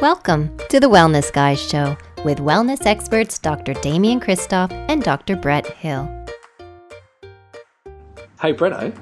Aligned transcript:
Welcome 0.00 0.56
to 0.68 0.78
the 0.78 0.88
Wellness 0.88 1.32
Guys 1.32 1.60
Show 1.60 1.96
with 2.24 2.38
wellness 2.38 2.86
experts 2.86 3.36
Dr. 3.36 3.74
Damian 3.74 4.20
Kristof 4.20 4.70
and 4.88 5.02
Dr. 5.02 5.34
Brett 5.34 5.66
Hill. 5.66 6.08
Hey, 8.40 8.54
Bretto. 8.54 8.96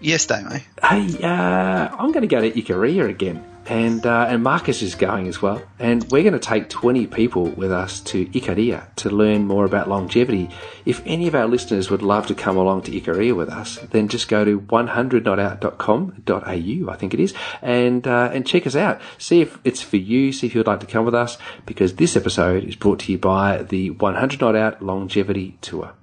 Yes, 0.00 0.26
Damo. 0.26 0.58
Hey, 0.82 1.16
uh, 1.22 1.94
I'm 1.96 2.10
going 2.10 2.22
to 2.22 2.26
go 2.26 2.40
to 2.40 2.50
Ikaria 2.50 3.08
again, 3.08 3.44
and 3.72 4.04
uh, 4.04 4.26
and 4.28 4.42
Marcus 4.42 4.82
is 4.82 4.94
going 4.94 5.26
as 5.28 5.40
well, 5.40 5.62
and 5.78 6.04
we're 6.10 6.22
going 6.22 6.34
to 6.34 6.38
take 6.38 6.68
20 6.68 7.06
people 7.06 7.44
with 7.44 7.72
us 7.72 8.00
to 8.00 8.26
Ikaria 8.26 8.94
to 8.96 9.08
learn 9.08 9.46
more 9.46 9.64
about 9.64 9.88
longevity. 9.88 10.50
If 10.84 11.00
any 11.06 11.26
of 11.26 11.34
our 11.34 11.46
listeners 11.46 11.90
would 11.90 12.02
love 12.02 12.26
to 12.26 12.34
come 12.34 12.58
along 12.58 12.82
to 12.82 12.92
Ikaria 12.92 13.34
with 13.34 13.48
us, 13.48 13.78
then 13.90 14.08
just 14.08 14.28
go 14.28 14.44
to 14.44 14.60
100notout.com.au, 14.60 16.92
I 16.92 16.96
think 16.96 17.14
it 17.14 17.20
is, 17.20 17.32
and 17.62 18.06
uh, 18.06 18.28
and 18.34 18.46
check 18.46 18.66
us 18.66 18.76
out. 18.76 19.00
See 19.16 19.40
if 19.40 19.58
it's 19.64 19.80
for 19.80 19.96
you. 19.96 20.32
See 20.32 20.46
if 20.46 20.54
you'd 20.54 20.66
like 20.66 20.80
to 20.80 20.86
come 20.86 21.06
with 21.06 21.14
us, 21.14 21.38
because 21.64 21.94
this 21.94 22.14
episode 22.14 22.64
is 22.64 22.76
brought 22.76 22.98
to 23.00 23.12
you 23.12 23.16
by 23.16 23.62
the 23.62 23.88
100 23.88 24.38
Not 24.38 24.54
Out 24.54 24.82
Longevity 24.82 25.56
Tour. 25.62 25.94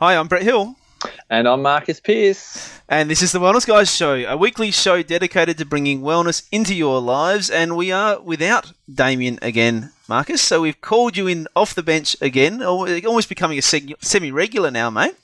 Hi, 0.00 0.16
I'm 0.16 0.26
Brett 0.26 0.42
Hill. 0.42 0.74
And 1.28 1.46
I'm 1.46 1.62
Marcus 1.62 2.00
Pierce. 2.00 2.80
And 2.88 3.08
this 3.08 3.22
is 3.22 3.32
the 3.32 3.38
Wellness 3.38 3.66
Guys 3.66 3.94
Show, 3.94 4.14
a 4.14 4.36
weekly 4.36 4.70
show 4.70 5.02
dedicated 5.02 5.58
to 5.58 5.64
bringing 5.64 6.00
wellness 6.00 6.46
into 6.50 6.74
your 6.74 7.00
lives. 7.00 7.50
And 7.50 7.76
we 7.76 7.92
are 7.92 8.20
without 8.20 8.72
Damian 8.92 9.38
again, 9.40 9.92
Marcus. 10.08 10.42
So 10.42 10.62
we've 10.62 10.80
called 10.80 11.16
you 11.16 11.26
in 11.26 11.46
off 11.54 11.74
the 11.74 11.82
bench 11.82 12.16
again, 12.20 12.62
almost 12.62 13.28
becoming 13.28 13.58
a 13.58 13.62
semi 13.62 14.32
regular 14.32 14.70
now, 14.70 14.90
mate. 14.90 15.14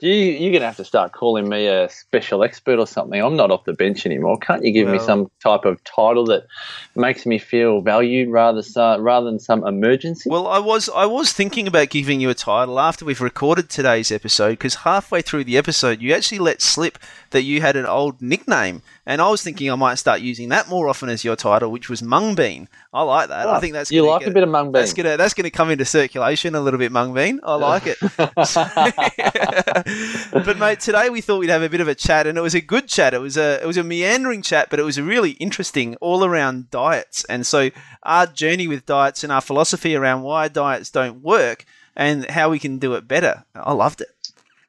You, 0.00 0.12
you're 0.12 0.50
going 0.50 0.60
to 0.60 0.66
have 0.66 0.76
to 0.78 0.84
start 0.84 1.12
calling 1.12 1.48
me 1.48 1.66
a 1.66 1.88
special 1.88 2.42
expert 2.42 2.78
or 2.78 2.86
something. 2.86 3.20
I'm 3.20 3.36
not 3.36 3.50
off 3.50 3.64
the 3.64 3.72
bench 3.72 4.06
anymore. 4.06 4.38
Can't 4.38 4.64
you 4.64 4.72
give 4.72 4.88
me 4.88 4.98
some 4.98 5.30
type 5.42 5.64
of 5.64 5.82
title 5.84 6.24
that 6.26 6.46
makes 6.94 7.26
me 7.26 7.38
feel 7.38 7.80
valued 7.80 8.30
rather 8.30 8.62
rather 8.76 9.26
than 9.26 9.38
some 9.38 9.66
emergency? 9.66 10.30
Well, 10.30 10.46
I 10.46 10.58
was 10.58 10.88
I 10.88 11.06
was 11.06 11.32
thinking 11.32 11.66
about 11.66 11.90
giving 11.90 12.20
you 12.20 12.30
a 12.30 12.34
title 12.34 12.80
after 12.80 13.04
we've 13.04 13.20
recorded 13.20 13.68
today's 13.68 14.10
episode 14.10 14.52
because 14.52 14.76
halfway 14.76 15.22
through 15.22 15.44
the 15.44 15.58
episode 15.58 16.00
you 16.00 16.14
actually 16.14 16.38
let 16.38 16.62
slip 16.62 16.98
that 17.30 17.42
you 17.42 17.60
had 17.60 17.76
an 17.76 17.86
old 17.86 18.20
nickname, 18.20 18.82
and 19.06 19.20
I 19.20 19.28
was 19.28 19.42
thinking 19.42 19.70
I 19.70 19.76
might 19.76 19.96
start 19.96 20.20
using 20.20 20.48
that 20.50 20.68
more 20.68 20.88
often 20.88 21.08
as 21.08 21.24
your 21.24 21.36
title, 21.36 21.70
which 21.70 21.88
was 21.88 22.02
Mung 22.02 22.34
Bean. 22.34 22.68
I 22.92 23.02
like 23.02 23.28
that. 23.28 23.46
Oh, 23.46 23.50
I 23.50 23.56
ah, 23.56 23.60
think 23.60 23.72
that's 23.72 23.90
you 23.90 24.06
like 24.06 24.20
get, 24.20 24.30
a 24.30 24.32
bit 24.32 24.42
of 24.42 24.48
Mung 24.48 24.66
Bean. 24.66 24.72
That's 24.72 24.92
gonna 24.92 25.16
that's 25.16 25.34
gonna 25.34 25.50
come 25.50 25.70
into 25.70 25.84
circulation 25.84 26.54
a 26.54 26.60
little 26.60 26.78
bit, 26.78 26.92
Mung 26.92 27.14
Bean. 27.14 27.40
I 27.42 27.54
like 27.54 27.84
it. 27.86 27.98
but 30.32 30.58
mate, 30.58 30.80
today 30.80 31.10
we 31.10 31.20
thought 31.20 31.38
we'd 31.38 31.50
have 31.50 31.62
a 31.62 31.68
bit 31.68 31.80
of 31.80 31.88
a 31.88 31.94
chat, 31.94 32.26
and 32.26 32.36
it 32.36 32.42
was 32.42 32.54
a 32.54 32.60
good 32.60 32.88
chat. 32.88 33.14
It 33.14 33.20
was 33.20 33.36
a 33.36 33.62
it 33.62 33.66
was 33.66 33.76
a 33.76 33.84
meandering 33.84 34.42
chat, 34.42 34.68
but 34.70 34.80
it 34.80 34.84
was 34.84 34.98
a 34.98 35.02
really 35.02 35.32
interesting 35.32 35.96
all 35.96 36.24
around 36.24 36.70
diets, 36.70 37.24
and 37.24 37.46
so 37.46 37.70
our 38.02 38.26
journey 38.26 38.66
with 38.66 38.86
diets 38.86 39.22
and 39.22 39.32
our 39.32 39.40
philosophy 39.40 39.94
around 39.94 40.22
why 40.22 40.48
diets 40.48 40.90
don't 40.90 41.22
work 41.22 41.64
and 41.96 42.28
how 42.30 42.50
we 42.50 42.58
can 42.58 42.78
do 42.78 42.94
it 42.94 43.06
better. 43.06 43.44
I 43.54 43.72
loved 43.72 44.00
it. 44.00 44.08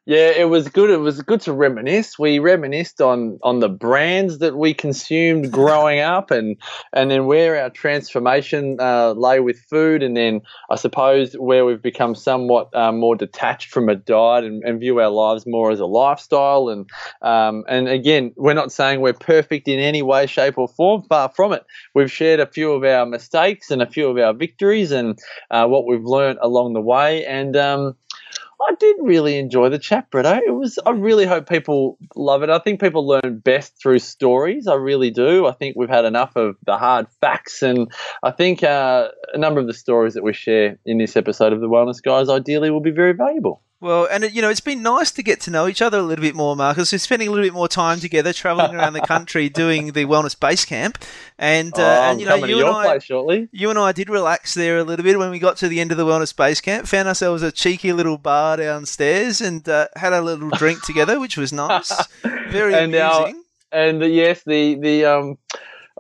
Yeah, 0.08 0.32
it 0.32 0.50
was 0.50 0.68
good. 0.68 0.90
It 0.90 0.98
was 0.98 1.22
good 1.22 1.42
to 1.42 1.54
reminisce. 1.54 2.18
We 2.18 2.40
reminisced 2.40 3.02
on 3.02 3.38
on 3.44 3.60
the 3.60 3.70
brands 3.70 4.40
that 4.40 4.58
we 4.58 4.74
consumed 4.74 5.52
growing 5.52 6.00
up, 6.00 6.32
and 6.32 6.58
and 6.92 7.12
then 7.12 7.28
where 7.28 7.62
our 7.62 7.70
transformation 7.70 8.78
uh, 8.80 9.12
lay 9.12 9.40
with 9.42 9.60
food, 9.70 10.02
and 10.02 10.18
then 10.18 10.42
I 10.72 10.76
suppose 10.78 11.34
where 11.34 11.66
we've 11.66 11.82
become 11.82 12.16
somewhat 12.16 12.76
uh, 12.76 12.92
more 12.92 13.16
detached 13.16 13.70
from 13.70 13.90
a 13.90 13.96
diet 13.96 14.44
and, 14.44 14.64
and, 14.64 14.80
view 14.80 15.00
our 15.00 15.10
lives 15.10 15.46
more 15.46 15.70
as 15.70 15.80
a 15.80 15.86
lifestyle. 15.86 16.70
And 16.70 16.90
um, 17.22 17.64
and 17.70 17.88
again, 17.88 18.34
we're 18.38 18.54
not 18.54 18.72
saying 18.72 19.02
we're 19.02 19.14
perfect 19.14 19.68
in 19.68 19.80
any 19.80 20.02
way, 20.02 20.26
shape, 20.26 20.58
or 20.58 20.68
form. 20.68 21.04
Far 21.10 21.30
from 21.30 21.54
it. 21.54 21.64
We've 21.94 22.12
shared 22.12 22.40
a 22.40 22.48
few 22.48 22.72
of 22.72 22.84
our 22.84 23.06
mistakes 23.06 23.70
and 23.70 23.84
a 23.84 23.88
few 23.88 24.08
of 24.08 24.18
our 24.18 24.34
victories, 24.34 24.92
and 24.92 25.20
uh, 25.52 25.68
what 25.68 25.86
we've 25.86 26.04
learned 26.04 26.40
along 26.42 26.74
the 26.74 26.82
way, 26.82 27.24
and 27.24 27.56
um, 27.56 27.96
I 28.68 28.76
did 28.76 28.96
really 29.02 29.38
enjoy 29.38 29.70
the 29.70 29.80
chat, 29.80 30.10
Bretto. 30.12 30.40
It 30.46 30.52
was. 30.52 30.80
I 30.86 30.92
really 30.92 31.26
hope 31.26 31.50
people 31.50 31.98
love 32.16 32.44
it. 32.44 32.50
I 32.50 32.60
think 32.60 32.80
people 32.80 33.08
learn 33.08 33.40
best 33.44 33.82
through 33.82 34.00
stories. 34.00 34.68
I 34.68 34.76
really 34.76 35.12
do. 35.12 35.48
I 35.48 35.52
think 35.52 35.76
we've 35.76 35.90
had 35.90 36.06
enough 36.06 36.36
of 36.36 36.56
the 36.66 36.78
hard 36.78 37.08
facts, 37.22 37.62
and 37.62 37.92
I 38.24 38.32
think 38.32 38.64
uh, 38.64 39.10
a 39.34 39.38
number 39.38 39.60
of 39.60 39.68
the 39.68 39.74
stories 39.74 40.14
that 40.14 40.24
we 40.24 40.34
share 40.34 40.78
in 40.86 40.98
this 40.98 41.18
episode 41.18 41.54
of 41.54 41.62
the 41.62 41.70
Wellness 41.70 42.02
Guys 42.02 42.30
ideally 42.30 42.70
will 42.70 42.82
be 42.82 42.92
very 42.92 43.14
valuable. 43.14 43.62
Well, 43.82 44.08
and 44.12 44.24
it, 44.24 44.34
you 44.34 44.44
know, 44.44 44.50
it's 44.50 44.62
been 44.62 44.84
nice 44.84 45.10
to 45.10 45.24
get 45.24 45.42
to 45.42 45.52
know 45.52 45.68
each 45.68 45.82
other 45.82 45.98
a 45.98 46.04
little 46.04 46.22
bit 46.22 46.36
more, 46.36 46.56
Marcus. 46.56 46.92
We're 46.92 47.00
spending 47.00 47.28
a 47.28 47.32
little 47.32 47.44
bit 47.44 47.54
more 47.54 47.68
time 47.68 48.00
together, 48.00 48.32
traveling 48.32 48.76
around 48.76 48.94
the 48.94 49.02
country, 49.02 49.50
doing 49.64 49.94
the 49.94 50.06
wellness 50.06 50.40
base 50.40 50.66
camp, 50.66 51.04
and 51.40 51.74
uh, 51.74 51.82
oh, 51.82 52.12
and 52.12 52.20
you 52.20 52.28
know, 52.28 52.36
you 52.36 52.60
and 52.60 52.76
I, 52.76 53.00
shortly. 53.00 53.50
you 53.52 53.72
and 53.72 53.80
I 53.80 53.92
did 53.92 54.08
relax 54.08 54.54
there 54.54 54.78
a 54.78 54.84
little 54.84 55.04
bit 55.04 55.18
when 55.18 55.32
we 55.32 55.40
got 55.40 55.58
to 55.58 55.68
the 55.68 55.82
end 55.82 55.92
of 55.92 55.98
the 55.98 56.06
wellness 56.06 56.36
base 56.36 56.62
camp. 56.62 56.86
Found 56.86 57.08
ourselves 57.08 57.42
a 57.42 57.52
cheeky 57.52 57.92
little 57.92 58.20
bar 58.20 58.58
downstairs 58.58 59.42
and 59.42 59.68
uh, 59.68 59.88
had 59.96 60.14
a 60.14 60.22
little 60.22 60.52
drink 60.52 60.84
together, 60.84 61.20
which 61.20 61.36
was 61.36 61.52
nice, 61.52 61.92
very 62.22 62.76
and 62.76 62.94
amusing. 62.94 63.44
Our, 63.74 63.80
and 63.80 64.04
uh, 64.04 64.06
yes, 64.06 64.44
the 64.44 64.76
the 64.76 65.06
um 65.06 65.40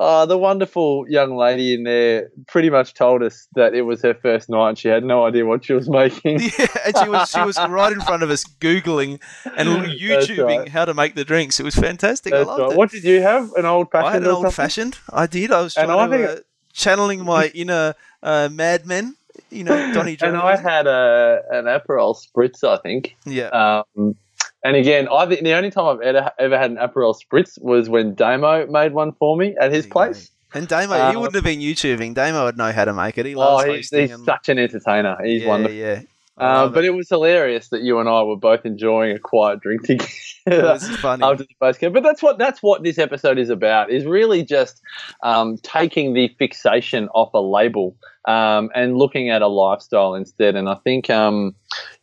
uh, 0.01 0.25
the 0.25 0.37
wonderful 0.37 1.05
young 1.07 1.35
lady 1.35 1.75
in 1.75 1.83
there 1.83 2.31
pretty 2.47 2.71
much 2.71 2.95
told 2.95 3.21
us 3.21 3.47
that 3.53 3.75
it 3.75 3.83
was 3.83 4.01
her 4.01 4.15
first 4.15 4.49
night 4.49 4.69
and 4.69 4.77
she 4.79 4.87
had 4.87 5.03
no 5.03 5.27
idea 5.27 5.45
what 5.45 5.63
she 5.63 5.73
was 5.73 5.87
making. 6.01 6.39
Yeah, 6.39 6.65
and 6.85 6.97
she 6.97 7.07
was 7.07 7.29
she 7.29 7.41
was 7.41 7.55
right 7.69 7.93
in 7.93 8.01
front 8.01 8.23
of 8.23 8.31
us 8.31 8.43
googling 8.59 9.19
and 9.55 9.69
YouTubing 9.69 10.57
right. 10.57 10.69
how 10.69 10.85
to 10.85 10.95
make 10.95 11.13
the 11.13 11.23
drinks. 11.23 11.59
It 11.59 11.63
was 11.63 11.75
fantastic. 11.75 12.31
That's 12.31 12.49
I 12.49 12.51
loved 12.51 12.61
right. 12.63 12.71
it. 12.71 12.77
What 12.77 12.89
did 12.89 13.03
you 13.03 13.21
have? 13.21 13.53
An 13.53 13.65
old 13.65 13.91
fashioned? 13.91 14.09
I 14.09 14.13
had 14.13 14.23
an 14.23 14.29
old 14.29 14.53
fashioned. 14.55 14.97
I 15.13 15.27
did. 15.27 15.51
I 15.51 15.61
was 15.61 15.75
trying 15.75 15.89
and 15.89 16.11
to, 16.11 16.31
uh, 16.31 16.39
channeling 16.73 17.23
my 17.23 17.47
inner 17.53 17.93
uh, 18.23 18.49
madmen. 18.51 19.15
You 19.51 19.65
know, 19.65 19.93
Donny. 19.93 20.17
And 20.19 20.35
I 20.35 20.57
had 20.57 20.87
a 20.87 21.43
an 21.51 21.65
Aperol 21.65 22.17
spritz. 22.17 22.63
I 22.67 22.77
think. 22.77 23.15
Yeah. 23.25 23.83
Um, 23.95 24.15
and 24.63 24.75
again, 24.75 25.07
I 25.11 25.25
think 25.25 25.43
the 25.43 25.53
only 25.53 25.71
time 25.71 25.85
I've 25.85 26.01
ever, 26.01 26.31
ever 26.37 26.57
had 26.57 26.71
an 26.71 26.77
Aperol 26.77 27.15
Spritz 27.15 27.61
was 27.61 27.89
when 27.89 28.15
Damo 28.15 28.67
made 28.67 28.93
one 28.93 29.11
for 29.13 29.35
me 29.35 29.55
at 29.59 29.71
his 29.71 29.87
place. 29.87 30.31
And 30.53 30.67
Damo, 30.67 30.99
um, 30.99 31.11
he 31.11 31.17
wouldn't 31.17 31.35
have 31.35 31.43
been 31.43 31.59
YouTubing. 31.59 32.13
Damo 32.13 32.45
would 32.45 32.57
know 32.57 32.71
how 32.71 32.85
to 32.85 32.93
make 32.93 33.17
it. 33.17 33.25
He 33.25 33.35
loves 33.35 33.65
oh, 33.65 33.73
he's, 33.73 33.89
he's 33.89 34.11
and... 34.11 34.25
such 34.25 34.49
an 34.49 34.59
entertainer. 34.59 35.17
He's 35.23 35.43
yeah, 35.43 35.47
wonderful. 35.47 35.75
Yeah, 35.75 36.01
uh, 36.37 36.67
but 36.67 36.83
it. 36.83 36.87
it. 36.87 36.89
was 36.91 37.07
hilarious 37.07 37.69
that 37.69 37.81
you 37.81 37.99
and 37.99 38.09
I 38.09 38.23
were 38.23 38.35
both 38.35 38.65
enjoying 38.65 39.15
a 39.15 39.19
quiet 39.19 39.61
drink 39.61 39.83
together. 39.83 40.09
It 40.47 40.63
was 40.63 40.87
funny. 40.97 41.23
after 41.23 41.43
the 41.43 41.89
But 41.89 42.03
that's 42.03 42.23
what 42.23 42.37
that's 42.39 42.63
what 42.63 42.83
this 42.83 42.97
episode 42.97 43.37
is 43.37 43.49
about. 43.49 43.91
Is 43.91 44.05
really 44.05 44.43
just 44.43 44.81
um, 45.21 45.57
taking 45.57 46.13
the 46.13 46.29
fixation 46.39 47.09
off 47.09 47.33
a 47.33 47.41
label 47.41 47.95
um, 48.25 48.69
and 48.75 48.97
looking 48.97 49.29
at 49.29 49.41
a 49.41 49.47
lifestyle 49.47 50.15
instead. 50.15 50.55
And 50.55 50.69
I 50.69 50.75
think, 50.75 51.09
um, 51.09 51.55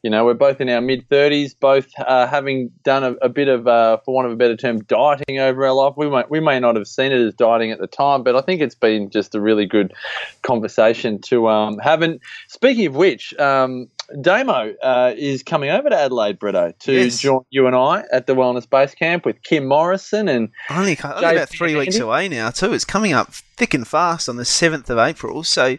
you 0.03 0.11
know, 0.11 0.25
we're 0.25 0.35
both 0.35 0.61
in 0.61 0.69
our 0.69 0.81
mid 0.81 1.09
30s, 1.09 1.55
both 1.59 1.89
uh, 1.99 2.27
having 2.27 2.71
done 2.83 3.05
a, 3.05 3.13
a 3.23 3.29
bit 3.29 3.49
of, 3.49 3.67
uh, 3.67 3.99
for 4.05 4.15
want 4.15 4.27
of 4.27 4.33
a 4.33 4.37
better 4.37 4.57
term, 4.57 4.83
dieting 4.85 5.39
over 5.39 5.67
our 5.67 5.73
life. 5.73 5.95
We 5.97 6.11
may, 6.11 6.25
we 6.29 6.41
may 6.41 6.59
not 6.61 6.77
have 6.77 6.87
seen 6.87 7.13
it 7.13 7.21
as 7.21 7.35
dieting 7.35 7.71
at 7.71 7.79
the 7.79 7.87
time, 7.87 8.23
but 8.23 8.37
I 8.37 8.41
think 8.41 8.61
it's 8.61 8.75
been 8.75 9.11
just 9.11 9.35
a 9.35 9.41
really 9.41 9.67
good 9.67 9.93
conversation 10.43 11.21
to 11.23 11.49
um, 11.49 11.79
have. 11.79 12.03
And 12.03 12.21
speaking 12.49 12.87
of 12.87 12.97
which, 12.97 13.35
um, 13.39 13.89
Damo 14.21 14.75
uh, 14.83 15.13
is 15.17 15.43
coming 15.43 15.69
over 15.69 15.91
to 15.91 15.97
Adelaide, 15.97 16.39
Bretto, 16.39 16.77
to 16.79 16.93
yes. 16.93 17.19
join 17.21 17.43
you 17.51 17.67
and 17.67 17.77
I 17.77 18.05
at 18.11 18.27
the 18.27 18.35
Wellness 18.35 18.69
Base 18.69 18.95
Camp 18.95 19.27
with 19.27 19.43
Kim 19.43 19.67
Morrison 19.67 20.29
and 20.29 20.49
only, 20.71 20.99
only 21.05 21.37
about 21.37 21.49
three 21.51 21.77
weeks 21.77 21.99
away 21.99 22.29
now 22.29 22.51
too. 22.51 22.73
It's 22.73 22.87
coming 22.87 23.13
up 23.13 23.35
thick 23.35 23.75
and 23.75 23.87
fast 23.87 24.29
on 24.29 24.37
the 24.37 24.47
seventh 24.47 24.89
of 24.89 24.97
April, 24.97 25.45
so 25.45 25.77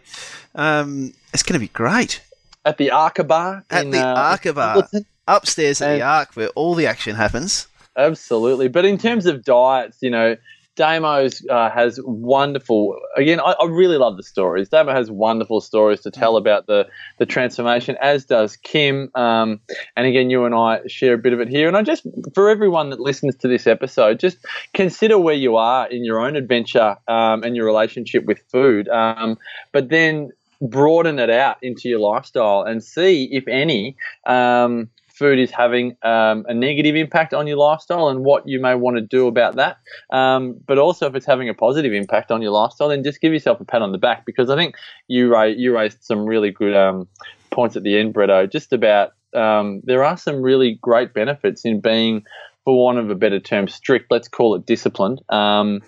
um, 0.54 1.12
it's 1.32 1.42
going 1.42 1.54
to 1.54 1.60
be 1.60 1.68
great 1.68 2.22
at 2.64 2.78
the 2.78 2.90
Arca 2.90 3.24
Bar. 3.24 3.64
At 3.70 3.84
in, 3.84 3.90
the 3.90 4.00
uh, 4.00 4.14
Arca 4.14 4.52
Bar, 4.52 4.88
upstairs 5.26 5.80
at 5.80 5.90
and 5.90 6.00
the 6.00 6.04
Arc, 6.04 6.34
where 6.34 6.48
all 6.48 6.74
the 6.74 6.86
action 6.86 7.16
happens. 7.16 7.66
Absolutely, 7.96 8.68
but 8.68 8.84
in 8.84 8.98
terms 8.98 9.26
of 9.26 9.44
diets, 9.44 9.98
you 10.00 10.10
know, 10.10 10.36
Damo's 10.80 11.44
uh, 11.50 11.68
has 11.68 12.00
wonderful. 12.04 12.98
Again, 13.14 13.38
I, 13.38 13.52
I, 13.60 13.66
really 13.66 13.98
love 13.98 14.16
the 14.16 14.22
stories. 14.22 14.70
Damo 14.70 14.94
has 14.94 15.10
wonderful 15.10 15.60
stories 15.60 16.00
to 16.00 16.10
tell 16.10 16.38
about 16.38 16.68
the 16.68 16.88
the 17.18 17.26
transformation, 17.26 17.98
as 18.00 18.24
does 18.24 18.56
Kim. 18.56 19.10
Um, 19.14 19.60
and 19.94 20.06
again, 20.06 20.30
you 20.30 20.46
and 20.46 20.54
I 20.54 20.80
share 20.86 21.12
a 21.12 21.18
bit 21.18 21.34
of 21.34 21.40
it 21.40 21.48
here. 21.48 21.68
And 21.68 21.76
I 21.76 21.82
just, 21.82 22.06
for 22.34 22.48
everyone 22.48 22.88
that 22.88 22.98
listens 22.98 23.36
to 23.36 23.48
this 23.48 23.66
episode, 23.66 24.18
just 24.18 24.38
consider 24.72 25.18
where 25.18 25.34
you 25.34 25.56
are 25.56 25.86
in 25.86 26.02
your 26.02 26.18
own 26.18 26.34
adventure 26.34 26.96
um, 27.08 27.42
and 27.42 27.54
your 27.54 27.66
relationship 27.66 28.24
with 28.24 28.38
food. 28.50 28.88
Um, 28.88 29.36
but 29.72 29.90
then 29.90 30.30
broaden 30.62 31.18
it 31.18 31.28
out 31.28 31.58
into 31.60 31.90
your 31.90 32.00
lifestyle 32.00 32.62
and 32.62 32.82
see 32.82 33.28
if 33.32 33.46
any 33.48 33.96
um, 34.26 34.88
food 35.20 35.38
is 35.38 35.50
having 35.50 35.96
um, 36.02 36.46
a 36.48 36.54
negative 36.54 36.96
impact 36.96 37.34
on 37.34 37.46
your 37.46 37.58
lifestyle 37.58 38.08
and 38.08 38.24
what 38.24 38.48
you 38.48 38.58
may 38.58 38.74
want 38.74 38.96
to 38.96 39.02
do 39.02 39.26
about 39.28 39.56
that. 39.56 39.76
Um, 40.10 40.56
but 40.66 40.78
also, 40.78 41.06
if 41.06 41.14
it's 41.14 41.26
having 41.26 41.50
a 41.50 41.54
positive 41.54 41.92
impact 41.92 42.30
on 42.30 42.40
your 42.40 42.52
lifestyle, 42.52 42.88
then 42.88 43.04
just 43.04 43.20
give 43.20 43.32
yourself 43.32 43.60
a 43.60 43.64
pat 43.66 43.82
on 43.82 43.92
the 43.92 43.98
back 43.98 44.24
because 44.24 44.48
I 44.48 44.56
think 44.56 44.76
you, 45.08 45.30
ra- 45.30 45.44
you 45.44 45.76
raised 45.76 46.02
some 46.02 46.24
really 46.24 46.50
good 46.50 46.74
um, 46.74 47.06
points 47.50 47.76
at 47.76 47.82
the 47.82 47.98
end, 47.98 48.14
Bretto, 48.14 48.50
just 48.50 48.72
about 48.72 49.12
um, 49.34 49.82
there 49.84 50.02
are 50.02 50.16
some 50.16 50.40
really 50.40 50.78
great 50.80 51.12
benefits 51.12 51.66
in 51.66 51.80
being, 51.80 52.24
for 52.64 52.76
want 52.82 52.98
of 52.98 53.10
a 53.10 53.14
better 53.14 53.40
term, 53.40 53.68
strict, 53.68 54.10
let's 54.10 54.28
call 54.28 54.54
it 54.54 54.64
disciplined 54.64 55.20
um, 55.28 55.82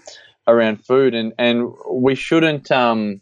around 0.46 0.84
food. 0.84 1.14
And, 1.14 1.32
and 1.38 1.72
we 1.90 2.14
shouldn't 2.14 2.70
um, 2.70 3.20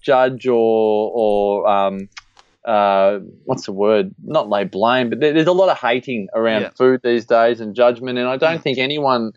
judge 0.00 0.46
or 0.46 1.12
or 1.14 1.68
um, 1.68 2.08
uh, 2.64 3.18
what's 3.44 3.66
the 3.66 3.72
word? 3.72 4.14
Not 4.24 4.48
lay 4.48 4.64
blame, 4.64 5.08
but 5.10 5.20
there, 5.20 5.32
there's 5.32 5.46
a 5.46 5.52
lot 5.52 5.68
of 5.70 5.78
hating 5.78 6.28
around 6.34 6.62
Yeah. 6.62 6.70
food 6.70 7.00
these 7.02 7.24
days 7.24 7.60
and 7.60 7.74
judgment, 7.74 8.18
and 8.18 8.28
I 8.28 8.36
don't 8.36 8.58
Mm. 8.58 8.62
think 8.62 8.78
anyone 8.78 9.32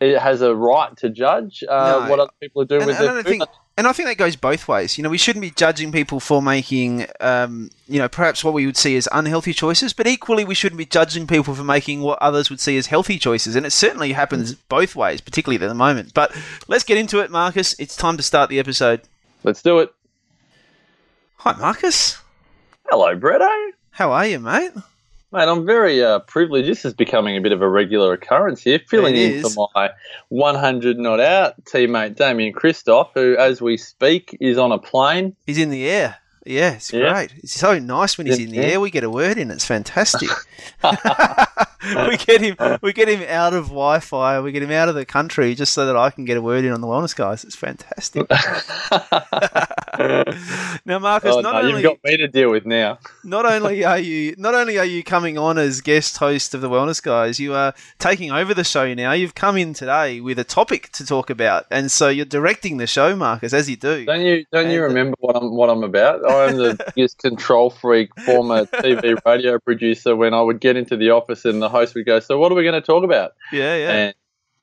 uh, 0.00 0.18
has 0.18 0.42
a 0.42 0.54
right 0.54 0.94
to 0.98 1.08
judge 1.08 1.64
uh, 1.68 2.00
No. 2.04 2.10
what 2.10 2.18
other 2.20 2.30
people 2.40 2.60
are 2.62 2.66
doing 2.66 2.82
And, 2.82 2.88
with 2.90 2.98
and 2.98 3.06
their 3.08 3.14
food. 3.22 3.26
think, 3.30 3.42
and 3.78 3.86
I 3.86 3.92
think 3.94 4.08
that 4.08 4.16
goes 4.18 4.36
both 4.36 4.68
ways. 4.68 4.98
You 4.98 5.04
know, 5.04 5.08
we 5.10 5.16
shouldn't 5.16 5.40
be 5.40 5.50
judging 5.50 5.90
people 5.90 6.20
for 6.20 6.42
making, 6.42 7.06
um, 7.20 7.70
you 7.88 7.98
know, 7.98 8.08
perhaps 8.08 8.44
what 8.44 8.52
we 8.52 8.66
would 8.66 8.76
see 8.76 8.96
as 8.96 9.08
unhealthy 9.12 9.54
choices, 9.54 9.94
but 9.94 10.06
equally 10.06 10.44
we 10.44 10.54
shouldn't 10.54 10.76
be 10.78 10.84
judging 10.84 11.26
people 11.26 11.54
for 11.54 11.64
making 11.64 12.02
what 12.02 12.18
others 12.20 12.50
would 12.50 12.60
see 12.60 12.76
as 12.76 12.86
healthy 12.88 13.18
choices. 13.18 13.56
And 13.56 13.64
it 13.64 13.70
certainly 13.72 14.12
happens 14.12 14.54
both 14.54 14.94
ways, 14.96 15.20
particularly 15.22 15.64
at 15.64 15.68
the 15.68 15.74
moment. 15.74 16.12
But 16.12 16.34
let's 16.68 16.84
get 16.84 16.98
into 16.98 17.20
it, 17.20 17.30
Marcus. 17.30 17.74
It's 17.78 17.96
time 17.96 18.18
to 18.18 18.22
start 18.22 18.50
the 18.50 18.58
episode. 18.58 19.00
Let's 19.44 19.62
do 19.62 19.78
it. 19.78 19.94
Hi, 21.36 21.52
Marcus. 21.58 22.18
Hello, 22.88 23.16
Bretto. 23.16 23.48
How 23.90 24.12
are 24.12 24.26
you, 24.26 24.38
mate? 24.38 24.70
Mate, 25.32 25.48
I'm 25.48 25.66
very 25.66 26.04
uh, 26.04 26.20
privileged. 26.20 26.68
This 26.68 26.84
is 26.84 26.94
becoming 26.94 27.36
a 27.36 27.40
bit 27.40 27.50
of 27.50 27.60
a 27.60 27.68
regular 27.68 28.12
occurrence 28.12 28.62
here. 28.62 28.78
Filling 28.78 29.16
in 29.16 29.42
for 29.42 29.68
my 29.74 29.90
100 30.28 30.96
not 30.96 31.18
out 31.18 31.64
teammate 31.64 32.14
Damian 32.14 32.52
Kristof, 32.52 33.10
who, 33.12 33.36
as 33.36 33.60
we 33.60 33.76
speak, 33.76 34.36
is 34.40 34.56
on 34.56 34.70
a 34.70 34.78
plane. 34.78 35.34
He's 35.46 35.58
in 35.58 35.70
the 35.70 35.88
air. 35.88 36.18
Yeah, 36.46 36.72
it's 36.74 36.92
Yeah. 36.92 37.12
great. 37.12 37.32
It's 37.42 37.52
so 37.52 37.78
nice 37.78 38.16
when 38.16 38.26
he's 38.26 38.38
Yeah, 38.38 38.44
in 38.46 38.50
the 38.52 38.56
yeah. 38.58 38.62
air. 38.74 38.80
We 38.80 38.90
get 38.90 39.04
a 39.04 39.10
word 39.10 39.38
in. 39.38 39.50
It's 39.50 39.66
fantastic. 39.66 40.30
we 40.82 42.16
get 42.16 42.40
him. 42.40 42.56
We 42.82 42.92
get 42.92 43.08
him 43.08 43.22
out 43.28 43.54
of 43.54 43.66
Wi-Fi. 43.66 44.40
We 44.40 44.52
get 44.52 44.62
him 44.62 44.70
out 44.70 44.88
of 44.88 44.94
the 44.94 45.04
country 45.04 45.54
just 45.54 45.72
so 45.72 45.86
that 45.86 45.96
I 45.96 46.10
can 46.10 46.24
get 46.24 46.36
a 46.36 46.42
word 46.42 46.64
in 46.64 46.72
on 46.72 46.80
the 46.80 46.86
wellness 46.86 47.14
guys. 47.14 47.44
It's 47.44 47.56
fantastic. 47.56 48.26
now, 50.84 50.98
Marcus, 50.98 51.34
Oh, 51.34 51.40
not 51.40 51.54
no, 51.54 51.58
only 51.68 51.82
you've 51.82 51.82
got 51.82 51.98
me 52.04 52.16
to 52.18 52.28
deal 52.28 52.50
with 52.50 52.66
now. 52.66 52.98
not 53.24 53.46
only 53.46 53.84
are 53.84 53.98
you 53.98 54.34
not 54.38 54.54
only 54.54 54.78
are 54.78 54.84
you 54.84 55.02
coming 55.02 55.38
on 55.38 55.58
as 55.58 55.80
guest 55.80 56.16
host 56.18 56.54
of 56.54 56.60
the 56.60 56.68
Wellness 56.68 57.02
Guys, 57.02 57.38
you 57.40 57.54
are 57.54 57.74
taking 57.98 58.30
over 58.32 58.54
the 58.54 58.64
show 58.64 58.92
now. 58.94 59.12
You've 59.12 59.34
come 59.34 59.56
in 59.56 59.74
today 59.74 60.20
with 60.20 60.38
a 60.38 60.44
topic 60.44 60.90
to 60.92 61.06
talk 61.06 61.30
about, 61.30 61.66
and 61.70 61.90
so 61.90 62.08
you're 62.08 62.24
directing 62.24 62.76
the 62.78 62.86
show, 62.86 63.14
Marcus, 63.16 63.52
as 63.52 63.68
you 63.70 63.76
do. 63.76 64.04
Don't 64.04 64.20
you? 64.22 64.44
Don't 64.52 64.70
you 64.70 64.84
And- 64.84 64.92
uh, 64.92 64.94
remember 64.94 65.16
what 65.20 65.36
I'm 65.36 65.54
what 65.54 65.70
I'm 65.70 65.82
about? 65.84 66.20
I'm 66.40 66.56
the 66.56 66.92
biggest 66.96 67.18
control 67.18 67.70
freak, 67.70 68.10
former 68.20 68.64
TV 68.66 69.16
radio 69.24 69.58
producer. 69.58 70.16
When 70.16 70.34
I 70.34 70.40
would 70.42 70.60
get 70.60 70.76
into 70.76 70.96
the 70.96 71.10
office 71.10 71.44
and 71.44 71.60
the 71.62 71.68
host 71.68 71.94
would 71.94 72.06
go, 72.06 72.20
"So 72.20 72.38
what 72.38 72.52
are 72.52 72.54
we 72.54 72.62
going 72.62 72.80
to 72.80 72.86
talk 72.86 73.04
about?" 73.04 73.32
Yeah, 73.52 73.76
yeah. 73.76 74.12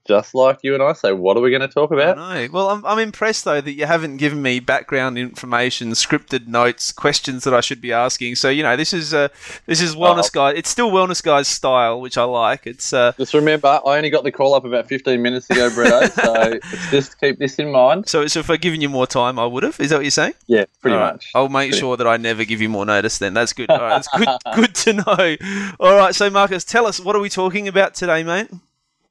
Just 0.06 0.36
like 0.36 0.60
you 0.64 0.74
and 0.74 0.84
I 0.84 0.92
So, 0.94 1.16
"What 1.16 1.38
are 1.38 1.40
we 1.40 1.50
going 1.50 1.62
to 1.62 1.68
talk 1.68 1.92
about?" 1.92 2.18
Know. 2.18 2.50
Well, 2.52 2.70
I'm, 2.70 2.86
I'm 2.86 3.00
impressed 3.00 3.46
though 3.46 3.62
that 3.62 3.72
you 3.74 3.86
haven't 3.86 4.18
given 4.18 4.42
me 4.42 4.60
background 4.60 5.18
information, 5.18 5.92
scripted 5.92 6.48
notes, 6.48 6.92
questions 6.92 7.46
that 7.46 7.54
I 7.54 7.62
should 7.62 7.80
be 7.80 7.94
asking. 7.94 8.36
So 8.36 8.50
you 8.50 8.64
know, 8.64 8.76
this 8.76 8.92
is 8.92 9.14
uh, 9.14 9.30
this 9.66 9.82
is 9.82 9.96
wellness 9.96 10.26
Oh. 10.26 10.30
guy. 10.34 10.52
It's 10.52 10.70
still 10.70 10.92
wellness 10.92 11.24
guys 11.24 11.48
style, 11.48 12.02
which 12.02 12.18
I 12.18 12.24
like. 12.26 12.68
It's 12.68 12.92
uh, 12.92 13.14
Just 13.18 13.34
remember, 13.34 13.68
I 13.86 13.96
only 13.98 14.10
got 14.10 14.24
the 14.26 14.32
call 14.32 14.54
up 14.56 14.66
about 14.66 14.88
15 14.88 15.22
minutes 15.22 15.50
ago, 15.50 15.70
Bretto. 15.70 16.12
so 16.74 16.78
just 16.92 17.20
keep 17.22 17.40
this 17.40 17.58
in 17.60 17.72
mind. 17.72 18.10
so 18.10 18.28
so 18.28 18.42
if 18.42 18.50
I'd 18.50 18.60
given 18.62 18.82
you 18.82 18.90
more 18.90 19.08
time, 19.08 19.40
I 19.40 19.46
would 19.46 19.64
have. 19.64 19.80
Is 19.80 19.90
that 19.92 19.96
what 19.98 20.04
you're 20.04 20.12
saying? 20.12 20.34
Yeah, 20.48 20.66
pretty 20.82 20.98
right. 20.98 21.14
much. 21.14 21.32
I'll 21.34 21.48
make 21.48 21.70
Pretty- 21.70 21.80
sure 21.80 21.96
that 21.96 22.08
I 22.08 22.18
never 22.18 22.44
give 22.44 22.60
you 22.62 22.68
more 22.68 22.86
notice. 22.86 23.20
Then 23.20 23.34
that's 23.34 23.54
good. 23.54 23.70
All 23.70 23.80
right, 23.80 24.04
that's 24.04 24.10
good. 24.18 24.28
good 24.56 24.76
to 24.76 24.94
know. 24.94 25.76
All 25.80 25.96
right, 25.96 26.14
so 26.14 26.30
Marcus, 26.30 26.66
tell 26.66 26.86
us 26.88 27.00
what 27.00 27.16
are 27.16 27.22
we 27.22 27.30
talking 27.30 27.70
about 27.70 27.94
today, 27.96 28.22
mate? 28.24 28.50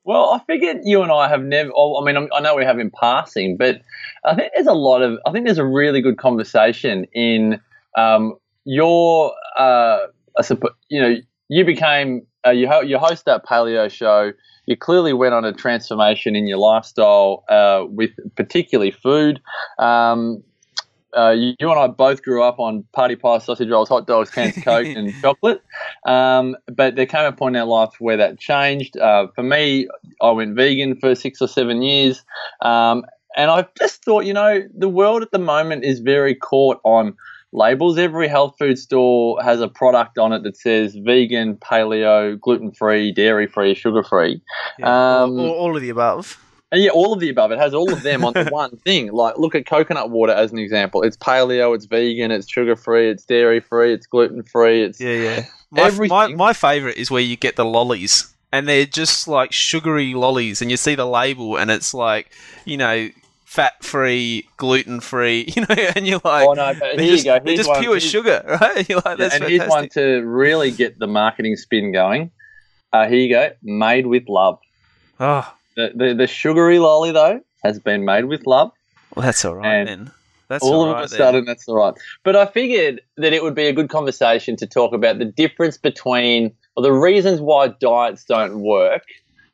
Well, 0.04 0.31
I 0.31 0.40
figured 0.52 0.78
you 0.84 1.02
and 1.02 1.12
I 1.12 1.28
have 1.28 1.43
never. 1.43 1.70
Oh, 1.75 2.00
I 2.00 2.04
mean, 2.04 2.28
I 2.34 2.40
know 2.40 2.56
we 2.56 2.64
have 2.64 2.78
in 2.78 2.90
passing, 2.90 3.56
but 3.56 3.81
I 4.25 4.34
think 4.34 4.50
there's 4.54 4.66
a 4.66 4.72
lot 4.72 5.00
of. 5.02 5.19
I 5.26 5.32
think 5.32 5.44
there's 5.46 5.58
a 5.58 5.66
really 5.66 6.00
good 6.00 6.19
conversation 6.19 7.06
in 7.12 7.60
um, 7.96 8.34
your. 8.64 9.32
Uh, 9.56 10.06
you 10.88 11.00
know 11.00 11.16
you 11.49 11.64
became 11.64 12.26
uh, 12.46 12.50
you 12.50 12.66
ho- 12.66 12.81
you 12.81 12.99
host 12.99 13.26
that 13.26 13.44
paleo 13.44 13.90
show. 13.90 14.32
You 14.66 14.76
clearly 14.76 15.12
went 15.12 15.34
on 15.34 15.44
a 15.44 15.52
transformation 15.52 16.34
in 16.37 16.46
your 16.46 16.58
lifestyle 16.58 17.44
uh, 17.49 17.84
with 17.88 18.10
particularly 18.37 18.90
food. 18.93 19.40
Um, 19.78 20.43
uh, 21.17 21.31
you, 21.31 21.55
you 21.59 21.70
and 21.70 21.79
I 21.79 21.87
both 21.88 22.23
grew 22.23 22.43
up 22.43 22.59
on 22.59 22.85
party 22.93 23.17
pie, 23.17 23.38
sausage 23.38 23.69
rolls, 23.69 23.88
hot 23.88 24.06
dogs, 24.06 24.31
cans 24.31 24.56
of 24.56 24.64
Coke, 24.64 24.87
and 24.87 25.12
chocolate. 25.23 25.62
Um, 26.06 26.56
but 26.75 26.97
there 26.97 27.06
came 27.06 27.25
a 27.25 27.32
point 27.32 27.56
in 27.56 27.61
our 27.61 27.69
life 27.69 27.91
where 27.99 28.17
that 28.17 28.38
changed. 28.38 28.97
Uh, 28.97 29.29
for 29.35 29.43
me, 29.43 29.88
I 30.20 30.31
went 30.31 30.56
vegan 30.56 30.97
for 30.97 31.14
six 31.14 31.41
or 31.43 31.49
seven 31.49 31.82
years. 31.82 32.25
Um, 32.61 33.05
and 33.37 33.50
I 33.50 33.67
just 33.79 34.05
thought, 34.05 34.25
you 34.25 34.35
know, 34.35 34.62
the 34.76 34.88
world 34.88 35.23
at 35.23 35.31
the 35.31 35.38
moment 35.38 35.85
is 35.85 36.00
very 36.00 36.35
caught 36.35 36.81
on 36.85 37.14
labels. 37.53 37.99
Every 37.99 38.29
health 38.29 38.56
food 38.59 38.79
store 38.79 39.43
has 39.43 39.61
a 39.61 39.69
product 39.69 40.19
on 40.19 40.32
it 40.32 40.43
that 40.43 40.56
says 40.56 40.94
vegan, 40.94 41.56
paleo, 41.56 42.38
gluten 42.38 42.73
free, 42.73 43.12
dairy 43.12 43.47
free, 43.47 43.75
sugar 43.75 44.03
free. 44.03 44.43
Um, 44.82 45.38
all, 45.38 45.50
all 45.50 45.76
of 45.76 45.82
the 45.82 45.91
above. 45.91 46.41
And 46.72 46.82
yeah, 46.82 46.90
all 46.90 47.12
of 47.12 47.20
the 47.20 47.28
above. 47.28 47.52
It 47.52 47.58
has 47.58 47.74
all 47.74 47.92
of 47.92 48.02
them 48.02 48.24
on 48.24 48.32
the 48.32 48.46
one 48.50 48.76
thing. 48.78 49.12
Like, 49.12 49.36
look 49.36 49.54
at 49.54 49.66
coconut 49.66 50.10
water 50.10 50.32
as 50.32 50.52
an 50.52 50.58
example. 50.58 51.02
It's 51.02 51.19
paleo, 51.19 51.74
it's 51.76 51.84
vegan, 51.84 52.30
it's 52.30 52.50
sugar 52.50 52.76
free, 52.76 53.10
it's 53.10 53.24
dairy 53.24 53.60
free, 53.60 53.92
it's 53.92 54.06
gluten 54.06 54.42
free. 54.42 54.82
It's 54.82 54.98
Yeah, 54.98 55.12
yeah. 55.12 55.46
My, 55.70 55.80
my, 55.80 55.86
Everything. 55.86 56.36
my 56.36 56.52
favorite 56.52 56.98
is 56.98 57.10
where 57.10 57.22
you 57.22 57.34
get 57.34 57.56
the 57.56 57.64
lollies, 57.64 58.30
and 58.52 58.69
they're 58.69 58.84
just 58.84 59.26
like 59.26 59.52
sugary 59.52 60.12
lollies, 60.12 60.60
and 60.60 60.70
you 60.70 60.76
see 60.76 60.94
the 60.94 61.06
label, 61.06 61.56
and 61.56 61.70
it's 61.70 61.94
like, 61.94 62.30
you 62.66 62.76
know, 62.76 63.08
fat 63.46 63.82
free, 63.82 64.46
gluten 64.58 65.00
free, 65.00 65.46
you 65.56 65.62
know, 65.62 65.75
and 65.75 66.06
you're 66.06 66.20
like, 66.25 66.46
oh 66.46 66.52
no, 66.52 66.75
but 66.78 67.00
here 67.00 67.12
just, 67.12 67.25
you 67.25 67.32
go. 67.32 67.40
Here's 67.42 67.56
just 67.56 67.70
one- 67.70 67.80
pure 67.80 68.00
sugar, 68.00 68.42
right? 68.60 68.86
You're 68.86 68.98
like, 68.98 69.18
Yeah, 69.18 69.28
that's 69.28 69.34
and 69.36 69.44
here's 69.44 69.66
one 69.66 69.88
to 69.90 70.20
really 70.26 70.70
get 70.70 70.98
the 70.98 71.06
marketing 71.06 71.56
spin 71.56 71.90
going. 71.90 72.30
Uh, 72.92 73.08
here 73.08 73.18
you 73.18 73.30
go. 73.30 73.50
Made 73.62 74.06
with 74.06 74.28
love. 74.28 74.58
Oh, 75.18 75.54
The, 75.76 75.92
the 75.94 76.14
the 76.14 76.26
sugary 76.26 76.78
lolly 76.78 77.12
though 77.12 77.40
has 77.64 77.78
been 77.78 78.04
made 78.04 78.26
with 78.26 78.46
love. 78.46 78.72
well, 79.14 79.24
that's 79.24 79.44
all 79.44 79.56
right 79.56 79.84
then. 79.84 80.10
That's 80.48 80.64
all 80.64 80.74
all 80.74 80.90
of 80.90 80.94
right 80.96 81.06
a 81.06 81.08
then. 81.08 81.19
sudden, 81.19 81.44
that's 81.46 81.66
all 81.66 81.76
right. 81.76 81.94
But 82.24 82.36
I 82.36 82.44
figured 82.44 83.00
that 83.16 83.32
it 83.32 83.42
would 83.42 83.54
be 83.54 83.69
a 83.69 83.72
good 83.72 83.88
conversation 83.88 84.54
to 84.56 84.66
talk 84.66 84.92
about 84.92 85.19
the 85.19 85.24
difference 85.24 85.78
between, 85.78 86.52
or 86.76 86.82
the 86.82 86.92
reasons 86.92 87.40
why 87.40 87.69
diets 87.69 88.24
don't 88.24 88.60
work, 88.60 89.02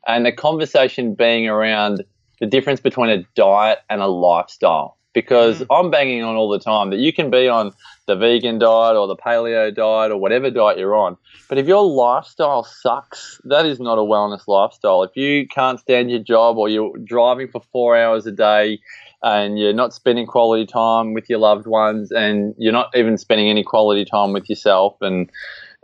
and 0.09 0.27
the 0.27 0.33
conversation 0.33 1.15
being 1.15 1.47
around 1.49 2.03
the 2.41 2.47
difference 2.47 2.81
between 2.81 3.11
a 3.11 3.23
diet 3.37 3.79
and 3.89 4.01
a 4.01 4.09
lifestyle. 4.09 4.98
Because 5.15 5.65
I'm 5.71 5.91
banging 5.91 6.23
on 6.23 6.37
all 6.37 6.51
the 6.51 6.59
time 6.59 6.91
that 6.91 6.99
you 6.99 7.13
can 7.13 7.31
be 7.31 7.49
on 7.49 7.73
the 8.07 8.15
vegan 8.15 8.59
diet 8.59 8.97
or 8.97 9.07
the 9.07 9.17
paleo 9.17 9.75
diet 9.75 10.13
or 10.13 10.19
whatever 10.19 10.51
diet 10.51 10.79
you're 10.79 10.95
on. 10.95 11.17
But 11.49 11.59
if 11.59 11.67
your 11.67 11.83
lifestyle 11.83 12.63
sucks, 12.63 13.41
that 13.45 13.67
is 13.67 13.81
not 13.81 13.99
a 13.99 14.03
wellness 14.03 14.47
lifestyle. 14.47 15.03
If 15.03 15.17
you 15.17 15.49
can't 15.49 15.81
stand 15.81 16.11
your 16.11 16.21
job 16.21 16.59
or 16.59 16.69
you're 16.69 16.97
driving 16.99 17.49
for 17.49 17.63
four 17.73 17.97
hours 17.97 18.27
a 18.27 18.33
day, 18.33 18.81
and 19.23 19.59
you're 19.59 19.73
not 19.73 19.93
spending 19.93 20.27
quality 20.27 20.65
time 20.65 21.13
with 21.13 21.29
your 21.29 21.39
loved 21.39 21.67
ones, 21.67 22.13
and 22.13 22.55
you're 22.57 22.73
not 22.73 22.91
even 22.95 23.19
spending 23.19 23.49
any 23.49 23.65
quality 23.65 24.05
time 24.05 24.33
with 24.33 24.49
yourself, 24.49 24.97
and 25.01 25.31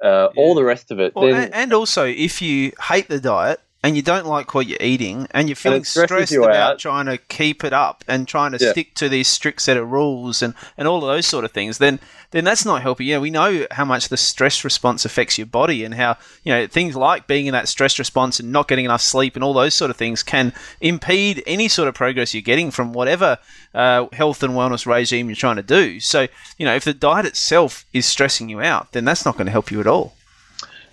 uh, 0.03 0.29
all 0.37 0.55
the 0.55 0.65
rest 0.65 0.91
of 0.91 1.01
it. 1.01 1.15
Well, 1.15 1.33
then 1.33 1.53
and 1.53 1.73
also, 1.73 2.05
if 2.05 2.41
you 2.41 2.73
hate 2.81 3.09
the 3.09 3.21
diet 3.21 3.61
and 3.85 3.97
you 3.97 4.03
don't 4.03 4.25
like 4.27 4.55
what 4.55 4.67
you're 4.67 4.79
eating 4.81 5.27
and 5.33 5.47
you're 5.47 5.55
feeling 5.57 5.83
it 5.83 5.87
stresses 5.87 6.09
stressed 6.09 6.33
you 6.33 6.43
about 6.45 6.73
out. 6.73 6.79
trying 6.79 7.05
to 7.05 7.19
keep 7.19 7.63
it 7.65 7.75
up 7.75 8.03
and 8.09 8.27
trying 8.27 8.51
to 8.53 8.59
Yeah. 8.59 8.73
stick 8.73 8.95
to 8.95 9.11
these 9.11 9.29
strict 9.29 9.61
set 9.61 9.77
of 9.77 9.91
rules 9.93 10.41
and, 10.43 10.55
and 10.79 10.89
all 10.89 10.97
of 11.05 11.15
those 11.15 11.27
sort 11.27 11.45
of 11.45 11.53
things, 11.53 11.77
then 11.79 12.01
then 12.31 12.45
that's 12.45 12.65
not 12.65 12.81
helping. 12.83 13.07
You 13.07 13.15
know, 13.17 13.21
we 13.21 13.31
know 13.31 13.67
how 13.71 13.85
much 13.85 14.09
the 14.09 14.17
stress 14.17 14.65
response 14.65 15.05
affects 15.05 15.37
your 15.39 15.47
body 15.47 15.85
and 15.85 15.95
how, 15.95 16.17
you 16.43 16.53
know, 16.53 16.67
things 16.67 16.97
like 16.97 17.27
being 17.29 17.47
in 17.47 17.53
that 17.53 17.69
stress 17.69 17.97
response 17.99 18.41
and 18.41 18.51
not 18.51 18.67
getting 18.69 18.87
enough 18.87 19.03
sleep 19.03 19.37
and 19.37 19.45
all 19.45 19.53
those 19.53 19.75
sort 19.75 19.91
of 19.91 19.97
things 19.97 20.23
can 20.25 20.53
impede 20.81 21.43
any 21.47 21.69
sort 21.69 21.87
of 21.87 21.95
progress 21.95 22.35
you're 22.35 22.41
getting 22.43 22.71
from 22.73 22.93
whatever 22.95 23.39
uh, 23.75 24.07
health 24.13 24.43
and 24.43 24.55
wellness 24.55 24.85
regime 24.87 25.29
you're 25.29 25.37
trying 25.37 25.57
to 25.57 25.63
do. 25.63 26.01
So, 26.01 26.27
you 26.59 26.65
know, 26.67 26.75
if 26.75 26.85
the 26.85 26.95
diet 26.95 27.27
itself 27.27 27.85
is 27.93 28.07
stressing 28.07 28.49
you 28.49 28.61
out, 28.63 28.93
then 28.93 29.05
that's 29.05 29.25
not 29.27 29.35
going 29.37 29.47
to 29.47 29.53
help 29.53 29.71
you 29.71 29.79
at 29.79 29.87
all. 29.87 30.15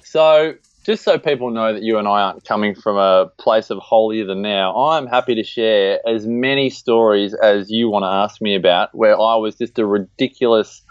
So, 0.03 0.55
just 0.83 1.03
so 1.03 1.17
people 1.17 1.51
know 1.51 1.73
that 1.73 1.83
you 1.83 1.97
and 1.97 2.07
I 2.07 2.21
aren't 2.21 2.43
coming 2.45 2.75
from 2.75 2.97
a 2.97 3.27
place 3.37 3.69
of 3.69 3.77
holier 3.79 4.25
than 4.25 4.41
now, 4.41 4.75
I'm 4.75 5.07
happy 5.07 5.35
to 5.35 5.43
share 5.43 5.99
as 6.07 6.25
many 6.25 6.69
stories 6.69 7.33
as 7.33 7.69
you 7.69 7.89
want 7.89 8.03
to 8.03 8.07
ask 8.07 8.41
me 8.41 8.55
about 8.55 8.93
where 8.93 9.19
I 9.19 9.35
was 9.35 9.55
just 9.55 9.77
a 9.77 9.85
ridiculous 9.85 10.81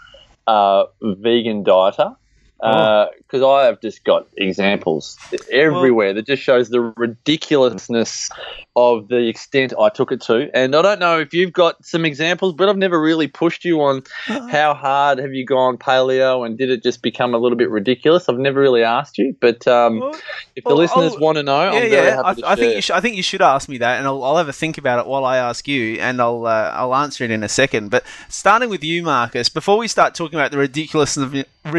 uh, 0.47 0.85
vegan 1.01 1.63
dieter. 1.63 2.15
Because 2.61 3.41
I 3.41 3.65
have 3.65 3.81
just 3.81 4.03
got 4.03 4.27
examples 4.37 5.17
everywhere 5.51 6.13
that 6.13 6.27
just 6.27 6.43
shows 6.43 6.69
the 6.69 6.79
ridiculousness 6.79 8.29
of 8.75 9.07
the 9.09 9.27
extent 9.27 9.73
I 9.77 9.89
took 9.89 10.11
it 10.11 10.21
to. 10.21 10.49
And 10.53 10.75
I 10.75 10.81
don't 10.81 10.99
know 10.99 11.19
if 11.19 11.33
you've 11.33 11.51
got 11.51 11.83
some 11.83 12.05
examples, 12.05 12.53
but 12.53 12.69
I've 12.69 12.77
never 12.77 13.01
really 13.01 13.27
pushed 13.27 13.65
you 13.65 13.81
on 13.81 14.03
how 14.25 14.73
hard 14.73 15.17
have 15.17 15.33
you 15.33 15.45
gone 15.45 15.77
paleo 15.77 16.45
and 16.45 16.57
did 16.57 16.69
it 16.69 16.83
just 16.83 17.01
become 17.01 17.33
a 17.33 17.37
little 17.37 17.57
bit 17.57 17.69
ridiculous? 17.69 18.29
I've 18.29 18.37
never 18.37 18.61
really 18.61 18.83
asked 18.83 19.17
you, 19.17 19.35
but 19.41 19.67
um, 19.67 19.99
Well, 19.99 20.15
if 20.55 20.63
the 20.63 20.69
well, 20.69 20.77
listeners 20.77 21.13
I'll- 21.13 21.19
want 21.19 21.37
to 21.37 21.43
know, 21.43 21.63
yeah, 21.63 21.67
I'm 21.67 21.89
very 21.89 21.91
yeah. 21.91 22.21
I, 22.23 22.33
to 22.33 22.47
I 22.47 22.55
think 22.55 22.75
you 22.75 22.81
should, 22.81 22.95
I 22.95 22.99
think 23.01 23.17
you 23.17 23.23
should 23.23 23.41
ask 23.41 23.67
me 23.67 23.79
that, 23.79 23.97
and 23.97 24.07
I'll, 24.07 24.23
I'll 24.23 24.37
have 24.37 24.47
a 24.47 24.53
think 24.53 24.77
about 24.77 24.99
it 24.99 25.07
while 25.07 25.25
I 25.25 25.37
ask 25.37 25.67
you, 25.67 25.99
and 25.99 26.21
I'll 26.21 26.45
uh, 26.45 26.71
I'll 26.73 26.95
answer 26.95 27.23
it 27.23 27.31
in 27.31 27.43
a 27.43 27.49
second. 27.49 27.89
But 27.89 28.03
starting 28.29 28.69
with 28.69 28.83
you, 28.83 29.03
Marcus, 29.03 29.49
before 29.49 29.77
we 29.77 29.87
start 29.87 30.13
talking 30.15 30.39
about 30.39 30.51
the 30.51 30.57
ridiculousness 30.57 31.45
of, 31.65 31.73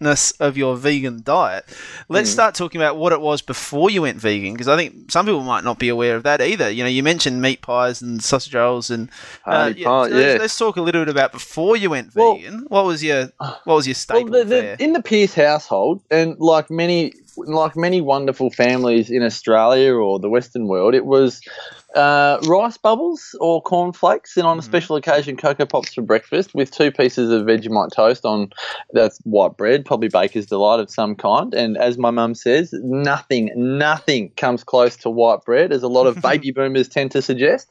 ridiculousness 0.00 0.32
of 0.40 0.56
your 0.56 0.76
vegan 0.76 1.22
diet, 1.22 1.64
let's 2.08 2.30
start 2.30 2.54
talking 2.54 2.80
about 2.80 2.96
what 2.96 3.12
it 3.12 3.20
was 3.20 3.42
before 3.42 3.90
you 3.90 4.02
went 4.02 4.18
vegan, 4.18 4.52
because 4.52 4.68
I 4.68 4.76
think 4.76 5.10
some 5.10 5.26
people 5.26 5.42
might 5.42 5.64
not 5.64 5.78
be 5.78 5.88
aware 5.88 6.16
of 6.16 6.22
that 6.24 6.40
either. 6.40 6.70
You 6.70 6.84
know, 6.84 6.88
you 6.88 7.02
mentioned 7.02 7.40
meat 7.42 7.62
pies 7.62 8.02
and 8.02 8.22
sausage 8.22 8.54
rolls, 8.54 8.90
and 8.90 9.10
uh, 9.46 9.72
pie, 9.72 9.82
so 9.82 10.00
let's, 10.02 10.14
yeah. 10.14 10.36
let's 10.40 10.58
talk 10.58 10.76
a 10.76 10.82
little 10.82 11.02
bit 11.02 11.10
about 11.10 11.32
before 11.32 11.76
you 11.76 11.90
went 11.90 12.14
Well- 12.14 12.36
vegan. 12.36 12.66
What 12.68 12.84
was 12.84 13.02
your 13.02 13.30
what 13.38 13.66
was 13.66 13.86
your 13.86 13.94
Well, 13.94 14.20
staple 14.20 14.30
the, 14.30 14.44
the, 14.44 14.60
fare? 14.60 14.76
in 14.78 14.92
the 14.92 15.02
Pierce 15.02 15.34
household, 15.34 16.02
and 16.10 16.38
like 16.38 16.70
many, 16.70 17.12
like 17.36 17.76
many 17.76 18.00
wonderful 18.00 18.50
families 18.50 19.10
in 19.10 19.22
Australia 19.22 19.94
or 19.94 20.18
the 20.18 20.28
Western 20.28 20.66
world, 20.68 20.94
it 20.94 21.06
was 21.06 21.40
uh, 21.94 22.38
rice 22.46 22.76
bubbles 22.76 23.34
or 23.40 23.62
cornflakes, 23.62 24.36
and 24.36 24.46
on 24.46 24.58
a 24.58 24.62
special 24.62 24.96
occasion, 24.96 25.36
cocoa 25.36 25.66
pops 25.66 25.94
for 25.94 26.02
breakfast 26.02 26.54
with 26.54 26.70
two 26.70 26.90
pieces 26.90 27.30
of 27.30 27.46
Vegemite 27.46 27.90
toast 27.92 28.24
on 28.24 28.50
that's 28.92 29.18
white 29.24 29.56
bread, 29.56 29.84
probably 29.84 30.08
baker's 30.08 30.46
delight 30.46 30.80
of 30.80 30.90
some 30.90 31.14
kind. 31.14 31.54
And 31.54 31.76
as 31.78 31.96
my 31.96 32.10
mum 32.10 32.34
says, 32.34 32.74
nothing, 32.74 33.50
nothing 33.56 34.30
comes 34.36 34.64
close 34.64 34.96
to 34.98 35.10
white 35.10 35.44
bread, 35.44 35.72
as 35.72 35.82
a 35.82 35.88
lot 35.88 36.06
of 36.06 36.20
baby 36.22 36.50
boomers 36.50 36.88
tend 36.88 37.10
to 37.12 37.22
suggest. 37.22 37.70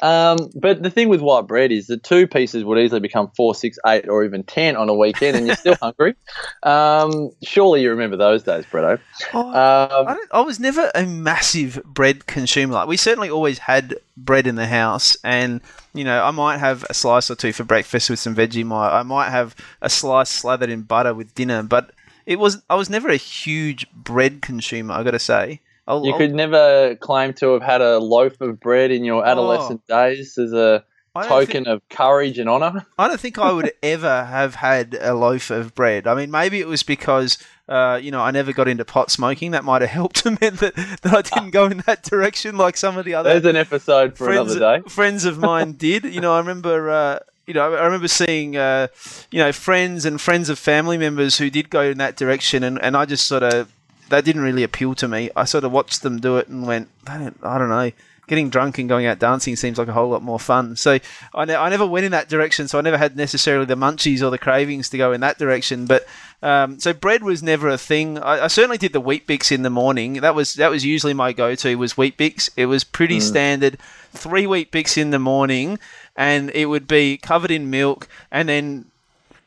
Um, 0.00 0.38
but 0.54 0.82
the 0.82 0.90
thing 0.90 1.08
with 1.08 1.20
white 1.20 1.46
bread 1.46 1.70
is 1.70 1.86
the 1.86 1.96
two 1.98 2.26
pieces 2.26 2.64
would 2.64 2.78
easily 2.78 3.00
become 3.00 3.30
four, 3.36 3.54
six, 3.54 3.78
eight, 3.86 4.08
or 4.08 4.24
even 4.24 4.42
ten 4.44 4.76
on 4.76 4.88
a 4.88 4.94
weekend, 4.94 5.36
and 5.36 5.46
you're 5.46 5.56
still 5.56 5.76
hungry. 5.82 6.14
Um, 6.62 7.30
surely 7.42 7.82
you 7.82 7.90
remember 7.90 8.16
those 8.16 8.42
days, 8.42 8.64
Bretto. 8.64 8.98
Oh, 9.34 9.48
Um, 9.48 10.06
don't, 10.06 10.28
I 10.32 10.40
was 10.40 10.60
never 10.60 10.90
a 10.94 11.04
massive 11.04 11.82
bread 11.84 12.26
consumer. 12.26 12.74
Like 12.74 12.88
we 12.88 12.96
certainly 12.96 13.28
always 13.30 13.49
had 13.58 13.96
bread 14.16 14.46
in 14.46 14.54
the 14.54 14.66
house, 14.66 15.16
and 15.24 15.60
you 15.92 16.04
know 16.04 16.22
I 16.22 16.30
might 16.30 16.58
have 16.58 16.84
a 16.88 16.94
slice 16.94 17.30
or 17.30 17.34
two 17.34 17.52
for 17.52 17.64
breakfast 17.64 18.10
with 18.10 18.18
some 18.18 18.34
veggie. 18.34 18.64
Vegemite. 18.64 18.92
I 18.92 19.02
might 19.02 19.30
have 19.30 19.54
a 19.80 19.90
slice 19.90 20.30
slathered 20.30 20.70
in 20.70 20.82
butter 20.82 21.14
with 21.14 21.34
dinner, 21.34 21.62
but 21.62 21.92
it 22.26 22.38
was 22.38 22.62
I 22.68 22.74
was 22.74 22.90
never 22.90 23.08
a 23.08 23.16
huge 23.16 23.90
bread 23.92 24.42
consumer. 24.42 24.94
I 24.94 25.02
got 25.02 25.12
to 25.12 25.18
say. 25.18 25.60
I'll, 25.86 26.04
you 26.04 26.12
I'll- 26.12 26.18
could 26.18 26.34
never 26.34 26.94
claim 26.96 27.32
to 27.34 27.52
have 27.54 27.62
had 27.62 27.80
a 27.80 27.98
loaf 27.98 28.40
of 28.40 28.60
bread 28.60 28.90
in 28.90 29.04
your 29.04 29.26
adolescent 29.26 29.82
oh. 29.90 30.08
days 30.08 30.38
as 30.38 30.52
a 30.52 30.84
token 31.14 31.64
think- 31.64 31.66
of 31.68 31.88
courage 31.88 32.38
and 32.38 32.48
honour. 32.48 32.86
I 32.98 33.08
don't 33.08 33.20
think 33.20 33.38
I 33.38 33.52
would 33.52 33.72
ever 33.82 34.24
have 34.24 34.56
had 34.56 34.96
a 35.00 35.14
loaf 35.14 35.50
of 35.50 35.74
bread. 35.74 36.06
I 36.06 36.14
mean, 36.14 36.30
maybe 36.30 36.60
it 36.60 36.66
was 36.68 36.82
because 36.82 37.38
uh, 37.68 37.98
you 38.02 38.10
know 38.10 38.20
I 38.20 38.30
never 38.30 38.52
got 38.52 38.68
into 38.68 38.84
pot 38.84 39.10
smoking. 39.10 39.50
That 39.52 39.64
might 39.64 39.82
have 39.82 39.90
helped 40.00 40.16
to 40.16 40.30
meant 40.40 40.58
that, 40.60 40.74
that 41.02 41.12
I 41.14 41.22
didn't 41.22 41.50
go 41.50 41.66
in 41.66 41.78
that 41.86 42.02
direction 42.02 42.56
like 42.56 42.76
some 42.76 42.96
of 42.98 43.04
the 43.04 43.14
other 43.14 43.30
There's 43.30 43.44
an 43.44 43.56
episode 43.56 44.16
for 44.16 44.26
friends, 44.26 44.54
another 44.54 44.82
day. 44.82 44.88
friends 44.88 45.24
of 45.24 45.38
mine 45.38 45.72
did. 45.78 46.04
You 46.04 46.20
know, 46.20 46.34
I 46.34 46.38
remember. 46.38 46.90
Uh, 46.90 47.18
you 47.46 47.54
know, 47.54 47.74
I 47.74 47.84
remember 47.84 48.06
seeing, 48.06 48.56
uh, 48.56 48.86
you 49.32 49.40
know, 49.40 49.50
friends 49.50 50.04
and 50.04 50.20
friends 50.20 50.48
of 50.50 50.56
family 50.56 50.96
members 50.96 51.38
who 51.38 51.50
did 51.50 51.68
go 51.68 51.80
in 51.80 51.98
that 51.98 52.16
direction, 52.16 52.62
and, 52.62 52.80
and 52.80 52.96
I 52.96 53.06
just 53.06 53.26
sort 53.26 53.42
of 53.42 53.72
that 54.10 54.24
didn't 54.24 54.42
really 54.42 54.62
appeal 54.62 54.94
to 54.96 55.08
me. 55.08 55.30
I 55.34 55.44
sort 55.46 55.64
of 55.64 55.72
watched 55.72 56.02
them 56.02 56.20
do 56.20 56.36
it 56.36 56.46
and 56.46 56.64
went, 56.64 56.88
I 57.08 57.18
don't, 57.18 57.36
I 57.42 57.58
don't 57.58 57.68
know. 57.68 57.90
Getting 58.30 58.48
drunk 58.48 58.78
and 58.78 58.88
going 58.88 59.06
out 59.06 59.18
dancing 59.18 59.56
seems 59.56 59.76
like 59.76 59.88
a 59.88 59.92
whole 59.92 60.08
lot 60.08 60.22
more 60.22 60.38
fun. 60.38 60.76
So 60.76 61.00
I, 61.34 61.44
ne- 61.46 61.56
I 61.56 61.68
never 61.68 61.84
went 61.84 62.06
in 62.06 62.12
that 62.12 62.28
direction. 62.28 62.68
So 62.68 62.78
I 62.78 62.80
never 62.80 62.96
had 62.96 63.16
necessarily 63.16 63.64
the 63.64 63.74
munchies 63.74 64.22
or 64.22 64.30
the 64.30 64.38
cravings 64.38 64.88
to 64.90 64.96
go 64.96 65.10
in 65.10 65.20
that 65.22 65.36
direction. 65.36 65.86
But 65.86 66.06
um, 66.40 66.78
so 66.78 66.92
bread 66.92 67.24
was 67.24 67.42
never 67.42 67.68
a 67.68 67.76
thing. 67.76 68.18
I, 68.18 68.44
I 68.44 68.46
certainly 68.46 68.78
did 68.78 68.92
the 68.92 69.00
Weet-Bix 69.00 69.50
in 69.50 69.62
the 69.62 69.68
morning. 69.68 70.20
That 70.20 70.36
was 70.36 70.54
that 70.54 70.70
was 70.70 70.84
usually 70.84 71.12
my 71.12 71.32
go-to 71.32 71.74
was 71.74 71.96
Weet-Bix. 71.96 72.50
It 72.56 72.66
was 72.66 72.84
pretty 72.84 73.18
standard. 73.18 73.78
Three 74.12 74.46
Weet-Bix 74.46 74.96
in 74.96 75.10
the 75.10 75.18
morning, 75.18 75.80
and 76.16 76.50
it 76.50 76.66
would 76.66 76.86
be 76.86 77.16
covered 77.16 77.50
in 77.50 77.68
milk, 77.68 78.06
and 78.30 78.48
then 78.48 78.89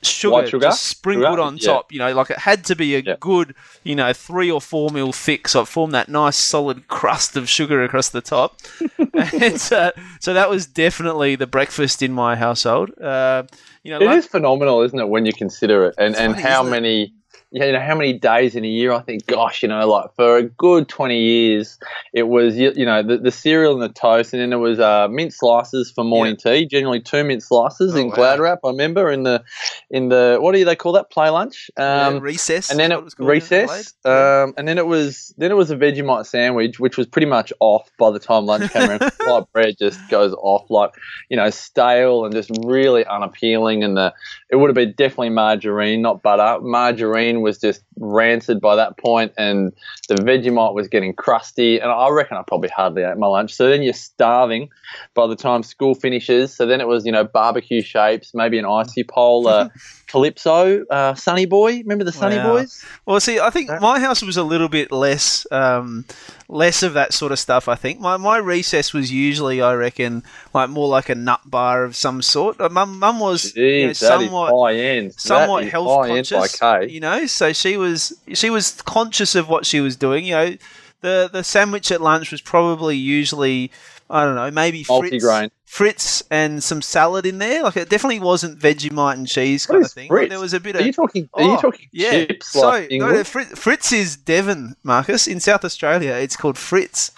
sugar, 0.06 0.48
sugar? 0.48 0.66
just 0.68 0.84
sprinkled 0.84 1.32
Sugar? 1.34 1.42
on 1.42 1.58
Yeah. 1.58 1.66
top. 1.74 1.92
You 1.92 2.00
know, 2.00 2.14
like 2.14 2.30
it 2.30 2.40
had 2.40 2.64
to 2.66 2.76
be 2.76 2.96
a 2.96 3.00
Yeah. 3.00 3.16
good, 3.20 3.56
you 3.84 3.96
know, 3.96 4.14
three 4.14 4.50
or 4.52 4.62
four 4.62 4.90
mil 4.92 5.12
thick, 5.12 5.48
so 5.48 5.62
it 5.62 5.68
formed 5.68 5.94
that 5.94 6.10
nice 6.10 6.38
solid 6.38 6.88
crust 6.88 7.36
of 7.38 7.48
sugar 7.50 7.84
across 7.84 8.10
the 8.10 8.22
top. 8.22 8.60
and 9.14 9.70
uh, 9.72 9.92
so 10.20 10.34
that 10.34 10.50
was 10.50 10.66
definitely 10.66 11.36
the 11.36 11.48
breakfast 11.48 12.02
in 12.02 12.12
my 12.14 12.36
household. 12.36 12.92
Uh, 13.00 13.44
you 13.84 13.92
know, 13.92 14.00
It 14.00 14.06
lunch- 14.06 14.20
is 14.20 14.28
phenomenal, 14.28 14.82
isn't 14.82 14.98
it, 15.00 15.08
when 15.10 15.26
you 15.26 15.34
consider 15.34 15.86
it, 15.88 15.96
and 15.98 16.16
and 16.16 16.34
funny, 16.34 16.44
how 16.44 16.62
isn't 16.64 16.74
it? 16.74 17.10
Yeah, 17.56 17.66
you 17.66 17.72
know 17.74 17.80
how 17.82 17.94
many 17.96 18.14
days 18.14 18.56
in 18.56 18.66
a 18.66 18.68
year? 18.68 18.92
I 18.92 19.02
think, 19.04 19.28
gosh, 19.28 19.62
you 19.62 19.70
know, 19.70 19.88
like 19.88 20.14
for 20.16 20.38
a 20.38 20.44
good 20.44 20.90
twenty 20.90 21.20
years, 21.22 21.78
it 22.12 22.24
was 22.24 22.58
you, 22.58 22.74
you 22.76 22.84
know 22.84 23.04
the, 23.04 23.20
the 23.20 23.30
cereal 23.30 23.74
and 23.74 23.82
the 23.84 23.94
toast, 23.94 24.34
and 24.34 24.42
then 24.42 24.50
there 24.50 24.58
was 24.58 24.80
uh, 24.80 25.08
mint 25.08 25.34
slices 25.34 25.92
for 25.92 26.04
morning 26.04 26.36
tea. 26.36 26.66
Generally, 26.66 27.02
two 27.02 27.24
mint 27.24 27.44
slices 27.44 27.94
Oh, 27.94 28.00
in 28.00 28.08
wow. 28.08 28.16
Glad 28.16 28.40
wrap. 28.40 28.60
I 28.66 28.70
remember 28.70 29.12
in 29.12 29.22
the 29.22 29.44
in 29.92 30.10
the 30.10 30.38
what 30.42 30.56
do 30.56 30.66
they 30.66 30.76
call 30.76 30.94
that 30.94 31.12
play 31.12 31.30
lunch? 31.30 31.70
yeah, 31.78 32.08
Um, 32.08 32.22
recess, 32.22 32.72
and 32.72 32.80
then 32.80 32.92
it 32.92 33.04
was 33.04 33.14
recess, 33.20 33.94
um, 34.04 34.56
and 34.58 34.68
then 34.68 34.80
it 34.80 34.88
was 34.88 35.32
then 35.38 35.52
it 35.52 35.56
was 35.56 35.70
a 35.70 35.76
Vegemite 35.76 36.26
sandwich, 36.26 36.80
which 36.80 36.98
was 36.98 37.06
pretty 37.06 37.28
much 37.28 37.54
off 37.60 37.88
by 38.00 38.10
the 38.10 38.18
time 38.20 38.48
lunch 38.48 38.72
came 38.72 38.90
around. 38.90 39.02
like 39.28 39.52
bread 39.54 39.76
just 39.78 40.00
goes 40.10 40.34
off, 40.34 40.72
like 40.72 40.90
you 41.30 41.38
know, 41.38 41.52
stale 41.52 42.26
and 42.26 42.34
just 42.34 42.50
really 42.66 43.06
unappealing. 43.06 43.84
And 43.84 43.96
the 43.96 44.12
it 44.50 44.56
would 44.56 44.70
have 44.70 44.76
been 44.76 44.96
definitely 44.98 45.30
margarine, 45.30 46.02
not 46.02 46.24
butter. 46.24 46.60
Margarine 46.64 47.43
was 47.44 47.60
just 47.60 47.84
rancid 48.00 48.60
by 48.60 48.76
that 48.76 48.98
point, 48.98 49.34
and 49.38 49.72
the 50.08 50.16
Vegemite 50.16 50.74
was 50.74 50.88
getting 50.88 51.14
crusty. 51.14 51.80
And 51.80 51.92
I 51.92 52.10
reckon 52.10 52.38
I 52.38 52.44
probably 52.48 52.70
hardly 52.70 53.04
ate 53.04 53.18
my 53.18 53.28
lunch. 53.28 53.54
So 53.54 53.70
then 53.70 53.84
you're 53.84 53.94
starving 53.94 54.70
by 55.14 55.28
the 55.28 55.36
time 55.36 55.64
school 55.64 55.94
finishes. 55.94 56.56
So 56.56 56.66
then 56.66 56.82
it 56.82 56.88
was 56.88 57.06
you 57.06 57.12
know 57.12 57.24
barbecue 57.24 57.82
shapes, 57.82 58.32
maybe 58.34 58.58
an 58.58 58.66
icy 58.66 59.04
pole. 59.04 59.48
Calippo, 60.14 60.84
uh, 60.92 61.16
Sunny 61.16 61.46
Boy. 61.46 61.78
Remember 61.80 62.04
the 62.04 62.12
Sunny 62.12 62.38
Wow. 62.38 62.54
Boys? 62.58 62.86
Well, 63.06 63.20
see, 63.20 63.40
I 63.40 63.50
think 63.50 63.70
my 63.82 64.00
house 64.00 64.22
was 64.22 64.38
a 64.38 64.44
little 64.44 64.70
bit 64.70 64.92
less, 64.92 65.48
um, 65.52 66.06
less 66.48 66.84
of 66.84 66.94
that 66.94 67.14
sort 67.14 67.32
of 67.32 67.40
stuff. 67.40 67.68
I 67.68 67.74
think 67.76 68.00
my 68.00 68.18
my 68.18 68.38
recess 68.38 68.94
was 68.94 69.12
usually, 69.12 69.62
I 69.62 69.74
reckon, 69.74 70.24
like 70.54 70.70
more 70.70 70.88
like 70.88 71.10
a 71.10 71.16
nut 71.16 71.42
bar 71.46 71.84
of 71.84 71.96
some 71.96 72.22
sort. 72.22 72.62
Uh, 72.62 72.70
Mum, 72.70 73.00
mum 73.00 73.20
was 73.20 73.56
you 73.56 73.64
know, 73.64 73.70
Jeez, 73.70 73.82
that 73.86 73.90
is 73.90 73.98
somewhat 74.30 74.54
high 74.54 74.76
end. 74.78 75.14
somewhat 75.16 75.66
health 75.66 76.08
conscious. 76.08 76.62
You 76.92 77.00
know, 77.00 77.26
so 77.26 77.52
she 77.54 77.76
was 77.78 78.14
she 78.34 78.50
was 78.52 78.82
conscious 78.84 79.34
of 79.34 79.50
what 79.50 79.66
she 79.66 79.82
was 79.82 79.96
doing. 79.96 80.26
You 80.26 80.34
know, 80.34 80.58
the 81.02 81.30
the 81.34 81.44
sandwich 81.44 81.92
at 81.92 82.02
lunch 82.02 82.32
was 82.32 82.40
probably 82.42 82.96
usually 82.98 83.72
I 84.10 84.26
don't 84.26 84.36
know 84.36 84.52
maybe 84.52 84.84
Fritz. 84.84 85.26
Fritz 85.66 86.22
and 86.30 86.64
some 86.64 86.82
salad 86.84 87.26
in 87.26 87.40
there. 87.40 87.64
Like 87.64 87.78
it 87.78 87.90
definitely 87.90 88.20
wasn't 88.20 88.60
Vegemite 88.60 89.14
and 89.16 89.28
cheese 89.28 89.66
kind 89.66 89.84
of 89.84 89.92
thing. 89.92 90.10
Like, 90.12 90.30
there 90.30 90.40
was 90.40 90.54
a 90.54 90.60
bit 90.60 90.76
of. 90.76 90.82
Are 90.82 90.86
you 90.86 90.94
talking? 90.94 91.30
Are 91.34 91.42
Oh, 91.44 91.52
you 91.54 91.62
talking 91.62 91.88
yeah. 91.92 92.26
chips 92.26 92.50
So 92.50 92.68
like 92.68 92.92
no, 92.92 93.12
no, 93.12 93.24
Fritz, 93.24 93.60
Fritz 93.60 93.92
is 93.92 94.16
Devon, 94.16 94.76
Marcus, 94.84 95.28
in 95.28 95.40
South 95.40 95.66
Australia. 95.66 96.12
It's 96.14 96.36
called 96.36 96.58
Fritz. 96.60 97.12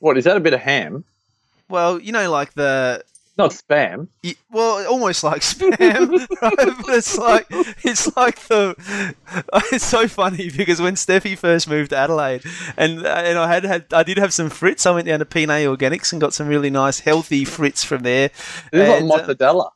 What 0.00 0.18
is 0.18 0.24
that? 0.24 0.36
A 0.36 0.40
bit 0.40 0.52
of 0.52 0.60
ham? 0.60 1.04
Well, 1.68 1.98
you 1.98 2.12
know, 2.12 2.30
like 2.30 2.52
the 2.54 3.02
Not 3.42 3.50
spam. 3.50 4.06
well, 4.52 4.86
almost 4.86 5.24
like 5.24 5.42
spam, 5.42 6.10
right? 6.42 6.56
But 6.56 6.88
it's 6.88 7.18
like 7.18 7.46
it's 7.50 8.16
like 8.16 8.38
the. 8.46 9.14
It's 9.72 9.84
so 9.84 10.06
funny 10.06 10.50
because 10.50 10.80
when 10.80 10.94
Steffi 10.94 11.36
first 11.36 11.68
moved 11.68 11.90
to 11.90 11.96
Adelaide, 11.96 12.42
and 12.76 13.04
and 13.06 13.38
I 13.38 13.52
had 13.52 13.64
had 13.64 13.86
I 13.92 14.02
did 14.02 14.18
have 14.18 14.32
some 14.32 14.48
Fritz. 14.48 14.86
I 14.86 14.92
went 14.92 15.06
down 15.06 15.18
to 15.18 15.24
P&A 15.24 15.46
Organics 15.46 16.12
and 16.12 16.20
got 16.20 16.34
some 16.34 16.46
really 16.46 16.70
nice 16.70 17.00
healthy 17.00 17.44
Fritz 17.44 17.82
from 17.82 18.02
there. 18.02 18.30
It 18.72 18.78
like 18.78 19.02
And, 19.02 19.10
uh, 19.10 19.34
mortadella. 19.34 19.70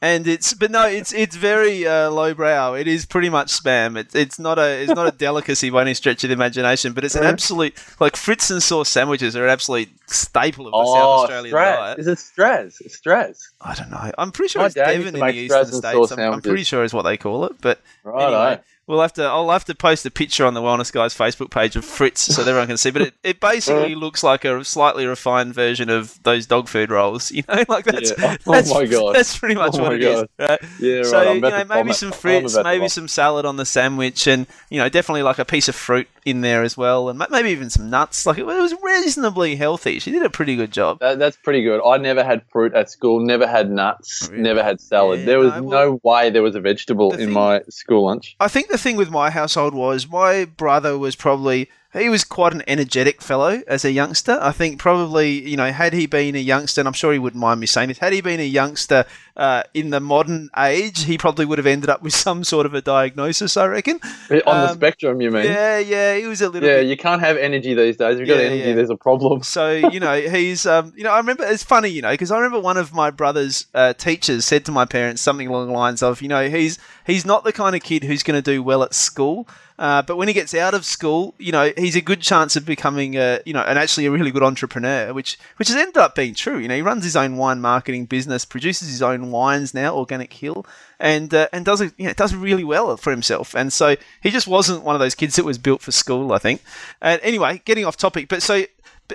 And 0.00 0.26
it's 0.28 0.54
but 0.54 0.70
no, 0.70 0.86
it's 0.86 1.12
it's 1.12 1.34
very 1.36 1.86
uh, 1.86 2.10
lowbrow. 2.10 2.74
It 2.74 2.86
is 2.86 3.04
pretty 3.04 3.28
much 3.30 3.48
spam. 3.48 3.96
It's 3.96 4.14
it's 4.14 4.38
not 4.38 4.58
a 4.58 4.82
it's 4.82 4.94
not 4.94 5.06
a 5.08 5.10
delicacy 5.16 5.70
by 5.70 5.82
any 5.82 5.94
stretch 5.94 6.22
of 6.24 6.28
the 6.28 6.34
imagination, 6.34 6.92
but 6.92 7.04
it's 7.04 7.14
an 7.16 7.24
absolute 7.24 7.74
like 7.98 8.16
Fritz 8.16 8.50
and 8.50 8.62
sauce 8.62 8.88
sandwiches 8.88 9.34
are 9.36 9.44
an 9.44 9.50
absolute 9.50 9.88
staple 10.06 10.66
of 10.68 10.72
the 10.72 10.78
South 10.86 11.04
Oh, 11.04 11.22
Australian 11.22 11.54
Straz. 11.54 11.76
diet. 11.76 11.98
Is 11.98 12.06
it 12.06 12.18
Straz? 12.18 12.80
It's 12.80 13.00
Straz. 13.00 13.38
I 13.60 13.74
don't 13.74 13.90
know. 13.90 14.10
I'm 14.16 14.30
pretty 14.32 14.50
sure 14.52 14.60
My 14.62 14.66
it's 14.66 14.74
Devon 14.74 15.14
in 15.14 15.20
the 15.20 15.28
eastern 15.32 15.66
states. 15.72 16.12
I'm, 16.12 16.20
I'm 16.34 16.42
pretty 16.42 16.64
sure 16.64 16.84
is 16.84 16.94
what 16.94 17.02
they 17.02 17.16
call 17.16 17.44
it. 17.46 17.52
But 17.60 17.80
Right. 18.04 18.24
anyway, 18.26 18.60
we'll 18.88 19.00
have 19.00 19.12
to. 19.14 19.22
I'll 19.22 19.50
have 19.50 19.64
to 19.66 19.74
post 19.74 20.04
a 20.06 20.10
picture 20.10 20.44
on 20.44 20.54
the 20.54 20.60
Wellness 20.60 20.92
Guys 20.92 21.14
Facebook 21.14 21.50
page 21.50 21.76
of 21.76 21.84
Fritz 21.84 22.22
so 22.22 22.42
that 22.42 22.50
everyone 22.50 22.66
can 22.68 22.76
see. 22.76 22.90
But 22.90 23.02
it, 23.02 23.14
it 23.22 23.40
basically 23.40 23.94
looks 23.94 24.24
like 24.24 24.44
a 24.44 24.64
slightly 24.64 25.06
refined 25.06 25.54
version 25.54 25.88
of 25.90 26.20
those 26.24 26.46
dog 26.46 26.68
food 26.68 26.90
rolls. 26.90 27.30
You 27.38 27.44
know, 27.48 27.62
like 27.68 27.84
that's. 27.84 28.12
Yeah. 28.18 28.36
Oh 28.46 28.52
that's 28.52 28.72
my 28.74 28.84
God. 28.86 29.14
That's 29.14 29.38
pretty 29.38 29.54
much 29.54 29.74
Oh 29.74 29.82
what 29.82 29.92
it 29.92 30.02
is. 30.02 30.20
God. 30.22 30.28
Right? 30.38 30.60
Yeah, 30.80 30.96
right. 30.96 31.06
So 31.06 31.32
you 31.34 31.40
know, 31.40 31.64
maybe 31.68 31.92
some 31.92 32.10
Fritz, 32.10 32.56
maybe 32.64 32.88
some 32.88 33.06
salad 33.06 33.44
on 33.44 33.56
the 33.56 33.64
sandwich, 33.66 34.26
and 34.26 34.46
you 34.70 34.78
know, 34.78 34.88
definitely 34.88 35.22
like 35.22 35.38
a 35.38 35.44
piece 35.44 35.68
of 35.68 35.74
fruit 35.76 36.08
in 36.24 36.40
there 36.40 36.62
as 36.62 36.76
well, 36.76 37.08
and 37.10 37.22
maybe 37.30 37.50
even 37.50 37.70
some 37.70 37.90
nuts. 37.90 38.26
Like 38.26 38.38
it 38.38 38.46
was 38.46 38.74
reasonably 38.82 39.56
healthy. 39.56 39.98
She 39.98 40.10
did 40.10 40.22
a 40.24 40.30
pretty 40.30 40.56
good 40.56 40.72
job. 40.72 40.98
That, 41.00 41.18
that's 41.18 41.36
pretty 41.36 41.62
good. 41.62 41.80
I 41.86 41.98
never 41.98 42.24
had 42.24 42.42
fruit 42.50 42.74
at 42.74 42.90
school. 42.90 43.20
Never 43.20 43.46
had 43.46 43.70
nuts. 43.70 44.28
Really? 44.30 44.42
Never 44.42 44.62
had 44.62 44.80
salad. 44.80 45.20
Yeah, 45.20 45.26
there 45.26 45.38
was 45.38 45.52
no, 45.54 45.62
well- 45.62 45.70
no 45.86 46.00
way 46.02 46.30
there 46.30 46.42
was 46.42 46.54
a 46.54 46.60
vegetable 46.60 47.10
The 47.10 47.18
in 47.18 47.24
thing- 47.26 47.34
my 47.34 47.60
school 47.68 48.04
lunch. 48.06 48.36
I 48.40 48.48
think 48.48 48.68
the 48.68 48.77
thing 48.78 48.96
with 48.96 49.10
my 49.10 49.30
household 49.30 49.74
was 49.74 50.08
my 50.08 50.44
brother 50.44 50.96
was 50.98 51.16
probably 51.16 51.68
he 51.94 52.10
was 52.10 52.22
quite 52.22 52.52
an 52.52 52.62
energetic 52.68 53.22
fellow 53.22 53.62
as 53.66 53.82
a 53.82 53.90
youngster. 53.90 54.38
I 54.42 54.52
think 54.52 54.78
probably 54.78 55.30
you 55.48 55.56
know 55.56 55.72
had 55.72 55.92
he 55.94 56.06
been 56.06 56.34
a 56.36 56.38
youngster, 56.38 56.80
and 56.82 56.86
I'm 56.88 56.92
sure 56.92 57.12
he 57.14 57.18
wouldn't 57.18 57.40
mind 57.40 57.60
me 57.60 57.66
saying 57.66 57.88
this, 57.88 57.98
had 57.98 58.12
he 58.12 58.20
been 58.20 58.40
a 58.40 58.44
youngster 58.44 59.06
uh, 59.38 59.62
in 59.72 59.88
the 59.90 59.98
modern 60.00 60.50
age, 60.56 61.04
he 61.04 61.16
probably 61.16 61.46
would 61.46 61.56
have 61.58 61.66
ended 61.66 61.88
up 61.88 62.02
with 62.02 62.12
some 62.26 62.44
sort 62.44 62.66
of 62.66 62.74
a 62.74 62.82
diagnosis. 62.82 63.56
I 63.56 63.66
reckon. 63.66 64.00
On 64.30 64.60
the 64.62 64.68
Um, 64.68 64.74
spectrum, 64.74 65.20
you 65.22 65.30
mean? 65.30 65.44
Yeah, 65.46 65.78
yeah, 65.78 66.16
he 66.16 66.26
was 66.26 66.42
a 66.42 66.50
little 66.50 66.68
Yeah, 66.68 66.80
bit. 66.80 66.88
you 66.88 66.96
can't 66.98 67.22
have 67.22 67.38
energy 67.38 67.72
these 67.72 67.96
days. 67.96 68.14
If 68.14 68.20
you've 68.20 68.28
got 68.28 68.34
Yeah, 68.42 68.48
energy, 68.50 68.68
yeah. 68.68 68.74
there's 68.74 68.90
a 68.90 68.96
problem. 68.96 69.42
So 69.42 69.72
you 69.72 69.98
know 69.98 70.20
he's 70.20 70.66
um, 70.66 70.92
you 70.94 71.04
know 71.04 71.10
I 71.12 71.16
remember 71.16 71.44
it's 71.44 71.64
funny 71.64 71.88
you 71.88 72.02
know 72.02 72.10
because 72.10 72.30
I 72.30 72.36
remember 72.36 72.60
one 72.60 72.76
of 72.76 72.92
my 72.92 73.10
brother's 73.10 73.66
uh, 73.74 73.94
teachers 73.94 74.44
said 74.44 74.66
to 74.66 74.72
my 74.72 74.84
parents 74.84 75.22
something 75.22 75.48
along 75.48 75.68
the 75.68 75.72
lines 75.72 76.02
of 76.02 76.20
you 76.20 76.28
know 76.28 76.50
he's 76.50 76.78
he's 77.08 77.26
not 77.26 77.42
the 77.42 77.52
kind 77.52 77.74
of 77.74 77.82
kid 77.82 78.04
who's 78.04 78.22
going 78.22 78.40
to 78.40 78.50
do 78.50 78.62
well 78.62 78.84
at 78.84 78.94
school. 78.94 79.48
Uh, 79.78 80.02
but 80.02 80.16
when 80.16 80.26
he 80.26 80.34
gets 80.34 80.54
out 80.54 80.74
of 80.74 80.84
school, 80.84 81.34
you 81.38 81.52
know, 81.52 81.72
he's 81.76 81.94
a 81.94 82.00
good 82.00 82.20
chance 82.20 82.56
of 82.56 82.66
becoming 82.66 83.16
a, 83.16 83.40
you 83.46 83.52
know, 83.52 83.60
and 83.62 83.78
actually 83.78 84.06
a 84.06 84.10
really 84.10 84.32
good 84.32 84.42
entrepreneur, 84.42 85.14
which 85.14 85.38
which 85.56 85.68
has 85.68 85.76
ended 85.76 85.96
up 85.96 86.16
being 86.16 86.34
true. 86.34 86.58
You 86.58 86.66
know, 86.66 86.74
he 86.74 86.82
runs 86.82 87.04
his 87.04 87.14
own 87.14 87.36
wine 87.36 87.60
marketing 87.60 88.06
business, 88.06 88.44
produces 88.44 88.88
his 88.88 89.02
own 89.02 89.30
wines 89.30 89.72
now, 89.74 89.94
Organic 89.94 90.32
Hill, 90.32 90.66
and 90.98 91.32
uh, 91.32 91.46
and 91.52 91.64
does 91.64 91.80
it, 91.80 91.92
you 91.96 92.08
know, 92.08 92.12
does 92.12 92.34
really 92.34 92.64
well 92.64 92.96
for 92.96 93.12
himself. 93.12 93.54
And 93.54 93.72
so 93.72 93.94
he 94.20 94.30
just 94.30 94.48
wasn't 94.48 94.82
one 94.82 94.96
of 94.96 95.00
those 95.00 95.14
kids 95.14 95.36
that 95.36 95.44
was 95.44 95.58
built 95.58 95.80
for 95.80 95.92
school, 95.92 96.32
I 96.32 96.38
think. 96.38 96.60
And 97.00 97.20
anyway, 97.22 97.62
getting 97.64 97.84
off 97.84 97.96
topic, 97.96 98.28
but 98.28 98.42
so 98.42 98.64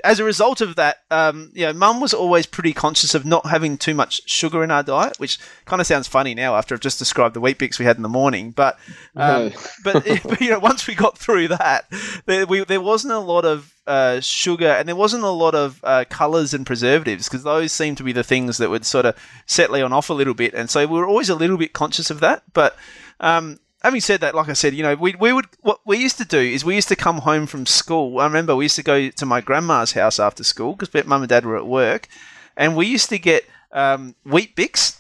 as 0.04 0.20
a 0.20 0.24
result 0.24 0.62
of 0.62 0.76
that, 0.76 0.98
um, 1.12 1.52
you 1.54 1.66
know, 1.66 1.74
mum 1.74 2.00
was 2.00 2.14
always 2.14 2.46
pretty 2.46 2.74
conscious 2.74 3.14
of 3.14 3.26
not 3.26 3.46
having 3.48 3.78
too 3.78 3.94
much 3.94 4.28
sugar 4.30 4.64
in 4.64 4.72
our 4.72 4.84
diet, 4.84 5.20
which 5.20 5.38
kind 5.66 5.80
of 5.80 5.88
sounds 5.88 6.08
funny 6.08 6.34
now 6.34 6.56
after 6.56 6.74
I've 6.74 6.82
just 6.82 7.00
described 7.00 7.36
the 7.36 7.42
Weet-Bix 7.42 7.80
we 7.80 7.86
had 7.86 7.98
in 7.98 8.04
the 8.04 8.10
morning. 8.10 8.52
But, 8.52 8.80
um, 9.16 9.52
but, 9.84 10.06
but 10.24 10.42
you 10.42 10.50
know, 10.50 10.60
once 10.60 10.88
we 10.88 10.96
got 10.96 11.18
through 11.18 11.50
that, 11.50 11.86
there, 12.26 12.46
we, 12.46 12.64
there 12.64 12.82
wasn't 12.82 13.14
a 13.14 13.20
lot 13.20 13.46
of 13.46 13.74
uh, 13.86 14.20
sugar 14.22 14.70
and 14.70 14.88
there 14.88 14.96
wasn't 14.96 15.24
a 15.24 15.30
lot 15.30 15.56
of 15.56 15.80
uh, 15.84 16.06
colours 16.10 16.54
and 16.54 16.66
preservatives 16.66 17.28
because 17.28 17.44
those 17.44 17.72
seem 17.72 17.96
to 17.96 18.04
be 18.04 18.14
the 18.14 18.24
things 18.24 18.58
that 18.58 18.70
would 18.70 18.86
sort 18.86 19.06
of 19.06 19.16
set 19.46 19.72
Leon 19.72 19.94
off 19.94 20.10
a 20.10 20.14
little 20.14 20.34
bit. 20.34 20.54
And 20.54 20.70
so 20.70 20.86
we 20.88 20.98
were 20.98 21.08
always 21.08 21.30
a 21.30 21.36
little 21.36 21.58
bit 21.58 21.74
conscious 21.74 22.10
of 22.10 22.20
that. 22.22 22.44
But 22.54 22.76
um, 23.20 23.60
having 23.84 24.02
said 24.02 24.22
that, 24.22 24.34
like 24.34 24.50
I 24.50 24.54
said, 24.54 24.74
you 24.74 24.84
know, 24.84 24.96
we, 24.96 25.16
we 25.16 25.34
would 25.34 25.48
what 25.62 25.80
we 25.86 25.98
used 25.98 26.18
to 26.18 26.26
do 26.26 26.40
is 26.40 26.64
we 26.64 26.76
used 26.76 26.88
to 26.88 26.96
come 26.96 27.20
home 27.20 27.46
from 27.46 27.66
school. 27.66 28.20
I 28.20 28.26
remember 28.26 28.56
we 28.56 28.66
used 28.66 28.78
to 28.78 28.84
go 28.84 29.10
to 29.10 29.26
my 29.26 29.42
grandma's 29.42 29.92
house 29.92 30.20
after 30.20 30.44
school 30.44 30.76
because 30.76 31.06
mum 31.06 31.22
and 31.22 31.30
dad 31.30 31.46
were 31.46 31.58
at 31.58 31.68
work, 31.68 32.08
and 32.56 32.76
we 32.76 32.88
used 32.88 33.10
to 33.10 33.20
get 33.20 33.44
um, 33.72 34.16
Weet-Bix. 34.26 35.00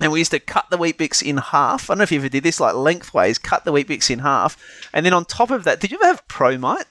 And 0.00 0.12
we 0.12 0.20
used 0.20 0.30
to 0.30 0.38
cut 0.38 0.66
the 0.70 0.78
Weet-Bix 0.78 1.26
in 1.26 1.38
half. 1.38 1.90
I 1.90 1.94
don't 1.94 1.98
know 1.98 2.04
if 2.04 2.12
you 2.12 2.20
ever 2.20 2.28
did 2.28 2.44
this, 2.44 2.60
like 2.60 2.76
lengthways, 2.76 3.36
cut 3.36 3.64
the 3.64 3.72
Weet-Bix 3.72 4.10
in 4.10 4.20
half. 4.20 4.56
And 4.94 5.04
then 5.04 5.12
on 5.12 5.24
top 5.24 5.50
of 5.50 5.64
that, 5.64 5.80
did 5.80 5.90
you 5.90 5.98
ever 6.00 6.06
have 6.06 6.28
Promite? 6.28 6.84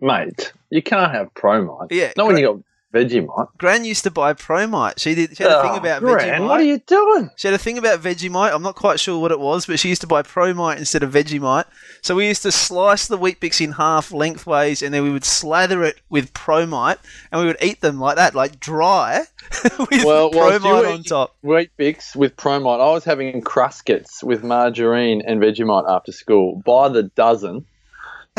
Mate, 0.00 0.54
you 0.70 0.80
can't 0.80 1.12
have 1.12 1.34
Promite. 1.34 1.88
Yeah, 1.90 2.12
Not 2.16 2.28
when 2.28 2.38
you 2.38 2.46
got 2.46 2.60
Vegemite. 2.92 3.48
Gran 3.58 3.84
used 3.84 4.04
to 4.04 4.10
buy 4.10 4.32
Promite. 4.32 4.98
She 4.98 5.14
did. 5.14 5.36
She 5.36 5.42
had 5.42 5.52
a 5.52 5.62
thing 5.62 5.72
Oh, 5.72 5.76
about 5.76 6.00
Gran, 6.00 6.40
Vegemite. 6.40 6.48
What 6.48 6.60
are 6.60 6.64
you 6.64 6.78
doing? 6.78 7.30
She 7.36 7.46
had 7.48 7.54
a 7.54 7.58
thing 7.58 7.76
about 7.76 8.00
Vegemite. 8.00 8.54
I'm 8.54 8.62
not 8.62 8.76
quite 8.76 8.98
sure 8.98 9.20
what 9.20 9.30
it 9.30 9.38
was, 9.40 9.66
but 9.66 9.78
she 9.78 9.90
used 9.90 10.00
to 10.00 10.06
buy 10.06 10.22
Promite 10.22 10.78
instead 10.78 11.02
of 11.02 11.12
Vegemite. 11.12 11.66
So 12.00 12.14
we 12.14 12.26
used 12.26 12.42
to 12.44 12.52
slice 12.52 13.06
the 13.06 13.18
Weet-Bix 13.18 13.60
in 13.62 13.72
half 13.72 14.10
lengthways, 14.10 14.80
and 14.82 14.94
then 14.94 15.02
we 15.02 15.10
would 15.10 15.24
slather 15.26 15.84
it 15.84 16.00
with 16.08 16.32
Promite, 16.32 16.98
and 17.30 17.40
we 17.42 17.46
would 17.46 17.58
eat 17.62 17.82
them 17.82 18.00
like 18.00 18.16
that, 18.16 18.34
like 18.34 18.58
dry, 18.58 19.24
with 19.78 20.04
Well, 20.04 20.30
Promite 20.30 20.94
on 20.94 21.02
top. 21.02 21.36
Weet-Bix 21.42 22.16
with 22.16 22.36
Promite. 22.36 22.80
I 22.80 22.90
was 22.92 23.04
having 23.04 23.42
Cruskits 23.42 24.22
with 24.22 24.42
margarine 24.42 25.22
and 25.26 25.42
Vegemite 25.42 25.88
after 25.90 26.12
school 26.12 26.62
by 26.64 26.88
the 26.88 27.02
dozen. 27.02 27.66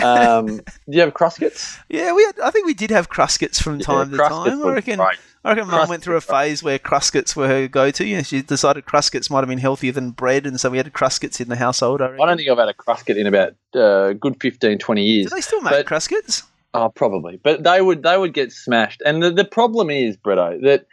Um, 0.04 0.46
do 0.58 0.64
you 0.88 1.02
have 1.02 1.14
Cruskits? 1.14 1.78
Yeah, 1.90 2.14
we 2.14 2.24
had. 2.24 2.40
I 2.40 2.52
think 2.52 2.66
we 2.66 2.74
did 2.74 2.92
have 2.92 3.10
Cruskits 3.10 3.62
from 3.62 3.80
time 3.80 4.12
to 4.12 4.18
Cruskits 4.18 4.46
time. 4.46 4.66
I 4.66 4.74
reckon. 4.74 4.98
great. 4.98 5.18
I 5.44 5.54
reckon 5.54 5.70
Mum 5.70 5.88
went 5.88 6.04
through 6.04 6.18
a 6.18 6.22
phase 6.22 6.62
where 6.62 6.78
Cruskits 6.78 7.34
were 7.36 7.48
her 7.48 7.68
go-to. 7.70 8.06
You 8.06 8.18
know, 8.18 8.24
she 8.24 8.42
decided 8.42 8.86
Cruskits 8.86 9.30
might 9.30 9.40
have 9.40 9.48
been 9.48 9.58
healthier 9.58 9.94
than 9.94 10.12
bread, 10.12 10.46
and 10.46 10.60
so 10.60 10.70
we 10.70 10.78
had 10.78 10.92
Cruskits 10.92 11.40
in 11.40 11.48
the 11.48 11.56
household. 11.56 12.02
I. 12.02 12.08
I 12.08 12.26
don't 12.26 12.38
think 12.38 12.50
I've 12.50 12.58
had 12.58 12.68
a 12.68 12.74
Cruskit 12.74 13.16
in 13.18 13.26
about 13.26 13.54
uh, 13.74 14.14
good 14.14 14.36
15, 14.42 14.80
20 14.80 15.04
years. 15.04 15.30
Do 15.30 15.36
they 15.36 15.42
still 15.42 15.62
make 15.62 15.72
but- 15.72 15.86
Cruskits? 15.86 16.44
Oh, 16.74 16.90
probably. 16.90 17.40
But 17.42 17.64
they 17.64 17.82
would 17.82 18.04
they 18.04 18.18
would 18.18 18.34
get 18.34 18.52
smashed. 18.52 19.02
And 19.04 19.24
the, 19.24 19.32
the 19.32 19.46
problem 19.46 19.90
is, 19.90 20.18
Bretto, 20.18 20.62
that 20.64 20.86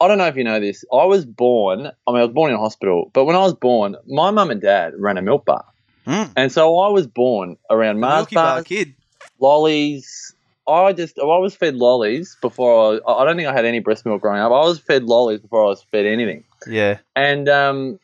I 0.00 0.08
don't 0.08 0.18
know 0.18 0.26
if 0.26 0.36
you 0.36 0.44
know 0.44 0.58
this. 0.58 0.84
I 0.92 1.04
was 1.04 1.24
born. 1.24 1.86
I 1.86 2.10
mean, 2.10 2.20
I 2.20 2.24
was 2.24 2.32
born 2.34 2.50
in 2.50 2.56
a 2.56 2.60
hospital. 2.60 3.10
But 3.12 3.26
when 3.26 3.36
I 3.36 3.40
was 3.40 3.54
born, 3.54 3.96
my 4.08 4.30
mum 4.30 4.50
and 4.50 4.60
dad 4.60 4.94
ran 4.98 5.18
a 5.18 5.22
milk 5.22 5.44
bar, 5.44 5.64
Mm. 6.06 6.32
and 6.36 6.50
so 6.52 6.78
I 6.78 6.88
was 6.88 7.06
born 7.06 7.56
around 7.68 8.00
Mars 8.00 8.26
Bar 8.26 8.54
bars, 8.56 8.64
kid. 8.64 8.94
lollies. 9.38 10.34
I 10.66 10.92
just 10.92 11.18
I 11.18 11.24
was 11.24 11.54
fed 11.54 11.74
lollies 11.74 12.36
before. 12.40 13.00
I, 13.06 13.12
I 13.12 13.24
don't 13.24 13.36
think 13.36 13.48
I 13.48 13.52
had 13.52 13.64
any 13.64 13.80
breast 13.80 14.06
milk 14.06 14.22
growing 14.22 14.40
up. 14.40 14.52
I 14.52 14.64
was 14.64 14.78
fed 14.78 15.04
lollies 15.04 15.40
before 15.40 15.64
I 15.64 15.68
was 15.68 15.82
fed 15.90 16.06
anything. 16.06 16.44
Yeah. 16.66 16.98
And 17.16 17.48
um, 17.48 17.98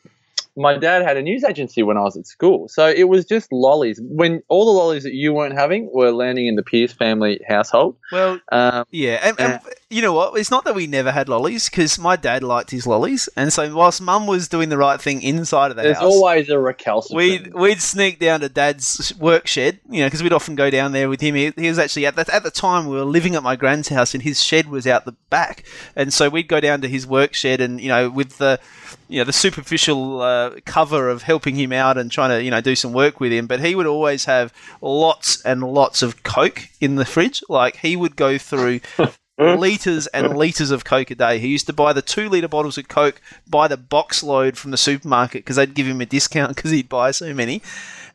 my 0.57 0.77
dad 0.77 1.03
had 1.03 1.15
a 1.17 1.21
news 1.21 1.43
agency 1.43 1.83
when 1.83 1.97
I 1.97 2.01
was 2.01 2.17
at 2.17 2.25
school, 2.27 2.67
so 2.67 2.87
it 2.87 3.05
was 3.05 3.25
just 3.25 3.51
lollies. 3.53 3.99
When 4.01 4.41
all 4.49 4.65
the 4.65 4.71
lollies 4.71 5.03
that 5.03 5.13
you 5.13 5.31
weren't 5.31 5.53
having 5.53 5.89
were 5.93 6.11
landing 6.11 6.47
in 6.47 6.55
the 6.55 6.63
Pierce 6.63 6.91
family 6.91 7.39
household. 7.47 7.95
Well, 8.11 8.39
Um, 8.51 8.85
Yeah, 8.91 9.19
and, 9.23 9.39
and 9.39 9.61
you 9.89 10.01
know 10.01 10.11
what? 10.11 10.37
It's 10.37 10.51
not 10.51 10.65
that 10.65 10.75
we 10.75 10.85
never 10.85 11.11
had 11.13 11.29
lollies 11.29 11.69
because 11.69 11.97
my 11.97 12.17
dad 12.17 12.43
liked 12.43 12.71
his 12.71 12.85
lollies, 12.85 13.29
and 13.37 13.53
so 13.53 13.73
whilst 13.73 14.01
Mum 14.01 14.27
was 14.27 14.49
doing 14.49 14.67
the 14.67 14.77
right 14.77 14.99
thing 15.01 15.21
inside 15.21 15.71
of 15.71 15.77
the 15.77 15.83
house, 15.83 15.87
There's 15.87 15.97
house, 15.97 16.13
always 16.13 16.49
a 16.49 16.59
recalcitrant. 16.59 17.15
we'd 17.15 17.53
we'd 17.53 17.81
sneak 17.81 18.19
down 18.19 18.41
to 18.41 18.49
Dad's 18.49 19.13
work 19.17 19.47
shed, 19.47 19.79
you 19.89 20.01
know, 20.01 20.07
because 20.07 20.21
we'd 20.21 20.33
often 20.33 20.55
go 20.55 20.69
down 20.69 20.91
there 20.91 21.07
with 21.07 21.21
him. 21.21 21.35
He, 21.35 21.53
he 21.55 21.69
was 21.69 21.79
actually 21.79 22.05
at 22.05 22.17
the, 22.17 22.33
at 22.33 22.43
the 22.43 22.51
time 22.51 22.87
we 22.87 22.97
were 22.97 23.05
living 23.05 23.35
at 23.35 23.43
my 23.43 23.55
grand's 23.55 23.87
house, 23.87 24.13
and 24.13 24.23
his 24.23 24.43
shed 24.43 24.67
was 24.67 24.85
out 24.85 25.05
the 25.05 25.15
back, 25.29 25.63
and 25.95 26.11
so 26.11 26.27
we'd 26.27 26.49
go 26.49 26.59
down 26.59 26.81
to 26.81 26.89
his 26.89 27.07
work 27.07 27.33
shed, 27.33 27.61
and 27.61 27.79
you 27.79 27.87
know, 27.87 28.09
with 28.09 28.39
the 28.39 28.59
you 29.07 29.19
know 29.19 29.23
the 29.23 29.31
superficial 29.31 30.19
uh, 30.21 30.51
cover 30.65 31.09
of 31.09 31.23
helping 31.23 31.55
him 31.55 31.71
out 31.71 31.97
and 31.97 32.11
trying 32.11 32.31
to 32.31 32.43
you 32.43 32.51
know 32.51 32.59
do 32.59 32.75
some 32.75 32.91
work 32.91 33.21
with 33.21 33.31
him, 33.31 33.47
but 33.47 33.61
he 33.61 33.73
would 33.73 33.87
always 33.87 34.25
have 34.25 34.51
lots 34.81 35.41
and 35.43 35.63
lots 35.63 36.01
of 36.01 36.23
Coke 36.23 36.67
in 36.81 36.95
the 36.95 37.05
fridge. 37.05 37.41
Like 37.47 37.77
he 37.77 37.95
would 37.95 38.17
go 38.17 38.37
through 38.37 38.81
liters 39.37 40.07
and 40.07 40.35
liters 40.35 40.71
of 40.71 40.83
Coke 40.83 41.11
a 41.11 41.15
day. 41.15 41.39
He 41.39 41.47
used 41.47 41.67
to 41.67 41.73
buy 41.73 41.93
the 41.93 42.01
two 42.01 42.29
liter 42.29 42.47
bottles 42.47 42.77
of 42.77 42.87
Coke 42.87 43.21
by 43.47 43.67
the 43.67 43.77
box 43.77 44.23
load 44.23 44.57
from 44.57 44.71
the 44.71 44.77
supermarket 44.77 45.43
because 45.43 45.57
they'd 45.57 45.73
give 45.73 45.87
him 45.87 46.01
a 46.01 46.05
discount 46.05 46.49
because 46.55 46.71
he'd 46.71 46.89
buy 46.89 47.11
so 47.11 47.33
many. 47.33 47.61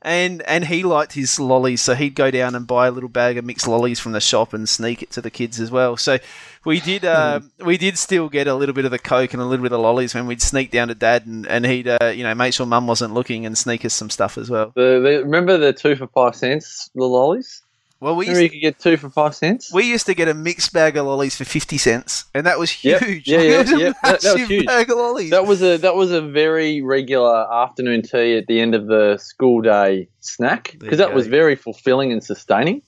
And 0.05 0.43
and 0.43 0.65
he 0.65 0.83
liked 0.83 1.13
his 1.13 1.39
lollies, 1.39 1.81
so 1.81 1.95
he'd 1.95 2.17
go 2.17 2.33
down 2.33 2.57
and 2.57 2.67
buy 2.67 2.89
a 2.89 2.91
little 2.91 3.09
bag 3.09 3.39
of 3.39 3.45
mixed 3.45 3.69
lollies 3.69 4.01
from 4.01 4.11
the 4.11 4.21
shop 4.21 4.53
and 4.53 4.69
sneak 4.69 5.01
it 5.01 5.13
to 5.13 5.21
the 5.21 5.31
kids 5.31 5.61
as 5.61 5.71
well. 5.71 5.97
So 5.97 6.19
we 6.65 6.81
did 6.81 7.05
uh, 7.05 7.39
we 7.61 7.79
did 7.79 7.97
still 7.97 8.29
get 8.29 8.49
a 8.49 8.55
little 8.57 8.75
bit 8.75 8.85
of 8.85 8.91
the 8.91 8.99
Coke 8.99 9.33
and 9.33 9.41
a 9.41 9.45
little 9.45 9.63
bit 9.63 9.71
of 9.71 9.79
lollies 9.79 10.13
when 10.13 10.27
we'd 10.27 10.43
sneak 10.43 10.73
down 10.73 10.89
to 10.89 10.97
Dad 10.97 11.27
and, 11.27 11.47
and 11.47 11.65
he'd 11.65 11.87
uh, 11.87 12.13
you 12.13 12.25
know 12.25 12.35
make 12.35 12.53
sure 12.53 12.67
Mum 12.67 12.89
wasn't 12.89 13.15
looking 13.15 13.47
and 13.47 13.57
sneak 13.57 13.85
us 13.85 13.95
some 13.95 14.11
stuff 14.11 14.37
as 14.37 14.51
well. 14.51 14.73
The, 14.75 15.01
the, 15.01 15.23
remember 15.23 15.57
the 15.57 15.73
two 15.73 15.95
for 15.95 16.09
five 16.09 16.35
cents, 16.35 16.91
the 16.97 17.05
lollies? 17.05 17.63
Well, 18.03 18.17
we 18.17 18.27
used 18.27 18.37
Remember 18.37 18.43
you 18.55 18.61
could 18.61 18.67
get 18.67 18.79
two 18.81 18.97
for 18.97 19.09
five 19.11 19.33
cents? 19.33 19.73
We 19.73 19.85
used 19.89 20.07
to 20.07 20.15
get 20.15 20.27
a 20.27 20.35
mixed 20.35 20.73
bag 20.73 20.97
of 20.97 21.07
lollies 21.07 21.37
for 21.37 21.45
fifty 21.45 21.79
cents, 21.79 22.25
and 22.35 22.45
that 22.47 22.59
was 22.59 22.83
Yep. 22.85 23.01
huge. 23.01 23.29
Yeah, 23.29 23.39
yeah, 23.43 23.51
it 23.55 23.59
was 23.59 23.73
a 23.73 23.79
yeah. 23.79 23.93
That- 24.03 24.03
that 24.03 24.13
was 24.15 24.25
massive 24.25 24.49
huge. 24.49 24.67
bag 24.67 24.91
of 24.91 24.97
lollies. 24.97 25.31
That 25.31 25.47
was 25.47 25.63
a 25.63 25.77
that 25.77 25.95
was 25.95 26.11
a 26.11 26.21
very 26.21 26.83
regular 26.83 27.47
afternoon 27.55 28.03
tea 28.03 28.37
at 28.37 28.49
the 28.49 28.61
end 28.61 28.75
of 28.75 28.89
the 28.89 29.19
school 29.19 29.61
day 29.63 30.09
snack 30.19 30.73
There 30.73 30.79
because 30.81 30.99
that 30.99 31.15
was 31.15 31.29
very 31.29 31.55
fulfilling 31.55 32.11
and 32.11 32.25
sustaining. 32.25 32.83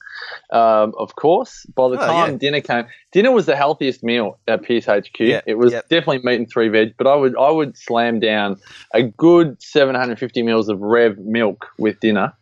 Um, 0.51 0.95
of 0.99 1.15
course, 1.15 1.65
by 1.77 1.89
the 1.91 1.97
Oh, 1.97 2.07
time 2.07 2.33
yeah. 2.33 2.39
dinner 2.39 2.61
came, 2.61 2.87
dinner 3.13 3.31
was 3.31 3.47
the 3.47 3.55
healthiest 3.57 4.03
meal 4.03 4.39
at 4.49 4.63
Pierce 4.63 4.87
HQ. 4.87 5.21
Yeah, 5.21 5.43
It 5.47 5.59
was 5.59 5.73
yeah. 5.73 5.83
definitely 5.91 6.21
meat 6.25 6.37
and 6.41 6.51
three 6.51 6.69
veg, 6.69 6.95
but 6.97 7.07
I 7.07 7.15
would 7.15 7.37
I 7.39 7.51
would 7.51 7.77
slam 7.79 8.19
down 8.19 8.57
a 8.93 9.05
good 9.05 9.63
750 9.63 10.43
mils 10.43 10.69
of 10.69 10.81
Rev 10.81 11.19
milk 11.19 11.67
with 11.79 12.01
dinner 12.01 12.33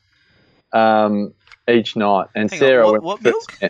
um, 0.72 1.34
each 1.68 1.96
night. 1.96 2.28
And 2.34 2.50
Hang 2.50 2.60
on, 2.62 2.66
Sarah 2.66 2.84
what- 2.84 2.92
went 3.02 3.04
what 3.04 3.20
for- 3.60 3.68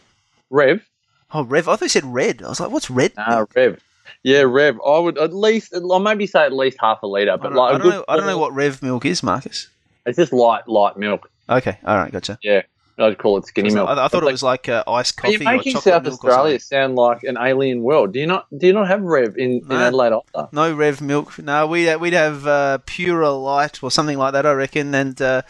Rev. 0.51 0.87
oh, 1.33 1.45
Rev. 1.45 1.69
I 1.69 1.77
thought 1.77 1.83
you 1.83 1.89
said 1.89 2.05
red. 2.05 2.43
I 2.43 2.49
was 2.49 2.61
like, 2.61 2.71
what's 2.71 2.91
red? 2.91 3.13
Ah, 3.17 3.47
Rev. 3.55 3.81
Yeah, 4.23 4.43
Rev. 4.43 4.79
I 4.87 4.99
would 4.99 5.19
at 5.19 5.33
least, 5.33 5.75
I'll 5.75 5.99
maybe 5.99 6.27
say 6.27 6.43
at 6.45 6.53
least 6.53 6.77
half 6.81 7.03
a 7.03 7.07
liter, 7.07 7.33
I 7.33 7.37
but 7.37 7.49
don't, 7.49 7.55
like 7.57 7.73
I 7.73 7.77
a 7.77 7.79
don't 7.79 7.89
know. 7.89 8.05
I 8.09 8.17
don't 8.17 8.27
know 8.27 8.39
what 8.39 8.53
Rev 8.55 8.83
milk 8.83 9.05
is, 9.07 9.23
Marcus. 9.23 9.69
It's 10.07 10.17
just 10.19 10.33
light, 10.33 10.69
light 10.69 10.97
milk. 10.97 11.31
Okay, 11.49 11.79
all 11.85 11.97
right, 11.97 12.13
gotcha. 12.13 12.39
Yeah. 12.43 12.63
I'd 12.99 13.19
call 13.19 13.39
it 13.39 13.47
skinny 13.47 13.73
milk. 13.73 13.89
I, 13.89 14.05
I 14.05 14.09
thought 14.09 14.23
it 14.23 14.27
Like, 14.27 14.33
was 14.33 14.43
like 14.43 14.69
uh, 14.69 14.85
iced 14.87 15.17
coffee. 15.17 15.33
you 15.35 15.39
making 15.41 15.77
or 15.77 15.81
chocolate 15.81 15.83
South 16.05 16.07
Australia 16.07 16.61
sound 16.61 16.95
like 16.97 17.23
an 17.25 17.39
alien 17.41 17.83
world? 17.83 18.13
Do 18.13 18.21
you 18.21 18.27
not? 18.27 18.47
Do 18.57 18.67
you 18.67 18.73
not 18.73 18.89
have 18.89 19.01
Rev 19.03 19.37
in, 19.39 19.63
in 19.69 19.73
Adelaide 19.73 20.13
either? 20.35 20.49
No 20.53 20.75
Rev 20.75 21.01
milk. 21.01 21.39
No, 21.39 21.67
we'd 21.67 21.95
we'd 21.97 22.13
have 22.13 22.47
uh, 22.47 22.79
Pura 22.85 23.31
Light 23.31 23.83
or 23.83 23.91
something 23.91 24.19
like 24.19 24.33
that, 24.35 24.45
I 24.45 24.53
reckon, 24.53 24.95
and 24.95 25.21
uh, 25.23 25.43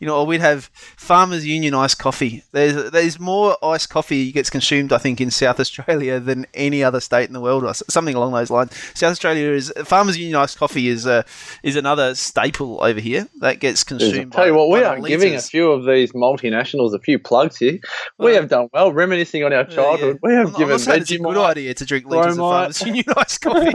you 0.00 0.06
know, 0.06 0.18
or 0.18 0.26
we'd 0.26 0.40
have 0.40 0.70
Farmers 0.96 1.46
Union 1.46 1.74
iced 1.74 1.98
coffee. 1.98 2.42
There's 2.52 2.90
there's 2.90 3.20
more 3.20 3.56
iced 3.64 3.90
coffee 3.90 4.32
gets 4.32 4.50
consumed, 4.50 4.92
I 4.92 4.98
think, 4.98 5.20
in 5.20 5.30
South 5.30 5.60
Australia 5.60 6.18
than 6.20 6.46
any 6.54 6.82
other 6.82 7.00
state 7.00 7.28
in 7.28 7.32
the 7.32 7.40
world, 7.40 7.64
or 7.64 7.74
something 7.74 8.14
along 8.16 8.32
those 8.32 8.50
lines. 8.50 8.72
South 8.94 9.12
Australia 9.12 9.50
is 9.50 9.72
Farmers 9.84 10.18
Union 10.18 10.36
iced 10.36 10.58
coffee 10.58 10.88
is 10.88 11.06
uh, 11.06 11.22
is 11.62 11.76
another 11.76 12.14
staple 12.14 12.82
over 12.82 13.00
here 13.00 13.28
that 13.40 13.60
gets 13.60 13.84
consumed. 13.84 14.32
Tell 14.32 14.46
you 14.46 14.54
what, 14.54 14.68
we 14.68 14.82
are 14.82 14.98
giving 15.00 15.34
a 15.34 15.40
few 15.40 15.70
of 15.70 15.84
these 15.84 16.12
multinationals 16.12 16.94
a 16.98 17.02
few 17.02 17.18
plugs 17.18 17.56
here. 17.56 17.78
We 18.18 18.34
have 18.34 18.48
done 18.48 18.68
well, 18.72 18.92
reminiscing 18.92 19.44
on 19.44 19.52
our 19.52 19.64
childhood. 19.64 20.18
yeah. 20.22 20.28
We 20.28 20.34
have 20.34 20.48
I'm, 20.54 20.58
given 20.58 20.74
it's 20.74 20.86
a 20.86 21.18
good 21.18 21.36
idea 21.36 21.74
to 21.74 21.84
drink 21.84 22.06
of 22.06 22.12
Promite. 22.12 22.36
Farmers 22.36 22.82
Union 22.82 23.04
iced 23.16 23.40
coffee. 23.40 23.72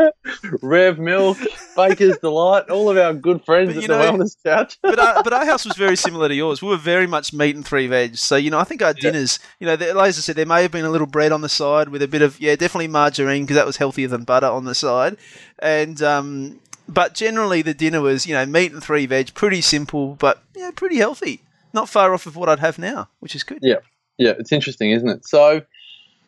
Rev 0.62 1.00
Milk, 1.00 1.38
Baker's 1.76 2.18
Delight, 2.20 2.70
all 2.70 2.90
of 2.90 2.98
our 2.98 3.14
good 3.14 3.44
friends 3.46 3.70
But 3.70 3.78
at 3.78 3.82
you 3.84 3.88
the 3.88 3.94
Wellness 3.94 4.36
Couch. 4.44 4.78
but 4.82 5.00
our, 5.00 5.24
but 5.24 5.34
our 5.34 5.46
house 5.54 5.66
was 5.66 5.76
very 5.78 5.96
similar 5.96 6.28
to 6.28 6.36
yours. 6.36 6.62
We 6.62 6.70
were 6.70 6.78
very 6.78 7.08
much 7.08 7.34
meat 7.34 7.56
and 7.56 7.66
three 7.66 7.88
veg. 7.88 8.18
So 8.18 8.36
you 8.36 8.52
know, 8.52 8.60
I 8.60 8.64
think 8.64 8.82
our 8.82 8.94
dinners, 8.94 9.40
you 9.60 9.68
know, 9.68 9.76
there, 9.76 9.94
like 9.94 10.08
I 10.08 10.12
said, 10.12 10.36
there 10.36 10.46
may 10.46 10.62
have 10.62 10.72
been 10.72 10.86
a 10.86 10.90
little 10.90 11.08
bread 11.08 11.32
on 11.32 11.42
the 11.42 11.50
side 11.50 11.90
with 11.90 12.02
a 12.02 12.08
bit 12.08 12.22
of 12.22 12.40
yeah, 12.40 12.56
definitely 12.56 12.88
margarine 12.88 13.44
because 13.44 13.56
that 13.56 13.66
was 13.66 13.78
healthier 13.78 14.08
than 14.08 14.24
butter 14.24 14.48
on 14.48 14.66
the 14.66 14.76
side, 14.76 15.18
and 15.60 16.02
um, 16.02 16.60
but 16.88 17.14
generally 17.14 17.62
the 17.62 17.74
dinner 17.74 18.02
was 18.02 18.28
you 18.28 18.34
know 18.34 18.46
meat 18.46 18.72
and 18.72 18.84
three 18.84 19.06
veg, 19.06 19.34
pretty 19.34 19.62
simple, 19.62 20.16
but 20.16 20.42
yeah, 20.56 20.72
pretty 20.76 20.98
healthy. 20.98 21.42
Not 21.74 21.90
far 21.90 22.14
off 22.14 22.26
of 22.26 22.36
what 22.36 22.50
I'd 22.50 22.60
have 22.60 22.78
now, 22.78 23.10
which 23.20 23.36
is 23.36 23.44
good. 23.44 23.60
Yeah. 23.62 23.78
Yeah, 24.20 24.34
it's 24.38 24.52
interesting, 24.52 24.92
isn't 24.92 25.10
it? 25.10 25.26
So, 25.28 25.62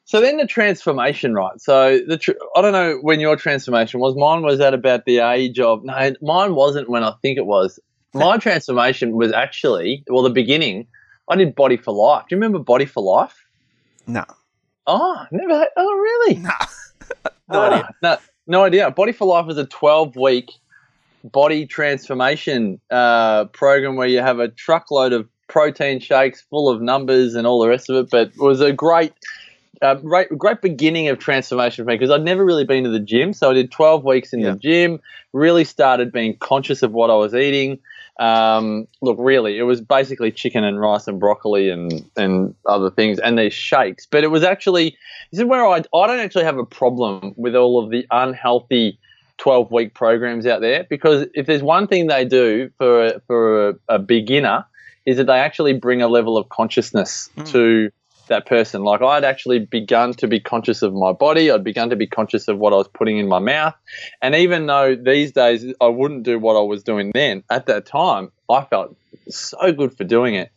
so 0.05 0.19
then 0.19 0.37
the 0.37 0.47
transformation, 0.47 1.33
right? 1.35 1.59
So 1.61 1.99
the 2.07 2.17
tr- 2.17 2.31
I 2.55 2.61
don't 2.61 2.71
know 2.73 2.97
when 3.01 3.19
your 3.19 3.35
transformation 3.35 3.99
was. 3.99 4.15
Mine 4.15 4.41
was 4.41 4.59
at 4.59 4.73
about 4.73 5.05
the 5.05 5.19
age 5.19 5.59
of 5.59 5.83
no, 5.83 6.13
mine 6.21 6.55
wasn't 6.55 6.89
when 6.89 7.03
I 7.03 7.13
think 7.21 7.37
it 7.37 7.45
was. 7.45 7.79
My 8.15 8.37
transformation 8.37 9.15
was 9.15 9.31
actually 9.31 10.03
well, 10.07 10.23
the 10.23 10.29
beginning. 10.31 10.87
I 11.29 11.35
did 11.35 11.53
Body 11.55 11.77
for 11.77 11.93
Life. 11.93 12.25
Do 12.29 12.35
you 12.35 12.37
remember 12.37 12.59
Body 12.59 12.85
for 12.85 13.03
Life? 13.03 13.45
No, 14.07 14.23
Oh, 14.87 15.25
never. 15.31 15.67
Oh, 15.75 15.93
really? 15.93 16.35
no, 16.37 16.49
no 17.49 17.59
Ah, 17.59 17.67
idea. 17.71 17.89
No, 18.01 18.17
no 18.47 18.63
idea. 18.63 18.91
Body 18.91 19.11
for 19.11 19.25
Life 19.27 19.45
was 19.45 19.57
a 19.57 19.65
12 19.65 20.15
week 20.15 20.51
body 21.23 21.65
transformation 21.65 22.79
uh, 22.91 23.45
program 23.45 23.95
where 23.95 24.07
you 24.07 24.19
have 24.19 24.39
a 24.39 24.47
truckload 24.47 25.11
of 25.13 25.27
protein 25.47 25.99
shakes 25.99 26.41
full 26.49 26.69
of 26.69 26.81
numbers 26.81 27.35
and 27.35 27.45
all 27.47 27.61
the 27.61 27.67
rest 27.67 27.89
of 27.89 27.95
it. 27.97 28.09
But 28.09 28.27
it 28.29 28.37
was 28.37 28.61
a 28.61 28.71
great, 28.73 29.13
uh, 29.81 29.95
great, 29.95 30.29
great 30.37 30.61
beginning 30.61 31.07
of 31.09 31.19
transformation 31.19 31.83
for 31.83 31.89
me 31.89 31.95
because 31.95 32.11
I'd 32.11 32.23
never 32.23 32.43
really 32.45 32.65
been 32.65 32.83
to 32.83 32.89
the 32.89 32.99
gym. 32.99 33.33
So 33.33 33.51
I 33.51 33.53
did 33.53 33.71
12 33.71 34.03
weeks 34.03 34.33
in 34.33 34.39
Yeah. 34.41 34.51
the 34.51 34.57
gym, 34.57 34.99
really 35.33 35.63
started 35.63 36.11
being 36.11 36.37
conscious 36.37 36.83
of 36.83 36.91
what 36.91 37.09
I 37.09 37.15
was 37.15 37.33
eating. 37.33 37.79
Um, 38.17 38.87
look, 39.01 39.17
really, 39.19 39.57
it 39.57 39.63
was 39.63 39.81
basically 39.81 40.31
chicken 40.31 40.63
and 40.63 40.79
rice 40.79 41.05
and 41.07 41.19
broccoli 41.19 41.69
and, 41.69 42.09
and 42.15 42.55
other 42.65 42.89
things 42.89 43.19
and 43.19 43.37
these 43.37 43.53
shakes. 43.53 44.05
But 44.09 44.23
it 44.23 44.27
was 44.27 44.41
actually, 44.43 44.97
this 45.31 45.41
is 45.41 45.45
where 45.45 45.65
I, 45.65 45.83
I 45.93 46.07
don't 46.07 46.19
actually 46.19 46.45
have 46.45 46.57
a 46.57 46.65
problem 46.65 47.33
with 47.35 47.55
all 47.55 47.83
of 47.83 47.91
the 47.91 48.07
unhealthy 48.11 48.97
12 49.37 49.69
week 49.69 49.93
programs 49.93 50.47
out 50.47 50.61
there 50.61 50.85
because 50.89 51.27
if 51.33 51.45
there's 51.45 51.61
one 51.61 51.87
thing 51.87 52.07
they 52.07 52.23
do 52.23 52.69
for 52.77 53.19
for 53.27 53.69
a, 53.69 53.73
a 53.89 53.99
beginner 53.99 54.63
is 55.05 55.17
that 55.17 55.27
they 55.27 55.39
actually 55.39 55.73
bring 55.73 56.01
a 56.01 56.07
level 56.07 56.37
of 56.37 56.49
consciousness 56.49 57.29
Mm. 57.37 57.51
to 57.51 57.89
that 58.27 58.47
person. 58.47 58.83
Like 58.83 59.03
I'd 59.03 59.23
actually 59.23 59.59
begun 59.59 60.13
to 60.15 60.27
be 60.27 60.39
conscious 60.39 60.81
of 60.81 60.93
my 60.93 61.11
body, 61.11 61.51
I'd 61.51 61.63
begun 61.63 61.91
to 61.91 61.95
be 61.95 62.07
conscious 62.07 62.47
of 62.47 62.57
what 62.57 62.73
I 62.73 62.77
was 62.77 62.87
putting 62.87 63.19
in 63.19 63.27
my 63.27 63.37
mouth. 63.39 63.75
And 64.21 64.33
even 64.33 64.65
though 64.65 64.95
these 64.95 65.31
days 65.31 65.63
I 65.79 65.87
wouldn't 65.87 66.23
do 66.23 66.39
what 66.39 66.55
I 66.57 66.61
was 66.63 66.81
doing 66.83 67.11
then, 67.13 67.43
at 67.51 67.67
that 67.67 67.85
time 67.85 68.31
I 68.49 68.63
felt 68.63 68.95
so 69.29 69.71
good 69.71 69.95
for 69.95 70.03
doing 70.03 70.33
it. 70.35 70.51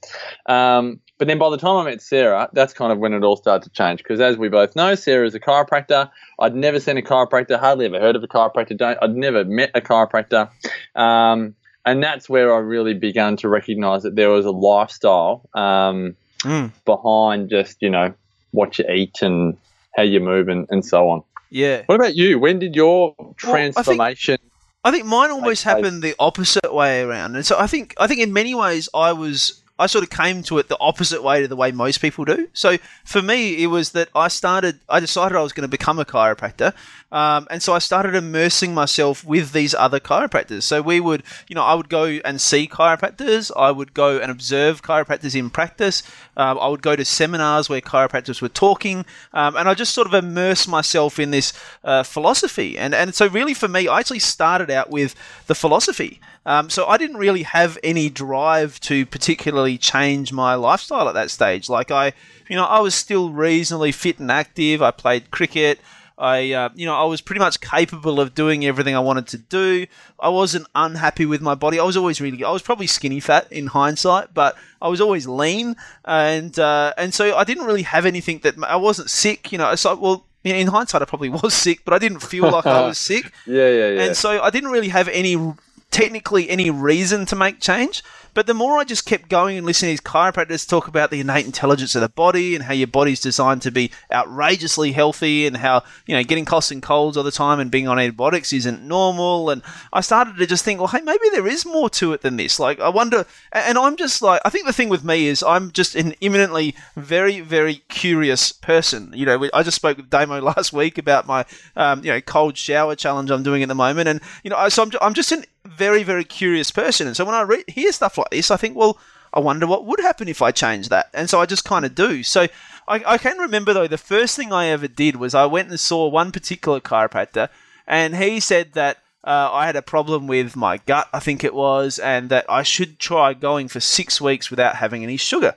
Um, 0.46 1.00
but 1.18 1.26
then 1.26 1.38
by 1.38 1.50
the 1.50 1.56
time 1.58 1.76
I 1.76 1.90
met 1.90 2.00
Sarah, 2.00 2.48
that's 2.52 2.72
kind 2.72 2.92
of 2.92 2.98
when 2.98 3.12
it 3.12 3.24
all 3.24 3.36
started 3.36 3.64
to 3.68 3.70
change. 3.70 3.98
Because 3.98 4.20
as 4.20 4.36
we 4.36 4.48
both 4.48 4.76
know, 4.76 4.94
Sarah 4.94 5.26
is 5.26 5.34
a 5.34 5.40
chiropractor. 5.40 6.08
I'd 6.38 6.54
never 6.54 6.78
seen 6.78 6.96
a 6.96 7.02
chiropractor, 7.02 7.58
hardly 7.58 7.86
ever 7.86 7.98
heard 7.98 8.14
of 8.14 8.22
a 8.22 8.28
chiropractor. 8.28 8.76
Don't, 8.76 8.96
I'd 9.02 9.16
never 9.16 9.44
met 9.44 9.72
a 9.74 9.80
chiropractor. 9.80 10.48
Um, 10.94 11.54
and 11.90 12.02
that's 12.02 12.28
where 12.28 12.54
I 12.54 12.58
really 12.58 12.94
began 12.94 13.36
to 13.38 13.48
recognize 13.48 14.02
that 14.02 14.14
there 14.16 14.30
was 14.30 14.44
a 14.46 14.50
lifestyle 14.50 15.48
um, 15.54 16.16
Mm, 16.44 16.70
behind 16.84 17.50
just, 17.50 17.78
you 17.82 17.90
know, 17.90 18.14
what 18.52 18.78
you 18.78 18.84
eat 18.88 19.22
and 19.22 19.56
how 19.96 20.04
you 20.04 20.20
move 20.20 20.46
and, 20.48 20.68
and 20.70 20.84
so 20.84 21.10
on. 21.10 21.22
yeah. 21.50 21.82
What 21.86 21.96
about 21.96 22.14
you? 22.14 22.38
When 22.38 22.60
did 22.60 22.76
your 22.76 23.14
I 23.18 23.22
think- 23.24 23.38
transformation? 23.38 24.38
I 24.84 24.92
think 24.92 25.04
mine 25.06 25.30
almost 25.32 25.64
happened 25.64 26.00
the 26.02 26.14
opposite 26.20 26.72
way 26.72 27.02
around, 27.02 27.34
and 27.34 27.44
so 27.44 27.58
I 27.58 27.66
think 27.66 27.92
I 27.98 28.06
think 28.06 28.20
in 28.20 28.32
many 28.32 28.54
ways 28.54 28.88
I 28.94 29.12
was 29.12 29.57
I 29.78 29.86
sort 29.86 30.02
of 30.02 30.10
came 30.10 30.42
to 30.44 30.58
it 30.58 30.68
the 30.68 30.76
opposite 30.80 31.22
way 31.22 31.40
to 31.40 31.48
the 31.48 31.56
way 31.56 31.70
most 31.72 31.98
people 32.00 32.24
do. 32.24 32.48
So 32.52 32.78
for 33.04 33.22
me, 33.22 33.62
it 33.62 33.68
was 33.68 33.92
that 33.92 34.08
I 34.14 34.28
started 34.28 34.80
I 34.88 35.00
decided 35.00 35.36
I 35.36 35.42
was 35.42 35.52
going 35.52 35.62
to 35.62 35.68
become 35.68 35.98
a 35.98 36.04
chiropractor, 36.04 36.74
um, 37.12 37.46
and 37.50 37.62
so 37.62 37.72
I 37.72 37.78
started 37.78 38.14
immersing 38.14 38.74
myself 38.74 39.24
with 39.24 39.52
these 39.52 39.74
other 39.74 40.00
chiropractors. 40.00 40.62
So 40.62 40.82
we 40.82 41.00
would 41.00 41.22
you 41.48 41.54
know 41.54 41.62
I 41.62 41.74
would 41.74 41.88
go 41.88 42.04
and 42.24 42.40
see 42.40 42.66
chiropractors, 42.66 43.50
I 43.56 43.70
would 43.70 43.94
go 43.94 44.18
and 44.18 44.30
observe 44.30 44.82
chiropractors 44.82 45.34
in 45.36 45.50
practice, 45.50 46.02
um, 46.36 46.58
I 46.58 46.68
would 46.68 46.82
go 46.82 46.96
to 46.96 47.04
seminars 47.04 47.68
where 47.68 47.80
chiropractors 47.80 48.42
were 48.42 48.48
talking, 48.48 49.04
um, 49.32 49.56
and 49.56 49.68
I 49.68 49.74
just 49.74 49.94
sort 49.94 50.06
of 50.06 50.14
immerse 50.14 50.66
myself 50.66 51.18
in 51.18 51.30
this 51.30 51.52
uh, 51.84 52.02
philosophy. 52.02 52.76
And 52.76 52.94
and 52.94 53.14
so 53.14 53.26
really 53.28 53.54
for 53.54 53.68
me, 53.68 53.86
I 53.86 54.00
actually 54.00 54.18
started 54.18 54.70
out 54.70 54.90
with 54.90 55.14
the 55.46 55.54
philosophy. 55.54 56.20
Um, 56.46 56.70
so 56.70 56.86
I 56.86 56.96
didn't 56.96 57.18
really 57.18 57.42
have 57.42 57.76
any 57.84 58.08
drive 58.08 58.80
to 58.80 59.04
particularly 59.04 59.67
change 59.76 60.32
my 60.32 60.54
lifestyle 60.54 61.08
at 61.08 61.14
that 61.14 61.30
stage. 61.30 61.68
Like 61.68 61.90
I, 61.90 62.12
you 62.48 62.56
know, 62.56 62.64
I 62.64 62.80
was 62.80 62.94
still 62.94 63.30
reasonably 63.30 63.92
fit 63.92 64.18
and 64.18 64.30
active. 64.30 64.80
I 64.80 64.92
played 64.92 65.30
cricket. 65.30 65.80
I, 66.16 66.52
uh, 66.52 66.68
you 66.74 66.84
know, 66.84 66.96
I 66.96 67.04
was 67.04 67.20
pretty 67.20 67.38
much 67.38 67.60
capable 67.60 68.20
of 68.20 68.34
doing 68.34 68.64
everything 68.64 68.96
I 68.96 69.00
wanted 69.00 69.28
to 69.28 69.38
do. 69.38 69.86
I 70.18 70.28
wasn't 70.30 70.66
unhappy 70.74 71.26
with 71.26 71.40
my 71.40 71.54
body. 71.54 71.78
I 71.78 71.84
was 71.84 71.96
always 71.96 72.20
really, 72.20 72.42
I 72.42 72.50
was 72.50 72.62
probably 72.62 72.88
skinny 72.88 73.20
fat 73.20 73.50
in 73.52 73.68
hindsight, 73.68 74.34
but 74.34 74.56
I 74.82 74.88
was 74.88 75.00
always 75.00 75.28
lean, 75.28 75.76
and 76.04 76.58
uh, 76.58 76.92
and 76.96 77.14
so 77.14 77.36
I 77.36 77.44
didn't 77.44 77.66
really 77.66 77.82
have 77.82 78.04
anything 78.04 78.40
that 78.40 78.56
I 78.64 78.76
wasn't 78.76 79.10
sick. 79.10 79.52
You 79.52 79.58
know, 79.58 79.70
it's 79.70 79.82
so 79.82 79.94
well, 79.94 80.24
in 80.44 80.66
hindsight, 80.68 81.02
I 81.02 81.04
probably 81.04 81.28
was 81.42 81.54
sick, 81.54 81.82
but 81.84 81.94
I 81.94 81.98
didn't 81.98 82.20
feel 82.20 82.50
like 82.50 82.66
I 82.66 82.86
was 82.86 82.98
sick. 82.98 83.32
Yeah, 83.46 83.68
yeah, 83.68 83.88
yeah. 83.90 84.02
And 84.02 84.16
so 84.16 84.42
I 84.42 84.50
didn't 84.50 84.70
really 84.70 84.88
have 84.88 85.08
any, 85.08 85.54
technically, 85.90 86.50
any 86.50 86.70
reason 86.70 87.24
to 87.26 87.36
make 87.36 87.60
change. 87.60 88.02
But 88.34 88.46
the 88.46 88.54
more 88.54 88.78
I 88.78 88.84
just 88.84 89.06
kept 89.06 89.28
going 89.28 89.56
and 89.56 89.66
listening 89.66 89.96
to 89.96 90.02
these 90.02 90.12
chiropractors 90.12 90.68
talk 90.68 90.88
about 90.88 91.10
the 91.10 91.20
innate 91.20 91.46
intelligence 91.46 91.94
of 91.94 92.02
the 92.02 92.08
body 92.08 92.54
and 92.54 92.64
how 92.64 92.72
your 92.72 92.86
body's 92.86 93.20
designed 93.20 93.62
to 93.62 93.70
be 93.70 93.90
outrageously 94.12 94.92
healthy 94.92 95.46
and 95.46 95.56
how, 95.56 95.82
you 96.06 96.14
know, 96.14 96.22
getting 96.22 96.44
coughs 96.44 96.70
and 96.70 96.82
colds 96.82 97.16
all 97.16 97.24
the 97.24 97.30
time 97.30 97.60
and 97.60 97.70
being 97.70 97.88
on 97.88 97.98
antibiotics 97.98 98.52
isn't 98.52 98.82
normal. 98.82 99.50
And 99.50 99.62
I 99.92 100.00
started 100.00 100.36
to 100.36 100.46
just 100.46 100.64
think, 100.64 100.80
well, 100.80 100.88
hey, 100.88 101.00
maybe 101.02 101.28
there 101.30 101.46
is 101.46 101.66
more 101.66 101.90
to 101.90 102.12
it 102.12 102.22
than 102.22 102.36
this. 102.36 102.58
Like, 102.58 102.80
I 102.80 102.88
wonder, 102.88 103.26
and 103.52 103.78
I'm 103.78 103.96
just 103.96 104.22
like, 104.22 104.40
I 104.44 104.50
think 104.50 104.66
the 104.66 104.72
thing 104.72 104.88
with 104.88 105.04
me 105.04 105.26
is 105.26 105.42
I'm 105.42 105.70
just 105.72 105.94
an 105.94 106.12
imminently 106.20 106.74
very, 106.96 107.40
very 107.40 107.82
curious 107.88 108.52
person. 108.52 109.12
You 109.14 109.26
know, 109.26 109.48
I 109.52 109.62
just 109.62 109.76
spoke 109.76 109.96
with 109.96 110.10
Damo 110.10 110.40
last 110.42 110.72
week 110.72 110.98
about 110.98 111.26
my, 111.26 111.44
um, 111.76 112.04
you 112.04 112.10
know, 112.10 112.20
cold 112.20 112.56
shower 112.56 112.94
challenge 112.94 113.30
I'm 113.30 113.42
doing 113.42 113.62
at 113.62 113.68
the 113.68 113.74
moment. 113.74 114.08
And, 114.08 114.20
you 114.42 114.50
know, 114.50 114.68
so 114.68 114.82
I'm, 114.82 114.90
I'm 115.00 115.14
just 115.14 115.32
an 115.32 115.44
very, 115.68 116.02
very 116.02 116.24
curious 116.24 116.70
person. 116.70 117.06
And 117.06 117.16
so 117.16 117.24
when 117.24 117.34
I 117.34 117.42
re- 117.42 117.64
hear 117.68 117.92
stuff 117.92 118.18
like 118.18 118.30
this, 118.30 118.50
I 118.50 118.56
think, 118.56 118.76
well, 118.76 118.98
I 119.32 119.40
wonder 119.40 119.66
what 119.66 119.84
would 119.84 120.00
happen 120.00 120.28
if 120.28 120.42
I 120.42 120.50
changed 120.50 120.90
that. 120.90 121.10
And 121.12 121.28
so 121.28 121.40
I 121.40 121.46
just 121.46 121.64
kind 121.64 121.84
of 121.84 121.94
do. 121.94 122.22
So 122.22 122.46
I, 122.88 123.02
I 123.06 123.18
can 123.18 123.38
remember, 123.38 123.72
though, 123.72 123.86
the 123.86 123.98
first 123.98 124.36
thing 124.36 124.52
I 124.52 124.66
ever 124.66 124.88
did 124.88 125.16
was 125.16 125.34
I 125.34 125.46
went 125.46 125.68
and 125.68 125.78
saw 125.78 126.08
one 126.08 126.32
particular 126.32 126.80
chiropractor, 126.80 127.48
and 127.86 128.16
he 128.16 128.40
said 128.40 128.72
that 128.72 128.98
uh, 129.24 129.50
I 129.52 129.66
had 129.66 129.76
a 129.76 129.82
problem 129.82 130.26
with 130.26 130.56
my 130.56 130.78
gut, 130.78 131.08
I 131.12 131.20
think 131.20 131.44
it 131.44 131.54
was, 131.54 131.98
and 131.98 132.30
that 132.30 132.46
I 132.48 132.62
should 132.62 132.98
try 132.98 133.34
going 133.34 133.68
for 133.68 133.80
six 133.80 134.20
weeks 134.20 134.50
without 134.50 134.76
having 134.76 135.02
any 135.02 135.18
sugar. 135.18 135.54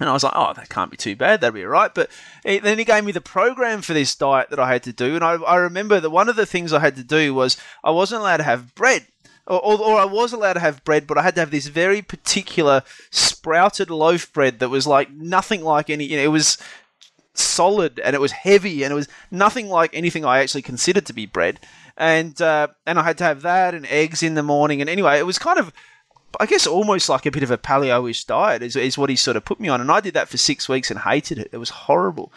And 0.00 0.08
I 0.08 0.12
was 0.12 0.24
like, 0.24 0.32
oh, 0.34 0.52
that 0.54 0.68
can't 0.68 0.90
be 0.90 0.96
too 0.96 1.14
bad. 1.14 1.40
That'd 1.40 1.54
be 1.54 1.62
all 1.62 1.70
right. 1.70 1.94
But 1.94 2.10
he, 2.44 2.58
then 2.58 2.78
he 2.78 2.84
gave 2.84 3.04
me 3.04 3.12
the 3.12 3.20
program 3.20 3.82
for 3.82 3.94
this 3.94 4.16
diet 4.16 4.50
that 4.50 4.58
I 4.58 4.72
had 4.72 4.82
to 4.82 4.92
do. 4.92 5.14
And 5.14 5.22
I, 5.22 5.34
I 5.34 5.56
remember 5.56 6.00
that 6.00 6.10
one 6.10 6.28
of 6.28 6.34
the 6.34 6.46
things 6.46 6.72
I 6.72 6.80
had 6.80 6.96
to 6.96 7.04
do 7.04 7.32
was 7.32 7.56
I 7.84 7.90
wasn't 7.92 8.22
allowed 8.22 8.38
to 8.38 8.42
have 8.42 8.74
bread. 8.74 9.06
Or, 9.46 9.58
or, 9.64 9.80
or 9.80 9.98
I 9.98 10.04
was 10.04 10.32
allowed 10.32 10.52
to 10.54 10.60
have 10.60 10.84
bread, 10.84 11.06
but 11.06 11.18
I 11.18 11.22
had 11.22 11.34
to 11.34 11.40
have 11.40 11.50
this 11.50 11.66
very 11.66 12.00
particular 12.00 12.82
sprouted 13.10 13.90
loaf 13.90 14.32
bread 14.32 14.60
that 14.60 14.68
was 14.68 14.86
like 14.86 15.10
nothing 15.10 15.62
like 15.62 15.90
any. 15.90 16.04
You 16.04 16.16
know, 16.18 16.22
it 16.22 16.28
was 16.28 16.58
solid 17.34 17.98
and 17.98 18.14
it 18.14 18.20
was 18.20 18.32
heavy 18.32 18.82
and 18.82 18.92
it 18.92 18.94
was 18.94 19.08
nothing 19.30 19.68
like 19.68 19.90
anything 19.94 20.24
I 20.24 20.38
actually 20.38 20.62
considered 20.62 21.06
to 21.06 21.12
be 21.12 21.26
bread. 21.26 21.58
And 21.96 22.40
uh, 22.40 22.68
and 22.86 22.98
I 22.98 23.02
had 23.02 23.18
to 23.18 23.24
have 23.24 23.42
that 23.42 23.74
and 23.74 23.86
eggs 23.86 24.22
in 24.22 24.34
the 24.34 24.42
morning. 24.42 24.80
And 24.80 24.88
anyway, 24.88 25.18
it 25.18 25.26
was 25.26 25.38
kind 25.38 25.58
of 25.58 25.72
I 26.40 26.46
guess 26.46 26.66
almost 26.66 27.08
like 27.08 27.26
a 27.26 27.30
bit 27.30 27.42
of 27.42 27.50
a 27.50 27.58
paleo-ish 27.58 28.24
diet 28.24 28.62
is, 28.62 28.76
is 28.76 28.96
what 28.96 29.10
he 29.10 29.16
sort 29.16 29.36
of 29.36 29.44
put 29.44 29.60
me 29.60 29.68
on, 29.68 29.80
and 29.80 29.90
I 29.90 30.00
did 30.00 30.14
that 30.14 30.28
for 30.28 30.36
six 30.36 30.68
weeks 30.68 30.90
and 30.90 31.00
hated 31.00 31.38
it. 31.38 31.50
It 31.52 31.58
was 31.58 31.70
horrible. 31.70 32.32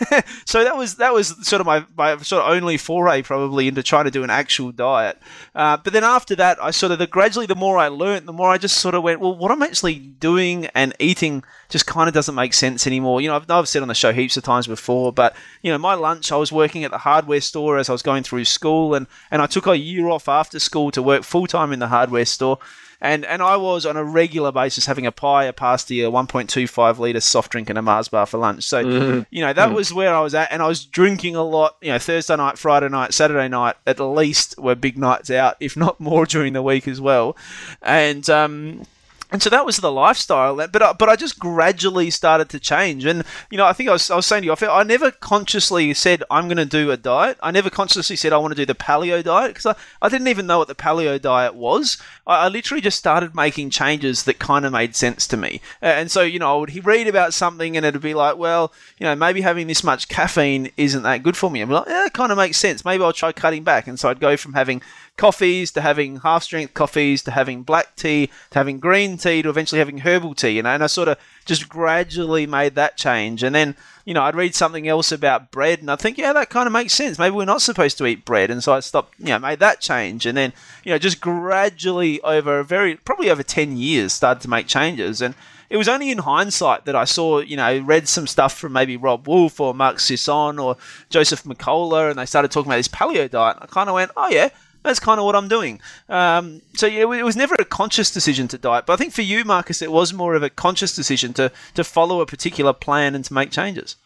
so 0.44 0.62
that 0.64 0.76
was 0.76 0.96
that 0.96 1.12
was 1.12 1.28
sort 1.46 1.60
of 1.60 1.66
my, 1.66 1.84
my 1.96 2.16
sort 2.18 2.44
of 2.44 2.50
only 2.50 2.76
foray 2.76 3.22
probably 3.22 3.68
into 3.68 3.82
trying 3.82 4.04
to 4.04 4.10
do 4.10 4.22
an 4.22 4.30
actual 4.30 4.72
diet. 4.72 5.18
Uh, 5.54 5.76
but 5.76 5.92
then 5.92 6.04
after 6.04 6.36
that, 6.36 6.62
I 6.62 6.70
sort 6.70 6.92
of 6.92 6.98
the 6.98 7.06
gradually 7.06 7.46
the 7.46 7.54
more 7.54 7.78
I 7.78 7.88
learnt, 7.88 8.26
the 8.26 8.32
more 8.32 8.50
I 8.50 8.58
just 8.58 8.78
sort 8.78 8.94
of 8.94 9.02
went, 9.02 9.20
well, 9.20 9.34
what 9.34 9.50
I'm 9.50 9.62
actually 9.62 9.98
doing 9.98 10.66
and 10.66 10.94
eating 10.98 11.42
just 11.68 11.86
kind 11.86 12.08
of 12.08 12.14
doesn't 12.14 12.34
make 12.34 12.54
sense 12.54 12.86
anymore. 12.86 13.20
You 13.20 13.28
know, 13.28 13.36
I've, 13.36 13.50
I've 13.50 13.68
said 13.68 13.82
on 13.82 13.88
the 13.88 13.94
show 13.94 14.12
heaps 14.12 14.36
of 14.36 14.44
times 14.44 14.66
before, 14.66 15.12
but 15.12 15.34
you 15.62 15.72
know, 15.72 15.78
my 15.78 15.94
lunch, 15.94 16.30
I 16.30 16.36
was 16.36 16.52
working 16.52 16.84
at 16.84 16.90
the 16.90 16.98
hardware 16.98 17.40
store 17.40 17.78
as 17.78 17.88
I 17.88 17.92
was 17.92 18.02
going 18.02 18.22
through 18.22 18.44
school, 18.44 18.94
and 18.94 19.06
and 19.30 19.42
I 19.42 19.46
took 19.46 19.66
a 19.66 19.76
year 19.76 20.08
off 20.08 20.28
after 20.28 20.58
school 20.58 20.90
to 20.92 21.02
work 21.02 21.24
full 21.24 21.46
time 21.46 21.72
in 21.72 21.78
the 21.78 21.88
hardware 21.88 22.24
store 22.24 22.58
and 23.00 23.24
and 23.24 23.42
I 23.42 23.56
was 23.56 23.86
on 23.86 23.96
a 23.96 24.04
regular 24.04 24.52
basis 24.52 24.86
having 24.86 25.06
a 25.06 25.12
pie, 25.12 25.44
a 25.44 25.52
pasty, 25.52 26.02
a 26.02 26.10
1.25 26.10 26.98
liter 26.98 27.20
soft 27.20 27.52
drink, 27.52 27.70
and 27.70 27.78
a 27.78 27.82
Mars 27.82 28.08
bar 28.08 28.26
for 28.26 28.38
lunch. 28.38 28.64
So 28.64 28.84
mm. 28.84 29.26
you 29.30 29.40
know 29.40 29.52
that 29.52 29.70
mm. 29.70 29.74
was 29.74 29.92
where 29.92 30.14
I 30.14 30.20
was 30.20 30.34
at, 30.34 30.52
and 30.52 30.62
I 30.62 30.66
was 30.66 30.84
drinking 30.84 31.36
a 31.36 31.42
lot. 31.42 31.76
You 31.80 31.92
know, 31.92 31.98
Thursday 31.98 32.36
night, 32.36 32.58
Friday 32.58 32.88
night, 32.88 33.14
Saturday 33.14 33.48
night, 33.48 33.76
at 33.86 34.00
least 34.00 34.58
were 34.58 34.74
big 34.74 34.98
nights 34.98 35.30
out, 35.30 35.56
if 35.60 35.76
not 35.76 35.98
more 36.00 36.26
during 36.34 36.52
the 36.52 36.62
week 36.62 36.86
as 36.86 37.00
well, 37.00 37.36
and 37.82 38.28
um 38.28 38.86
and 39.32 39.42
so 39.42 39.50
that 39.50 39.66
was 39.66 39.78
the 39.78 39.92
lifestyle. 39.92 40.56
But 40.56 40.82
I, 40.82 40.92
but 40.92 41.08
I 41.08 41.16
just 41.16 41.38
gradually 41.38 42.10
started 42.10 42.48
to 42.50 42.60
change. 42.60 43.04
And 43.04 43.24
you 43.50 43.58
know, 43.58 43.66
I 43.66 43.72
think 43.72 43.88
I 43.88 43.92
was, 43.92 44.10
I 44.10 44.16
was 44.16 44.26
saying 44.26 44.42
to 44.42 44.46
you, 44.46 44.68
I, 44.68 44.80
I 44.80 44.82
never 44.82 45.10
consciously 45.10 45.94
said 45.94 46.22
I'm 46.30 46.48
going 46.48 46.56
to 46.56 46.64
do 46.64 46.90
a 46.90 46.96
diet. 46.96 47.38
I 47.42 47.50
never 47.50 47.70
consciously 47.70 48.16
said 48.16 48.32
I 48.32 48.38
want 48.38 48.52
to 48.52 48.60
do 48.60 48.66
the 48.66 48.74
paleo 48.74 49.22
diet 49.22 49.54
because 49.54 49.66
I, 49.66 49.76
I 50.02 50.08
didn't 50.08 50.28
even 50.28 50.46
know 50.46 50.58
what 50.58 50.68
the 50.68 50.74
paleo 50.74 51.20
diet 51.20 51.54
was. 51.54 51.98
I, 52.26 52.46
I 52.46 52.48
literally 52.48 52.80
just 52.80 52.98
started 52.98 53.34
making 53.34 53.70
changes 53.70 54.24
that 54.24 54.38
kind 54.38 54.64
of 54.64 54.72
made 54.72 54.96
sense 54.96 55.26
to 55.28 55.36
me. 55.36 55.60
And 55.80 56.10
so 56.10 56.22
you 56.22 56.38
know, 56.38 56.56
I 56.56 56.60
would 56.60 56.86
read 56.86 57.08
about 57.08 57.34
something 57.34 57.76
and 57.76 57.84
it'd 57.84 58.00
be 58.00 58.14
like, 58.14 58.36
well, 58.36 58.72
you 58.98 59.04
know, 59.04 59.14
maybe 59.14 59.40
having 59.40 59.66
this 59.66 59.84
much 59.84 60.08
caffeine 60.08 60.70
isn't 60.76 61.02
that 61.02 61.22
good 61.22 61.36
for 61.36 61.50
me. 61.50 61.60
I'm 61.60 61.70
like, 61.70 61.86
yeah, 61.86 62.06
it 62.06 62.12
kind 62.12 62.32
of 62.32 62.38
makes 62.38 62.56
sense. 62.56 62.84
Maybe 62.84 63.02
I'll 63.02 63.12
try 63.12 63.32
cutting 63.32 63.64
back. 63.64 63.86
And 63.86 63.98
so 63.98 64.08
I'd 64.08 64.20
go 64.20 64.36
from 64.36 64.54
having 64.54 64.82
coffees 65.20 65.70
to 65.70 65.82
having 65.82 66.16
half 66.20 66.42
strength 66.42 66.72
coffees 66.72 67.20
to 67.22 67.30
having 67.30 67.62
black 67.62 67.94
tea 67.94 68.30
to 68.48 68.58
having 68.58 68.80
green 68.80 69.18
tea 69.18 69.42
to 69.42 69.50
eventually 69.50 69.78
having 69.78 69.98
herbal 69.98 70.34
tea, 70.34 70.52
you 70.52 70.62
know, 70.62 70.70
and 70.70 70.82
I 70.82 70.86
sort 70.86 71.08
of 71.08 71.18
just 71.44 71.68
gradually 71.68 72.46
made 72.46 72.74
that 72.76 72.96
change. 72.96 73.42
And 73.42 73.54
then, 73.54 73.76
you 74.06 74.14
know, 74.14 74.22
I'd 74.22 74.34
read 74.34 74.54
something 74.54 74.88
else 74.88 75.12
about 75.12 75.50
bread 75.50 75.80
and 75.80 75.90
I 75.90 75.96
think, 75.96 76.16
yeah, 76.16 76.32
that 76.32 76.48
kind 76.48 76.66
of 76.66 76.72
makes 76.72 76.94
sense. 76.94 77.18
Maybe 77.18 77.36
we're 77.36 77.44
not 77.44 77.60
supposed 77.60 77.98
to 77.98 78.06
eat 78.06 78.24
bread. 78.24 78.50
And 78.50 78.64
so 78.64 78.72
I 78.72 78.80
stopped, 78.80 79.12
you 79.18 79.26
know, 79.26 79.38
made 79.38 79.58
that 79.58 79.82
change. 79.82 80.24
And 80.24 80.38
then, 80.38 80.54
you 80.84 80.90
know, 80.90 80.98
just 80.98 81.20
gradually 81.20 82.22
over 82.22 82.60
a 82.60 82.64
very, 82.64 82.96
probably 82.96 83.28
over 83.28 83.42
10 83.42 83.76
years, 83.76 84.14
started 84.14 84.40
to 84.40 84.48
make 84.48 84.68
changes. 84.68 85.20
And, 85.20 85.34
it 85.68 85.76
was 85.76 85.86
only 85.86 86.10
in 86.10 86.18
hindsight 86.18 86.84
that 86.86 86.96
I 86.96 87.04
saw, 87.04 87.38
you 87.38 87.56
know, 87.56 87.78
read 87.78 88.08
some 88.08 88.26
stuff 88.26 88.58
from 88.58 88.72
maybe 88.72 88.96
Robb 88.96 89.28
Wolf 89.28 89.60
or 89.60 89.72
Mark 89.72 90.00
Sisson 90.00 90.58
or 90.58 90.76
Joseph 91.10 91.44
Mercola, 91.44 92.10
and 92.10 92.18
they 92.18 92.26
started 92.26 92.50
talking 92.50 92.68
about 92.68 92.78
this 92.78 92.88
paleo 92.88 93.30
diet. 93.30 93.56
I 93.60 93.66
kind 93.66 93.88
of 93.88 93.94
went, 93.94 94.10
oh 94.16 94.28
yeah, 94.28 94.48
that's 94.82 95.00
kind 95.00 95.18
of 95.18 95.26
what 95.26 95.36
I'm 95.36 95.48
doing. 95.48 95.80
Um, 96.08 96.62
so 96.74 96.86
yeah, 96.86 97.02
it 97.02 97.24
was 97.24 97.36
never 97.36 97.54
a 97.58 97.64
conscious 97.64 98.10
decision 98.10 98.48
to 98.48 98.58
diet, 98.58 98.86
but 98.86 98.94
I 98.94 98.96
think 98.96 99.12
for 99.12 99.22
you, 99.22 99.44
Marcus, 99.44 99.82
it 99.82 99.92
was 99.92 100.12
more 100.12 100.34
of 100.34 100.42
a 100.42 100.50
conscious 100.50 100.94
decision 100.94 101.32
to 101.34 101.52
to 101.74 101.84
follow 101.84 102.20
a 102.20 102.26
particular 102.26 102.72
plan 102.72 103.14
and 103.14 103.24
to 103.24 103.34
make 103.34 103.50
changes. 103.50 103.96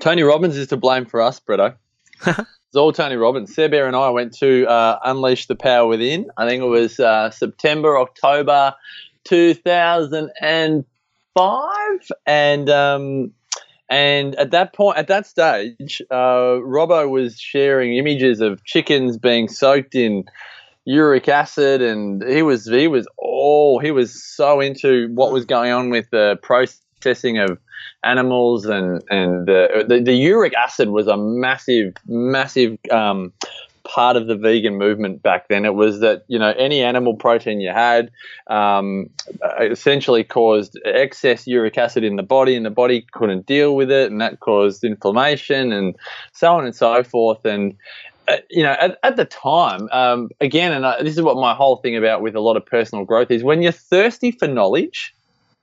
Tony 0.00 0.22
Robbins 0.22 0.56
is 0.56 0.68
to 0.68 0.76
blame 0.76 1.04
for 1.04 1.20
us, 1.20 1.40
Bretto. 1.40 1.74
it's 2.26 2.76
all 2.76 2.92
Tony 2.92 3.16
Robbins. 3.16 3.54
Bear 3.54 3.86
and 3.86 3.96
I 3.96 4.10
went 4.10 4.32
to 4.38 4.66
uh, 4.66 4.98
Unleash 5.04 5.46
the 5.46 5.56
Power 5.56 5.86
Within. 5.86 6.30
I 6.36 6.48
think 6.48 6.62
it 6.62 6.66
was 6.66 7.00
uh, 7.00 7.30
September, 7.30 7.98
October 7.98 8.74
2005, 9.24 10.82
um, 11.36 11.92
and 12.26 12.70
at 13.90 14.52
that 14.52 14.72
point, 14.72 14.98
at 14.98 15.08
that 15.08 15.26
stage, 15.26 16.00
uh, 16.10 16.60
Robbo 16.62 17.10
was 17.10 17.38
sharing 17.38 17.96
images 17.96 18.40
of 18.40 18.64
chickens 18.64 19.18
being 19.18 19.48
soaked 19.48 19.94
in 19.94 20.24
uric 20.84 21.28
acid, 21.28 21.82
and 21.82 22.22
he 22.22 22.42
was 22.42 22.66
he 22.66 22.88
was 22.88 23.06
all 23.18 23.78
he 23.80 23.90
was 23.90 24.22
so 24.22 24.60
into 24.60 25.08
what 25.14 25.32
was 25.32 25.44
going 25.44 25.72
on 25.72 25.90
with 25.90 26.08
the 26.10 26.38
processing 26.42 27.38
of 27.38 27.58
animals, 28.04 28.66
and 28.66 29.02
and 29.10 29.46
the 29.46 29.84
the, 29.88 30.00
the 30.00 30.14
uric 30.14 30.54
acid 30.54 30.90
was 30.90 31.06
a 31.06 31.16
massive 31.16 31.94
massive 32.06 32.78
um, 32.90 33.32
part 33.90 34.16
of 34.16 34.28
the 34.28 34.36
vegan 34.36 34.76
movement 34.76 35.20
back 35.20 35.48
then. 35.48 35.64
It 35.64 35.74
was 35.74 35.98
that 35.98 36.24
you 36.28 36.38
know 36.38 36.54
any 36.56 36.80
animal 36.82 37.14
protein 37.14 37.60
you 37.60 37.70
had 37.70 38.10
um, 38.46 39.10
essentially 39.60 40.22
caused 40.22 40.78
excess 40.84 41.46
uric 41.46 41.76
acid 41.76 42.04
in 42.04 42.14
the 42.14 42.22
body, 42.22 42.54
and 42.54 42.64
the 42.64 42.70
body 42.70 43.04
couldn't 43.10 43.46
deal 43.46 43.74
with 43.74 43.90
it, 43.90 44.10
and 44.10 44.20
that 44.20 44.38
caused 44.38 44.84
inflammation 44.84 45.72
and 45.72 45.96
so 46.32 46.52
on 46.52 46.64
and 46.64 46.74
so 46.74 47.02
forth. 47.02 47.44
And 47.44 47.76
uh, 48.28 48.36
you 48.48 48.62
know, 48.62 48.76
at, 48.80 48.96
at 49.02 49.16
the 49.16 49.24
time, 49.24 49.88
um, 49.90 50.30
again, 50.40 50.72
and 50.72 50.86
I, 50.86 51.02
this 51.02 51.16
is 51.16 51.22
what 51.22 51.36
my 51.36 51.54
whole 51.54 51.76
thing 51.76 51.96
about 51.96 52.22
with 52.22 52.36
a 52.36 52.40
lot 52.40 52.56
of 52.56 52.64
personal 52.64 53.04
growth 53.04 53.32
is 53.32 53.42
when 53.42 53.60
you're 53.60 53.72
thirsty 53.72 54.30
for 54.30 54.46
knowledge 54.46 55.12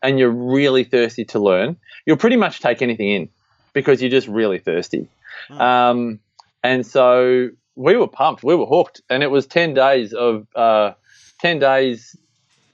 and 0.04 0.20
you're 0.20 0.30
really 0.30 0.84
thirsty 0.84 1.24
to 1.26 1.40
learn, 1.40 1.78
you'll 2.06 2.18
pretty 2.18 2.36
much 2.36 2.60
take 2.60 2.82
anything 2.82 3.10
in 3.10 3.30
because 3.72 4.02
you're 4.02 4.12
just 4.12 4.28
really 4.28 4.60
thirsty. 4.60 5.08
Mm. 5.50 5.62
Um, 5.62 6.20
and 6.62 6.86
so 6.86 7.52
we 7.78 7.96
were 7.96 8.08
pumped, 8.08 8.44
we 8.44 8.56
were 8.56 8.66
hooked, 8.66 9.02
and 9.10 9.24
it 9.24 9.28
was 9.28 9.46
ten 9.46 9.74
days 9.74 10.12
of 10.12 10.48
uh, 10.56 10.92
ten 11.40 11.60
days. 11.60 12.16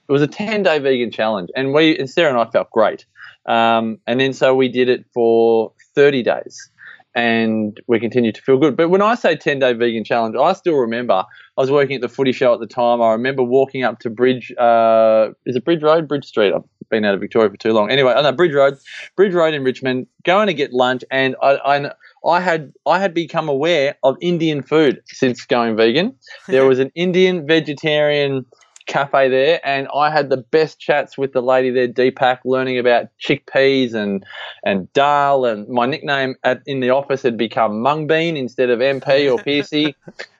It 0.08 0.12
was 0.12 0.22
a 0.22 0.26
ten 0.26 0.62
day 0.62 0.78
vegan 0.78 1.10
challenge, 1.10 1.50
and 1.54 1.72
we 1.72 1.96
and 1.98 2.08
Sarah 2.08 2.30
and 2.30 2.38
I 2.38 2.50
felt 2.50 2.70
great. 2.70 3.06
Um, 3.46 3.98
and 4.06 4.18
then 4.18 4.32
so 4.32 4.54
we 4.54 4.68
did 4.68 4.88
it 4.88 5.04
for 5.12 5.72
thirty 5.94 6.22
days, 6.22 6.70
and 7.14 7.78
we 7.86 8.00
continued 8.00 8.34
to 8.36 8.42
feel 8.42 8.58
good. 8.58 8.76
But 8.76 8.88
when 8.88 9.02
I 9.02 9.14
say 9.14 9.36
ten 9.36 9.58
day 9.58 9.74
vegan 9.74 10.04
challenge, 10.04 10.36
I 10.36 10.54
still 10.54 10.76
remember 10.76 11.24
I 11.56 11.60
was 11.60 11.70
working 11.70 11.96
at 11.96 12.00
the 12.00 12.08
Footy 12.08 12.32
Show 12.32 12.54
at 12.54 12.60
the 12.60 12.66
time. 12.66 13.02
I 13.02 13.12
remember 13.12 13.42
walking 13.42 13.84
up 13.84 14.00
to 14.00 14.10
Bridge. 14.10 14.52
Uh, 14.56 15.28
is 15.44 15.54
it 15.54 15.64
Bridge 15.66 15.82
Road, 15.82 16.08
Bridge 16.08 16.24
Street? 16.24 16.54
Been 16.90 17.04
out 17.04 17.14
of 17.14 17.20
Victoria 17.20 17.50
for 17.50 17.56
too 17.56 17.72
long. 17.72 17.90
Anyway, 17.90 18.12
oh 18.16 18.22
no, 18.22 18.32
Bridge 18.32 18.54
Road, 18.54 18.78
Bridge 19.16 19.32
Road 19.32 19.54
in 19.54 19.64
Richmond, 19.64 20.06
going 20.24 20.46
to 20.46 20.54
get 20.54 20.72
lunch, 20.72 21.04
and 21.10 21.36
I, 21.42 21.56
I 21.64 21.92
I 22.26 22.40
had 22.40 22.72
I 22.86 22.98
had 22.98 23.14
become 23.14 23.48
aware 23.48 23.96
of 24.02 24.16
Indian 24.20 24.62
food 24.62 25.00
since 25.06 25.44
going 25.44 25.76
vegan. 25.76 26.14
There 26.46 26.66
was 26.66 26.78
an 26.78 26.90
Indian 26.94 27.46
vegetarian 27.46 28.46
cafe 28.86 29.28
there, 29.28 29.60
and 29.64 29.88
I 29.94 30.10
had 30.10 30.30
the 30.30 30.36
best 30.38 30.78
chats 30.78 31.16
with 31.16 31.32
the 31.32 31.42
lady 31.42 31.70
there, 31.70 31.88
Deepak, 31.88 32.40
learning 32.44 32.78
about 32.78 33.06
chickpeas 33.20 33.94
and 33.94 34.24
and 34.64 34.92
dal. 34.92 35.44
And 35.44 35.68
my 35.68 35.86
nickname 35.86 36.36
at, 36.44 36.62
in 36.66 36.80
the 36.80 36.90
office 36.90 37.22
had 37.22 37.36
become 37.36 37.80
Mung 37.80 38.06
Bean 38.06 38.36
instead 38.36 38.70
of 38.70 38.80
MP 38.80 39.32
or 39.32 39.42
Piercy. 39.44 39.94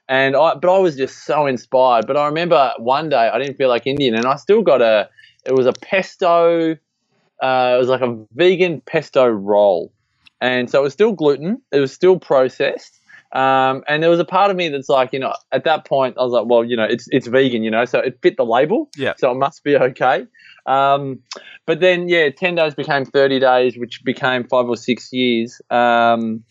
and 0.09 0.37
I, 0.37 0.55
but 0.55 0.75
I 0.75 0.79
was 0.79 0.97
just 0.97 1.25
so 1.25 1.47
inspired. 1.47 2.07
But 2.07 2.17
I 2.17 2.27
remember 2.27 2.73
one 2.79 3.09
day 3.09 3.29
I 3.29 3.39
didn't 3.39 3.57
feel 3.57 3.69
like 3.69 3.87
Indian, 3.87 4.15
and 4.15 4.27
I 4.27 4.37
still 4.37 4.63
got 4.63 4.83
a. 4.83 5.09
It 5.45 5.53
was 5.53 5.67
a 5.67 5.73
pesto. 5.73 6.73
Uh, 7.43 7.73
it 7.75 7.79
was 7.79 7.89
like 7.89 8.01
a 8.01 8.25
vegan 8.35 8.81
pesto 8.81 9.27
roll 9.27 9.93
and 10.45 10.71
so 10.71 10.81
it 10.81 10.83
was 10.83 10.93
still 10.93 11.13
gluten. 11.13 11.63
It 11.73 11.81
was 11.81 11.93
still 11.93 12.19
processed. 12.19 13.01
Um, 13.33 13.83
and 13.89 14.03
there 14.03 14.11
was 14.11 14.21
a 14.21 14.25
part 14.25 14.51
of 14.51 14.57
me 14.57 14.69
that's 14.69 14.91
like, 14.91 15.13
you 15.15 15.19
know, 15.19 15.35
at 15.51 15.65
that 15.65 15.87
point, 15.87 16.17
I 16.19 16.23
was 16.23 16.33
like, 16.33 16.45
well, 16.47 16.63
you 16.63 16.77
know, 16.77 16.85
it's 16.85 17.09
it's 17.11 17.27
vegan, 17.27 17.65
you 17.65 17.71
know, 17.71 17.87
so 17.87 17.99
it 17.99 18.19
fit 18.23 18.37
the 18.37 18.45
label. 18.45 18.91
Yeah. 18.95 19.15
So 19.17 19.31
it 19.31 19.37
must 19.37 19.65
be 19.65 19.75
okay. 19.77 20.27
Um, 20.67 21.21
but 21.67 21.81
then, 21.81 22.09
yeah, 22.09 22.29
ten 22.29 22.55
days 22.55 22.75
became 22.75 23.07
thirty 23.07 23.41
days, 23.41 23.77
which 23.79 24.05
became 24.05 24.45
five 24.45 24.69
or 24.69 24.77
six 24.77 25.13
years. 25.13 25.61
Um, 25.71 26.45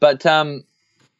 but 0.00 0.26
um, 0.26 0.64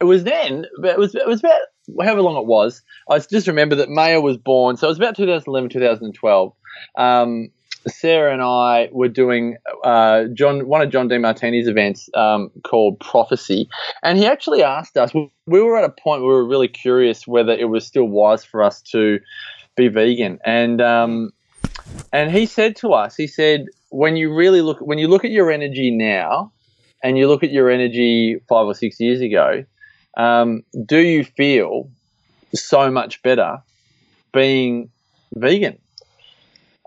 it 0.01 0.05
was 0.05 0.25
then. 0.25 0.67
It 0.83 0.99
was 0.99 1.14
it 1.14 1.27
was 1.27 1.41
about 1.41 1.61
however 2.03 2.23
long 2.23 2.37
it 2.37 2.47
was. 2.47 2.83
I 3.09 3.21
just 3.21 3.47
remember 3.47 3.77
that 3.77 3.88
Maya 3.88 4.21
was 4.21 4.37
born, 4.37 4.77
so 4.77 4.88
it 4.88 4.91
was 4.91 4.99
about 4.99 5.17
2011, 5.17 5.71
2012. 5.71 6.53
Um, 6.97 7.51
Sarah 7.87 8.33
and 8.33 8.43
I 8.43 8.88
were 8.93 9.09
doing 9.09 9.57
uh, 9.85 10.25
John 10.35 10.67
one 10.67 10.83
of 10.83 10.91
John 10.91 11.09
Demartini's 11.09 11.69
events 11.69 12.09
um, 12.14 12.51
called 12.64 13.01
Prophecy, 13.01 13.69
and 14.03 14.19
he 14.19 14.27
actually 14.27 14.62
asked 14.62 14.97
us. 14.97 15.12
We 15.14 15.61
were 15.61 15.77
at 15.79 15.85
a 15.85 15.88
point 15.88 16.23
where 16.23 16.31
we 16.31 16.35
were 16.35 16.49
really 16.49 16.69
curious 16.69 17.27
whether 17.27 17.53
it 17.53 17.69
was 17.69 17.87
still 17.87 18.05
wise 18.05 18.45
for 18.45 18.62
us 18.62 18.83
to 18.93 19.21
be 19.77 19.88
vegan, 19.88 20.38
and 20.45 20.81
um, 20.81 21.31
and 22.12 22.31
he 22.31 22.47
said 22.47 22.77
to 22.77 22.93
us, 22.93 23.17
he 23.17 23.27
said, 23.27 23.67
when 23.91 24.17
you 24.17 24.35
really 24.35 24.61
look 24.61 24.79
when 24.81 24.99
you 24.99 25.09
look 25.09 25.25
at 25.25 25.31
your 25.31 25.51
energy 25.51 25.91
now, 25.91 26.53
and 27.03 27.17
you 27.17 27.29
look 27.29 27.43
at 27.43 27.51
your 27.51 27.71
energy 27.71 28.38
five 28.49 28.67
or 28.67 28.75
six 28.75 29.01
years 29.01 29.21
ago, 29.21 29.64
um, 30.17 30.62
do 30.85 30.99
you 30.99 31.25
feel 31.25 31.91
so 32.55 32.91
much 32.91 33.23
better 33.23 33.59
being 34.33 34.91
vegan? 35.35 35.79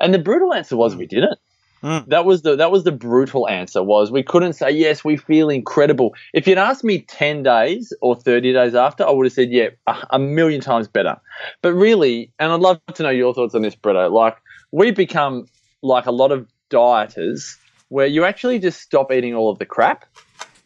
And 0.02 0.14
the 0.14 0.20
brutal 0.20 0.54
answer 0.54 0.76
was 0.76 0.96
we 0.96 1.06
didn't. 1.06 1.40
Mm. 1.84 2.06
That 2.08 2.26
was 2.26 2.44
the 2.44 2.56
that 2.58 2.72
was 2.72 2.84
the 2.84 2.92
brutal 2.92 3.50
answer. 3.50 3.82
Was 3.82 4.12
we 4.12 4.22
couldn't 4.22 4.54
say 4.54 4.70
yes, 4.70 5.04
we 5.04 5.18
feel 5.18 5.50
incredible. 5.50 6.14
If 6.34 6.48
you'd 6.48 6.60
asked 6.60 6.84
me 6.84 7.00
ten 7.00 7.42
days 7.42 7.92
or 8.02 8.16
thirty 8.16 8.54
days 8.54 8.76
after, 8.76 9.06
I 9.06 9.10
would 9.10 9.26
have 9.26 9.34
said 9.34 9.52
yeah, 9.52 9.70
a, 9.88 9.96
a 10.12 10.20
million 10.20 10.62
times 10.62 10.88
better. 10.88 11.20
But 11.64 11.74
really, 11.74 12.32
and 12.38 12.52
I'd 12.52 12.60
love 12.60 12.80
to 12.94 13.04
know 13.04 13.10
your 13.10 13.34
thoughts 13.34 13.56
on 13.56 13.64
this, 13.64 13.76
Bretto. 13.76 14.12
Like 14.12 14.38
we 14.72 14.92
become 14.92 15.48
like 15.82 16.06
a 16.06 16.12
lot 16.12 16.32
of 16.32 16.48
dieters 16.70 17.58
where 17.90 18.08
you 18.08 18.26
actually 18.26 18.60
just 18.60 18.80
stop 18.80 19.12
eating 19.12 19.34
all 19.34 19.50
of 19.50 19.58
the 19.58 19.66
crap. 19.66 20.06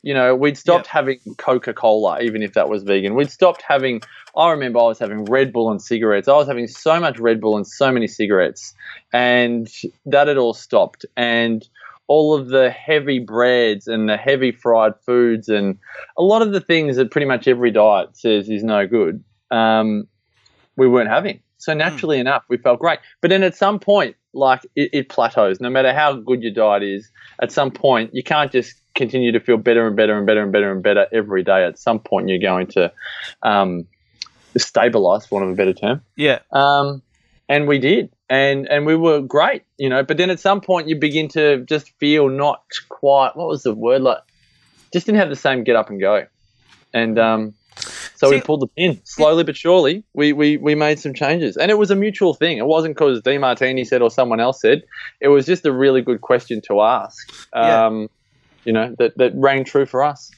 You 0.06 0.13
know, 0.13 0.36
we'd 0.36 0.56
stopped 0.56 0.86
having 0.86 1.20
Coca 1.39 1.74
Cola, 1.74 2.22
even 2.22 2.44
if 2.44 2.54
that 2.54 2.70
was 2.70 2.84
vegan. 2.84 3.15
We'd 3.15 3.32
stopped 3.32 3.63
having, 3.68 4.04
I 4.38 4.52
remember 4.52 4.78
I 4.78 4.84
was 4.84 5.00
having 5.00 5.26
Red 5.26 5.52
Bull 5.52 5.72
and 5.72 5.82
cigarettes. 5.82 6.28
I 6.28 6.34
was 6.34 6.48
having 6.48 6.68
so 6.68 7.00
much 7.00 7.18
Red 7.18 7.41
Bull 7.41 7.58
and 7.58 7.65
so 7.65 7.91
many 7.91 8.06
cigarettes. 8.06 8.76
And 9.12 9.68
that 10.06 10.28
had 10.28 10.38
all 10.38 10.54
stopped. 10.54 11.08
And 11.18 11.68
all 12.06 12.36
of 12.36 12.50
the 12.50 12.70
heavy 12.70 13.18
breads 13.18 13.88
and 13.88 14.08
the 14.08 14.15
heavy 14.15 14.52
fried 14.52 14.94
foods 15.08 15.50
and 15.50 15.80
a 16.20 16.22
lot 16.22 16.44
of 16.44 16.52
the 16.52 16.62
things 16.62 16.98
that 16.98 17.10
pretty 17.10 17.26
much 17.26 17.48
every 17.48 17.72
diet 17.72 18.15
says 18.15 18.48
is 18.48 18.63
no 18.63 18.86
good, 18.86 19.24
um, 19.50 20.08
we 20.78 20.88
weren't 20.88 21.10
having. 21.10 21.39
So 21.58 21.74
naturally 21.74 22.20
enough, 22.20 22.44
we 22.48 22.58
felt 22.58 22.80
great. 22.80 23.00
But 23.22 23.30
then 23.30 23.41
at 23.41 23.56
some 23.56 23.80
point, 23.80 24.18
like 24.36 24.68
it, 24.76 24.91
it 24.94 25.10
plateaus. 25.10 25.60
No 25.60 25.72
matter 25.72 25.96
how 25.96 26.13
good 26.13 26.44
your 26.44 26.54
diet 26.54 26.84
is, 26.84 27.10
at 27.41 27.52
some 27.52 27.72
point 27.72 28.13
you 28.13 28.22
can't 28.22 28.52
just 28.52 28.76
continue 28.95 29.31
to 29.31 29.39
feel 29.39 29.58
better 29.58 29.86
and 29.86 29.95
better 29.95 30.17
and 30.17 30.25
better 30.25 30.41
and 30.41 30.51
better 30.51 30.71
and 30.71 30.81
better 30.81 31.08
every 31.12 31.43
day. 31.43 31.63
At 31.63 31.77
some 31.77 31.99
point, 31.99 32.29
you're 32.29 32.39
going 32.39 32.67
to 32.67 32.91
um, 33.43 33.86
stabilize, 34.58 35.25
for 35.25 35.39
want 35.39 35.49
of 35.49 35.53
a 35.53 35.58
better 35.58 35.73
term. 35.73 36.01
Yeah. 36.15 36.39
Um, 36.51 37.01
and 37.47 37.67
we 37.67 37.77
did, 37.77 38.10
and 38.29 38.67
and 38.67 38.86
we 38.86 38.95
were 38.95 39.21
great, 39.21 39.63
you 39.77 39.89
know. 39.89 40.03
But 40.03 40.17
then 40.17 40.29
at 40.29 40.39
some 40.39 40.62
point, 40.62 40.88
you 40.88 40.95
begin 40.95 41.27
to 41.29 41.63
just 41.65 41.91
feel 41.99 42.29
not 42.29 42.63
quite. 42.89 43.36
What 43.36 43.47
was 43.47 43.63
the 43.63 43.73
word 43.73 44.01
like? 44.01 44.19
Just 44.91 45.05
didn't 45.05 45.19
have 45.19 45.29
the 45.29 45.36
same 45.36 45.63
get 45.63 45.75
up 45.75 45.89
and 45.89 45.99
go, 45.99 46.25
and 46.93 47.19
um, 47.19 47.53
so 48.15 48.29
we 48.29 48.41
pulled 48.41 48.62
the 48.62 48.67
pin 48.67 48.99
slowly 49.03 49.43
but 49.43 49.55
surely. 49.55 50.03
We, 50.13 50.34
we 50.34 50.58
we 50.58 50.75
made 50.75 50.99
some 50.99 51.13
changes, 51.13 51.58
and 51.58 51.69
it 51.69 51.77
was 51.77 51.91
a 51.91 51.95
mutual 51.95 52.34
thing. 52.34 52.58
It 52.58 52.65
wasn't 52.65 52.95
because 52.95 53.21
Demartini 53.21 53.86
said 53.86 54.01
or 54.01 54.10
someone 54.10 54.39
else 54.39 54.62
said. 54.62 54.84
It 55.19 55.27
was 55.27 55.45
just 55.45 55.65
a 55.65 55.71
really 55.71 56.01
good 56.01 56.21
question 56.21 56.62
to 56.67 56.81
ask. 56.81 57.31
Yeah. 57.53 57.86
Um, 57.86 58.10
you 58.65 58.73
know 58.73 58.95
that 58.97 59.17
that 59.17 59.32
rang 59.36 59.63
true 59.63 59.86
for 59.86 60.04
us. 60.04 60.32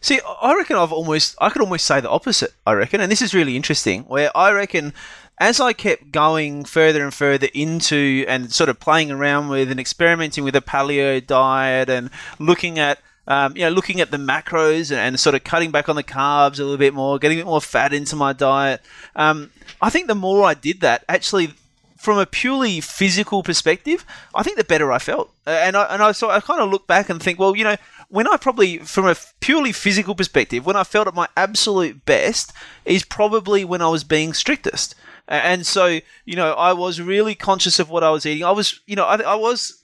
See, 0.00 0.20
I 0.40 0.54
reckon 0.54 0.76
I've 0.76 0.92
almost, 0.92 1.36
I 1.40 1.50
could 1.50 1.62
almost 1.62 1.84
say 1.84 2.00
the 2.00 2.10
opposite, 2.10 2.52
I 2.66 2.72
reckon. 2.72 3.00
And 3.00 3.10
this 3.10 3.22
is 3.22 3.34
really 3.34 3.56
interesting, 3.56 4.02
where 4.04 4.34
I 4.36 4.52
reckon 4.52 4.92
as 5.38 5.58
I 5.58 5.72
kept 5.72 6.12
going 6.12 6.64
further 6.64 7.02
and 7.02 7.12
further 7.12 7.48
into 7.54 8.24
and 8.28 8.52
sort 8.52 8.68
of 8.68 8.78
playing 8.78 9.10
around 9.10 9.48
with 9.48 9.70
and 9.70 9.80
experimenting 9.80 10.44
with 10.44 10.54
a 10.54 10.60
paleo 10.60 11.26
diet 11.26 11.88
and 11.88 12.10
looking 12.38 12.78
at, 12.78 12.98
um, 13.26 13.56
you 13.56 13.62
know, 13.62 13.70
looking 13.70 14.02
at 14.02 14.10
the 14.10 14.18
macros 14.18 14.90
and, 14.90 15.00
and 15.00 15.18
sort 15.18 15.34
of 15.34 15.42
cutting 15.42 15.70
back 15.70 15.88
on 15.88 15.96
the 15.96 16.04
carbs 16.04 16.58
a 16.58 16.62
little 16.62 16.76
bit 16.76 16.92
more, 16.92 17.18
getting 17.18 17.38
a 17.38 17.40
bit 17.40 17.46
more 17.46 17.60
fat 17.60 17.94
into 17.94 18.16
my 18.16 18.34
diet, 18.34 18.82
um, 19.16 19.50
I 19.80 19.88
think 19.88 20.08
the 20.08 20.14
more 20.14 20.44
I 20.44 20.52
did 20.52 20.82
that, 20.82 21.04
actually, 21.08 21.54
from 22.00 22.16
a 22.16 22.24
purely 22.24 22.80
physical 22.80 23.42
perspective, 23.42 24.06
I 24.34 24.42
think 24.42 24.56
the 24.56 24.64
better 24.64 24.90
I 24.90 24.98
felt. 24.98 25.34
Uh, 25.46 25.50
and 25.50 25.76
I 25.76 25.84
and 25.84 26.02
I 26.02 26.12
so 26.12 26.30
I 26.30 26.40
kind 26.40 26.62
of 26.62 26.70
look 26.70 26.86
back 26.86 27.10
and 27.10 27.22
think, 27.22 27.38
well, 27.38 27.54
you 27.54 27.62
know, 27.62 27.76
when 28.08 28.26
I 28.26 28.38
probably 28.38 28.78
from 28.78 29.06
a 29.06 29.14
purely 29.40 29.70
physical 29.70 30.14
perspective, 30.14 30.64
when 30.64 30.76
I 30.76 30.84
felt 30.84 31.08
at 31.08 31.14
my 31.14 31.28
absolute 31.36 32.06
best 32.06 32.54
is 32.86 33.04
probably 33.04 33.66
when 33.66 33.82
I 33.82 33.88
was 33.88 34.02
being 34.02 34.32
strictest. 34.32 34.94
And 35.28 35.66
so, 35.66 36.00
you 36.24 36.36
know, 36.36 36.54
I 36.54 36.72
was 36.72 37.02
really 37.02 37.34
conscious 37.34 37.78
of 37.78 37.90
what 37.90 38.02
I 38.02 38.10
was 38.10 38.24
eating. 38.24 38.44
I 38.44 38.50
was, 38.50 38.80
you 38.86 38.96
know, 38.96 39.04
I, 39.04 39.16
I 39.20 39.34
was 39.34 39.82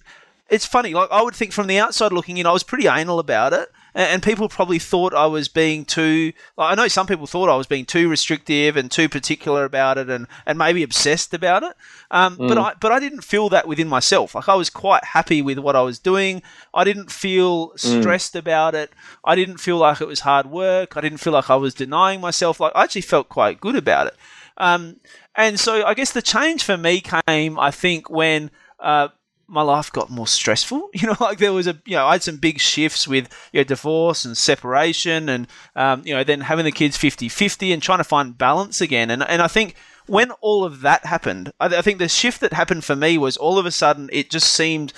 it's 0.48 0.64
funny. 0.64 0.94
Like 0.94 1.10
I 1.12 1.20
would 1.20 1.34
think 1.34 1.52
from 1.52 1.66
the 1.66 1.78
outside 1.78 2.12
looking 2.12 2.38
in, 2.38 2.46
I 2.46 2.52
was 2.52 2.62
pretty 2.62 2.88
anal 2.88 3.18
about 3.18 3.52
it, 3.52 3.70
and, 3.96 4.22
people 4.22 4.48
probably 4.48 4.78
thought 4.78 5.14
I 5.14 5.26
was 5.26 5.48
being 5.48 5.84
too. 5.84 6.32
Like, 6.56 6.72
I 6.72 6.74
know 6.74 6.88
some 6.88 7.06
people 7.06 7.26
thought 7.26 7.48
I 7.48 7.56
was 7.56 7.66
being 7.66 7.86
too 7.86 8.08
restrictive 8.08 8.76
and 8.76 8.90
too 8.90 9.08
particular 9.08 9.64
about 9.64 9.98
it, 9.98 10.10
and, 10.10 10.26
and 10.44 10.58
maybe 10.58 10.82
obsessed 10.82 11.32
about 11.34 11.62
it. 11.62 11.74
Um, 12.10 12.36
But 12.36 12.58
I 12.58 12.74
but 12.78 12.92
I 12.92 13.00
didn't 13.00 13.22
feel 13.22 13.48
that 13.48 13.66
within 13.66 13.88
myself. 13.88 14.34
Like 14.34 14.48
I 14.48 14.54
was 14.54 14.70
quite 14.70 15.02
happy 15.04 15.40
with 15.42 15.58
what 15.58 15.74
I 15.76 15.82
was 15.82 15.98
doing. 15.98 16.42
I 16.74 16.84
didn't 16.84 17.10
feel 17.10 17.72
stressed 17.76 18.36
about 18.36 18.74
it. 18.74 18.92
I 19.24 19.34
didn't 19.34 19.58
feel 19.58 19.78
like 19.78 20.00
it 20.00 20.06
was 20.08 20.20
hard 20.20 20.46
work. 20.46 20.96
I 20.96 21.00
didn't 21.00 21.18
feel 21.18 21.32
like 21.32 21.50
I 21.50 21.56
was 21.56 21.74
denying 21.74 22.20
myself. 22.20 22.60
Like 22.60 22.72
I 22.74 22.84
actually 22.84 23.02
felt 23.02 23.28
quite 23.28 23.60
good 23.60 23.76
about 23.76 24.08
it. 24.08 24.16
Um, 24.58 24.96
and 25.34 25.58
so 25.60 25.84
I 25.84 25.94
guess 25.94 26.12
the 26.12 26.22
change 26.22 26.64
for 26.64 26.76
me 26.76 27.00
came, 27.00 27.58
I 27.58 27.70
think, 27.70 28.08
when 28.08 28.50
uh, 28.80 29.08
my 29.48 29.62
life 29.62 29.92
got 29.92 30.10
more 30.10 30.26
stressful. 30.26 30.90
You 30.96 31.08
know, 31.08 31.16
like 31.20 31.38
there 31.38 31.52
was 31.52 31.66
a, 31.66 31.78
you 31.84 31.94
know, 31.94 32.06
I 32.06 32.12
had 32.12 32.22
some 32.22 32.38
big 32.38 32.58
shifts 32.58 33.06
with, 33.06 33.28
you 33.52 33.60
know, 33.60 33.64
divorce 33.64 34.24
and 34.24 34.36
separation 34.36 35.28
and, 35.28 35.46
um, 35.76 36.02
you 36.04 36.14
know, 36.14 36.24
then 36.24 36.40
having 36.40 36.64
the 36.64 36.72
kids 36.72 36.96
50 36.96 37.28
50 37.28 37.72
and 37.72 37.82
trying 37.82 37.98
to 37.98 38.04
find 38.04 38.38
balance 38.38 38.80
again. 38.80 39.10
And, 39.10 39.22
and 39.22 39.42
I 39.42 39.46
think 39.46 39.74
when 40.06 40.30
all 40.40 40.64
of 40.64 40.80
that 40.80 41.04
happened, 41.04 41.52
I, 41.60 41.66
I 41.66 41.82
think 41.82 41.98
the 41.98 42.08
shift 42.08 42.40
that 42.40 42.54
happened 42.54 42.84
for 42.84 42.96
me 42.96 43.18
was 43.18 43.36
all 43.36 43.58
of 43.58 43.66
a 43.66 43.70
sudden 43.70 44.08
it 44.12 44.30
just 44.30 44.52
seemed 44.52 44.92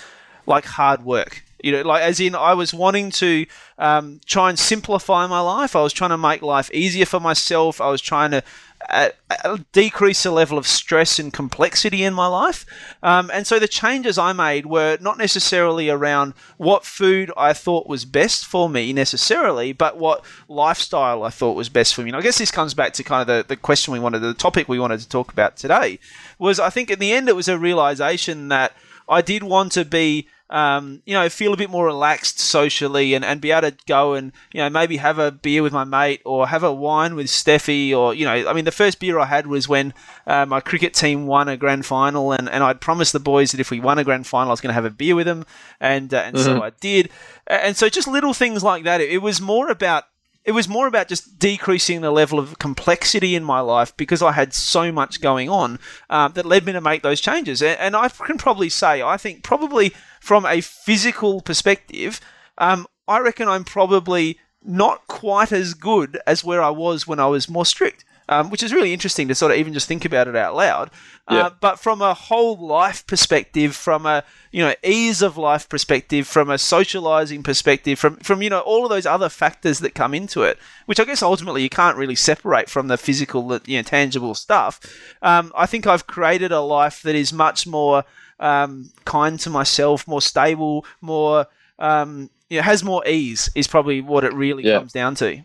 like 0.45 0.65
hard 0.65 1.03
work. 1.03 1.43
You 1.61 1.73
know, 1.73 1.81
like 1.81 2.03
as 2.03 2.21
in, 2.21 2.35
I 2.35 2.53
was 2.53 2.73
wanting 2.73 3.11
to 3.11 3.45
um, 3.77 4.21
try 4.25 4.49
and 4.49 4.57
simplify 4.57 5.27
my 5.27 5.41
life. 5.41 5.75
I 5.75 5.81
was 5.81 5.91
trying 5.91 6.11
to 6.11 6.17
make 6.17 6.41
life 6.41 6.71
easier 6.71 7.05
for 7.05 7.19
myself. 7.19 7.81
I 7.81 7.89
was 7.89 8.01
trying 8.01 8.31
to 8.31 8.43
uh, 8.89 9.09
uh, 9.43 9.57
decrease 9.71 10.23
the 10.23 10.31
level 10.31 10.57
of 10.57 10.65
stress 10.65 11.19
and 11.19 11.33
complexity 11.33 12.03
in 12.03 12.13
my 12.13 12.27
life. 12.27 12.65
Um, 13.03 13.29
and 13.33 13.45
so 13.45 13.59
the 13.59 13.67
changes 13.67 14.17
I 14.17 14.33
made 14.33 14.65
were 14.65 14.97
not 15.01 15.17
necessarily 15.17 15.89
around 15.89 16.33
what 16.57 16.85
food 16.85 17.31
I 17.35 17.53
thought 17.53 17.87
was 17.87 18.05
best 18.05 18.45
for 18.45 18.69
me 18.69 18.93
necessarily, 18.93 19.73
but 19.73 19.97
what 19.97 20.23
lifestyle 20.47 21.23
I 21.23 21.29
thought 21.29 21.55
was 21.57 21.69
best 21.69 21.93
for 21.93 22.01
me. 22.01 22.09
And 22.09 22.17
I 22.17 22.21
guess 22.21 22.37
this 22.37 22.51
comes 22.51 22.73
back 22.73 22.93
to 22.93 23.03
kind 23.03 23.21
of 23.21 23.27
the, 23.27 23.45
the 23.47 23.57
question 23.57 23.93
we 23.93 23.99
wanted, 23.99 24.19
the 24.19 24.33
topic 24.33 24.67
we 24.67 24.79
wanted 24.79 25.01
to 25.01 25.09
talk 25.09 25.31
about 25.31 25.57
today, 25.57 25.99
was 26.37 26.59
I 26.59 26.69
think 26.69 26.89
in 26.89 26.99
the 26.99 27.11
end 27.11 27.27
it 27.27 27.35
was 27.35 27.47
a 27.47 27.59
realization 27.59 28.47
that 28.47 28.73
I 29.07 29.21
did 29.21 29.43
want 29.43 29.71
to 29.73 29.83
be, 29.83 30.27
um, 30.49 31.01
you 31.05 31.13
know, 31.13 31.29
feel 31.29 31.53
a 31.53 31.57
bit 31.57 31.69
more 31.69 31.85
relaxed 31.85 32.39
socially 32.39 33.13
and, 33.13 33.23
and 33.23 33.39
be 33.39 33.51
able 33.51 33.69
to 33.69 33.77
go 33.85 34.13
and, 34.13 34.31
you 34.51 34.59
know, 34.59 34.69
maybe 34.69 34.97
have 34.97 35.19
a 35.19 35.31
beer 35.31 35.61
with 35.61 35.71
my 35.71 35.83
mate 35.83 36.21
or 36.25 36.47
have 36.47 36.63
a 36.63 36.73
wine 36.73 37.15
with 37.15 37.27
Steffi 37.27 37.95
or, 37.95 38.15
you 38.15 38.25
know, 38.25 38.49
I 38.49 38.53
mean, 38.53 38.65
the 38.65 38.71
first 38.71 38.99
beer 38.99 39.19
I 39.19 39.25
had 39.25 39.45
was 39.45 39.69
when 39.69 39.93
uh, 40.25 40.47
my 40.47 40.59
cricket 40.59 40.95
team 40.95 41.27
won 41.27 41.47
a 41.47 41.57
grand 41.57 41.85
final 41.85 42.31
and, 42.31 42.49
and 42.49 42.63
I'd 42.63 42.81
promised 42.81 43.13
the 43.13 43.19
boys 43.19 43.51
that 43.51 43.59
if 43.59 43.69
we 43.69 43.79
won 43.79 43.99
a 43.99 44.03
grand 44.03 44.25
final, 44.25 44.49
I 44.49 44.53
was 44.53 44.61
going 44.61 44.71
to 44.71 44.75
have 44.75 44.85
a 44.85 44.89
beer 44.89 45.15
with 45.15 45.27
them. 45.27 45.45
And, 45.79 46.11
uh, 46.13 46.23
and 46.25 46.39
so 46.39 46.63
I 46.63 46.71
did. 46.71 47.09
And 47.45 47.77
so 47.77 47.87
just 47.87 48.07
little 48.07 48.33
things 48.33 48.63
like 48.63 48.83
that. 48.85 49.01
It, 49.01 49.11
it 49.11 49.19
was 49.19 49.39
more 49.39 49.69
about 49.69 50.05
it 50.45 50.53
was 50.53 50.67
more 50.67 50.87
about 50.87 51.07
just 51.07 51.37
decreasing 51.37 52.01
the 52.01 52.11
level 52.11 52.39
of 52.39 52.57
complexity 52.57 53.35
in 53.35 53.43
my 53.43 53.59
life 53.59 53.95
because 53.97 54.21
I 54.21 54.31
had 54.31 54.53
so 54.53 54.91
much 54.91 55.21
going 55.21 55.47
on 55.49 55.77
um, 56.09 56.31
that 56.33 56.45
led 56.45 56.65
me 56.65 56.71
to 56.71 56.81
make 56.81 57.03
those 57.03 57.21
changes. 57.21 57.61
And, 57.61 57.77
and 57.79 57.95
I 57.95 58.07
can 58.07 58.37
probably 58.37 58.69
say, 58.69 59.03
I 59.03 59.17
think 59.17 59.43
probably 59.43 59.93
from 60.29 60.45
a 60.45 60.61
physical 60.61 61.41
perspective, 61.41 62.21
um, 62.59 62.85
I 63.07 63.17
reckon 63.17 63.47
I'm 63.47 63.63
probably 63.63 64.37
not 64.63 65.07
quite 65.07 65.51
as 65.51 65.73
good 65.73 66.19
as 66.27 66.43
where 66.43 66.61
I 66.61 66.69
was 66.69 67.07
when 67.07 67.19
I 67.19 67.25
was 67.25 67.49
more 67.49 67.65
strict. 67.65 68.05
Um, 68.31 68.51
which 68.51 68.61
is 68.61 68.71
really 68.71 68.93
interesting 68.93 69.27
to 69.29 69.33
sort 69.33 69.51
of 69.51 69.57
even 69.57 69.73
just 69.73 69.87
think 69.87 70.05
about 70.05 70.27
it 70.27 70.35
out 70.35 70.55
loud. 70.55 70.91
Yeah. 71.31 71.47
Uh, 71.47 71.49
but 71.59 71.79
from 71.79 71.99
a 71.99 72.13
whole 72.13 72.55
life 72.55 73.07
perspective, 73.07 73.75
from 73.75 74.05
a 74.05 74.23
you 74.51 74.63
know 74.63 74.75
ease 74.83 75.23
of 75.23 75.35
life 75.35 75.67
perspective, 75.67 76.27
from 76.27 76.51
a 76.51 76.59
socializing 76.59 77.41
perspective, 77.41 77.97
from 77.97 78.17
from 78.17 78.43
you 78.43 78.51
know 78.51 78.59
all 78.59 78.83
of 78.83 78.91
those 78.91 79.07
other 79.07 79.29
factors 79.29 79.79
that 79.79 79.95
come 79.95 80.13
into 80.13 80.43
it, 80.43 80.59
which 80.85 80.99
I 80.99 81.05
guess 81.05 81.23
ultimately 81.23 81.63
you 81.63 81.69
can't 81.69 81.97
really 81.97 82.13
separate 82.13 82.69
from 82.69 82.87
the 82.87 82.99
physical, 82.99 83.59
you 83.65 83.77
know, 83.77 83.81
tangible 83.81 84.35
stuff. 84.35 84.79
Um, 85.23 85.51
I 85.57 85.65
think 85.65 85.87
I've 85.87 86.05
created 86.05 86.51
a 86.51 86.61
life 86.61 87.01
that 87.01 87.15
is 87.15 87.33
much 87.33 87.65
more 87.65 88.03
um, 88.39 88.89
kind 89.05 89.39
to 89.41 89.49
myself, 89.49 90.07
more 90.07 90.21
stable, 90.21 90.85
more 91.01 91.47
um, 91.79 92.29
you 92.49 92.57
know, 92.57 92.63
has 92.63 92.83
more 92.83 93.05
ease. 93.07 93.49
Is 93.55 93.67
probably 93.67 94.01
what 94.01 94.23
it 94.23 94.33
really 94.33 94.63
Yeah. 94.63 94.77
comes 94.79 94.93
down 94.93 95.15
to. 95.15 95.41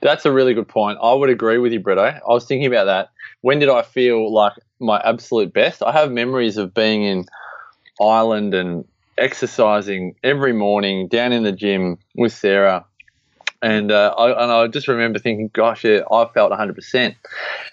That's 0.00 0.24
a 0.24 0.32
really 0.32 0.54
good 0.54 0.68
point. 0.68 0.98
I 1.02 1.12
would 1.12 1.30
agree 1.30 1.58
with 1.58 1.72
you, 1.72 1.80
Bretto. 1.80 2.14
I 2.14 2.32
was 2.32 2.44
thinking 2.46 2.66
about 2.66 2.84
that. 2.84 3.10
When 3.42 3.58
did 3.58 3.68
I 3.68 3.82
feel 3.82 4.32
like 4.32 4.52
my 4.78 5.00
absolute 5.04 5.52
best? 5.52 5.82
I 5.82 5.92
have 5.92 6.10
memories 6.10 6.56
of 6.56 6.72
being 6.72 7.02
in 7.02 7.26
Ireland 8.00 8.54
and 8.54 8.84
exercising 9.18 10.14
every 10.24 10.52
morning 10.52 11.08
down 11.08 11.32
in 11.32 11.42
the 11.42 11.52
gym 11.52 11.98
with 12.14 12.32
Sarah. 12.32 12.84
And 13.62 13.92
uh, 13.92 14.14
I, 14.16 14.42
and 14.42 14.50
I 14.50 14.66
just 14.68 14.88
remember 14.88 15.18
thinking, 15.18 15.50
gosh, 15.52 15.84
yeah, 15.84 16.00
I 16.10 16.26
felt 16.32 16.50
100%, 16.50 17.14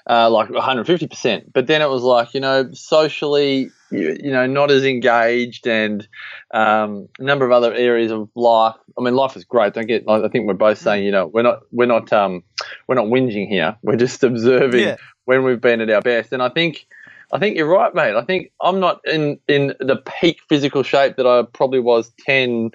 uh, 0.10 0.30
like 0.30 0.50
150%. 0.50 1.54
But 1.54 1.67
then 1.67 1.82
it 1.82 1.89
was 1.89 2.04
like, 2.04 2.34
you 2.34 2.41
know, 2.41 2.69
socially, 2.73 3.71
you, 3.91 4.32
know, 4.32 4.45
not 4.45 4.71
as 4.71 4.84
engaged 4.84 5.67
and 5.67 6.08
um, 6.54 7.08
a 7.19 7.23
number 7.23 7.45
of 7.45 7.52
other 7.52 7.73
areas 7.73 8.12
of 8.12 8.30
life. 8.36 8.76
I 8.97 9.02
mean, 9.02 9.15
life 9.15 9.36
is 9.36 9.45
great. 9.45 9.73
Don't 9.73 9.88
get. 9.88 10.04
I 10.10 10.28
think 10.28 10.47
we're 10.47 10.54
both 10.54 10.78
saying, 10.78 11.04
you 11.04 11.12
know, 11.12 11.28
we're 11.28 11.43
not 11.43 11.62
we're 11.71 11.86
not 11.86 12.12
um, 12.12 12.43
we're 12.88 12.95
not 12.95 13.06
whinging 13.06 13.47
here. 13.47 13.78
We're 13.84 13.95
just 13.95 14.23
observing 14.23 14.82
Yeah. 14.82 14.97
when 15.26 15.43
we've 15.43 15.62
been 15.62 15.82
at 15.82 15.89
our 15.89 16.02
best. 16.02 16.34
And 16.34 16.41
I 16.41 16.50
think 16.50 16.88
I 17.32 17.39
think 17.39 17.58
you're 17.58 17.67
right, 17.69 17.93
mate. 17.93 18.15
I 18.15 18.23
think 18.23 18.52
I'm 18.62 18.80
not 18.80 19.02
in 19.06 19.39
in 19.47 19.74
the 19.80 19.97
peak 19.97 20.39
physical 20.49 20.84
shape 20.84 21.16
that 21.18 21.28
I 21.28 21.43
probably 21.43 21.80
was 21.80 22.11
ten 22.20 22.72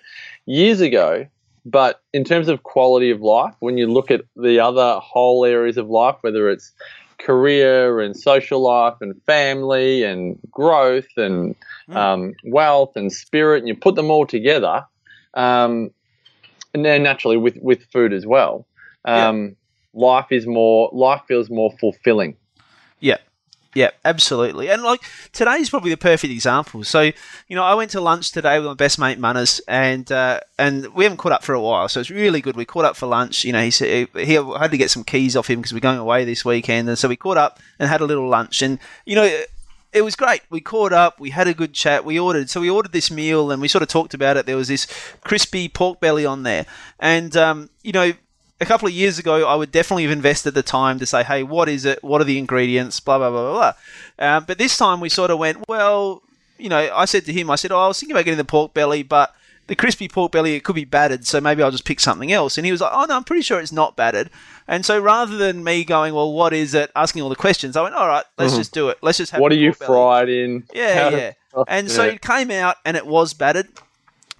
years 0.46 0.80
ago. 0.80 1.26
But 1.64 2.02
in 2.12 2.24
terms 2.24 2.48
of 2.48 2.64
quality 2.64 3.10
of 3.12 3.20
life, 3.20 3.54
when 3.60 3.78
you 3.78 3.86
look 3.86 4.10
at 4.10 4.22
the 4.34 4.58
other 4.58 4.98
whole 4.98 5.44
areas 5.44 5.76
of 5.76 5.88
life, 5.88 6.16
whether 6.22 6.50
it's 6.50 6.72
career 7.24 8.00
and 8.00 8.16
social 8.16 8.60
life 8.60 8.94
and 9.00 9.20
family 9.24 10.02
and 10.02 10.38
growth 10.50 11.08
and 11.16 11.54
mm. 11.88 11.96
um, 11.96 12.34
wealth 12.44 12.96
and 12.96 13.12
spirit, 13.12 13.58
and 13.58 13.68
you 13.68 13.76
put 13.76 13.94
them 13.94 14.10
all 14.10 14.26
together, 14.26 14.84
um, 15.34 15.90
and 16.74 16.84
then 16.84 17.02
naturally 17.02 17.36
with 17.36 17.56
with 17.62 17.84
food 17.92 18.12
as 18.12 18.26
well, 18.26 18.66
um, 19.04 19.44
yeah. 19.44 19.50
life 19.94 20.26
is 20.30 20.46
more 20.46 20.90
life 20.92 21.22
feels 21.28 21.50
more 21.50 21.72
fulfilling. 21.78 22.36
Yeah, 23.00 23.18
yeah, 23.74 23.90
absolutely. 24.04 24.68
And 24.70 24.82
like 24.82 25.00
today's 25.32 25.70
probably 25.70 25.90
the 25.90 25.96
perfect 25.96 26.32
example. 26.32 26.84
So, 26.84 27.00
you 27.48 27.56
know, 27.56 27.62
I 27.62 27.74
went 27.74 27.90
to 27.92 28.00
lunch 28.00 28.32
today 28.32 28.58
with 28.58 28.66
my 28.66 28.74
best 28.74 28.98
mate 28.98 29.18
Manners, 29.18 29.60
and 29.66 30.10
uh, 30.12 30.40
and 30.58 30.88
we 30.94 31.04
haven't 31.04 31.18
caught 31.18 31.32
up 31.32 31.42
for 31.44 31.54
a 31.54 31.60
while, 31.60 31.88
so 31.88 32.00
it's 32.00 32.10
really 32.10 32.40
good. 32.40 32.56
We 32.56 32.64
caught 32.64 32.84
up 32.84 32.96
for 32.96 33.06
lunch. 33.06 33.44
You 33.44 33.52
know, 33.52 33.62
he 33.62 33.70
said 33.70 34.08
he 34.14 34.34
had 34.34 34.70
to 34.70 34.76
get 34.76 34.90
some 34.90 35.04
keys 35.04 35.36
off 35.36 35.48
him 35.48 35.60
because 35.60 35.72
we're 35.72 35.80
going 35.80 35.98
away 35.98 36.24
this 36.24 36.44
weekend, 36.44 36.88
and 36.88 36.98
so 36.98 37.08
we 37.08 37.16
caught 37.16 37.38
up 37.38 37.60
and 37.78 37.88
had 37.88 38.00
a 38.00 38.06
little 38.06 38.28
lunch. 38.28 38.60
And 38.62 38.78
you 39.06 39.16
know, 39.16 39.42
it 39.92 40.02
was 40.02 40.16
great. 40.16 40.42
We 40.48 40.60
caught 40.60 40.92
up, 40.92 41.20
we 41.20 41.30
had 41.30 41.48
a 41.48 41.54
good 41.54 41.74
chat, 41.74 42.04
we 42.04 42.18
ordered. 42.18 42.48
So 42.48 42.60
we 42.60 42.70
ordered 42.70 42.92
this 42.92 43.10
meal 43.10 43.50
and 43.50 43.60
we 43.60 43.68
sort 43.68 43.82
of 43.82 43.88
talked 43.88 44.14
about 44.14 44.36
it. 44.36 44.46
There 44.46 44.56
was 44.56 44.68
this 44.68 44.86
crispy 45.22 45.68
pork 45.68 46.00
belly 46.00 46.24
on 46.24 46.44
there. 46.44 46.64
And, 46.98 47.36
um, 47.36 47.68
you 47.82 47.92
know, 47.92 48.12
a 48.62 48.66
couple 48.66 48.86
of 48.86 48.94
years 48.94 49.18
ago, 49.18 49.46
I 49.46 49.56
would 49.56 49.72
definitely 49.72 50.04
have 50.04 50.12
invested 50.12 50.52
the 50.52 50.62
time 50.62 51.00
to 51.00 51.06
say, 51.06 51.24
hey, 51.24 51.42
what 51.42 51.68
is 51.68 51.84
it? 51.84 52.02
What 52.02 52.20
are 52.20 52.24
the 52.24 52.38
ingredients? 52.38 53.00
Blah, 53.00 53.18
blah, 53.18 53.30
blah, 53.30 53.42
blah, 53.42 53.52
blah. 54.18 54.36
Um, 54.36 54.44
but 54.46 54.56
this 54.56 54.78
time 54.78 55.00
we 55.00 55.08
sort 55.08 55.32
of 55.32 55.38
went, 55.38 55.68
well, 55.68 56.22
you 56.58 56.68
know, 56.68 56.90
I 56.94 57.04
said 57.06 57.24
to 57.26 57.32
him, 57.32 57.50
I 57.50 57.56
said, 57.56 57.72
oh, 57.72 57.78
I 57.80 57.88
was 57.88 57.98
thinking 57.98 58.14
about 58.14 58.24
getting 58.24 58.38
the 58.38 58.44
pork 58.44 58.72
belly, 58.72 59.02
but 59.02 59.34
the 59.66 59.74
crispy 59.74 60.06
pork 60.08 60.30
belly, 60.30 60.54
it 60.54 60.62
could 60.62 60.76
be 60.76 60.84
battered, 60.84 61.26
so 61.26 61.40
maybe 61.40 61.60
I'll 61.62 61.72
just 61.72 61.84
pick 61.84 61.98
something 61.98 62.30
else. 62.30 62.56
And 62.56 62.64
he 62.64 62.70
was 62.70 62.80
like, 62.80 62.92
oh, 62.94 63.04
no, 63.04 63.16
I'm 63.16 63.24
pretty 63.24 63.42
sure 63.42 63.58
it's 63.60 63.72
not 63.72 63.96
battered. 63.96 64.30
And 64.68 64.86
so 64.86 65.00
rather 65.00 65.36
than 65.36 65.64
me 65.64 65.84
going, 65.84 66.14
well, 66.14 66.32
what 66.32 66.52
is 66.52 66.72
it, 66.72 66.92
asking 66.94 67.22
all 67.22 67.28
the 67.28 67.36
questions, 67.36 67.76
I 67.76 67.82
went, 67.82 67.96
all 67.96 68.06
right, 68.06 68.24
let's 68.38 68.52
mm-hmm. 68.52 68.60
just 68.60 68.72
do 68.72 68.90
it. 68.90 68.98
Let's 69.02 69.18
just 69.18 69.32
have 69.32 69.40
What 69.40 69.50
are 69.50 69.56
you 69.56 69.72
belly. 69.72 69.86
fried 69.86 70.28
in? 70.28 70.64
Yeah, 70.72 71.10
yeah. 71.10 71.32
and 71.68 71.88
yeah. 71.88 71.92
so 71.92 72.04
it 72.04 72.22
came 72.22 72.52
out 72.52 72.76
and 72.84 72.96
it 72.96 73.06
was 73.06 73.34
battered. 73.34 73.68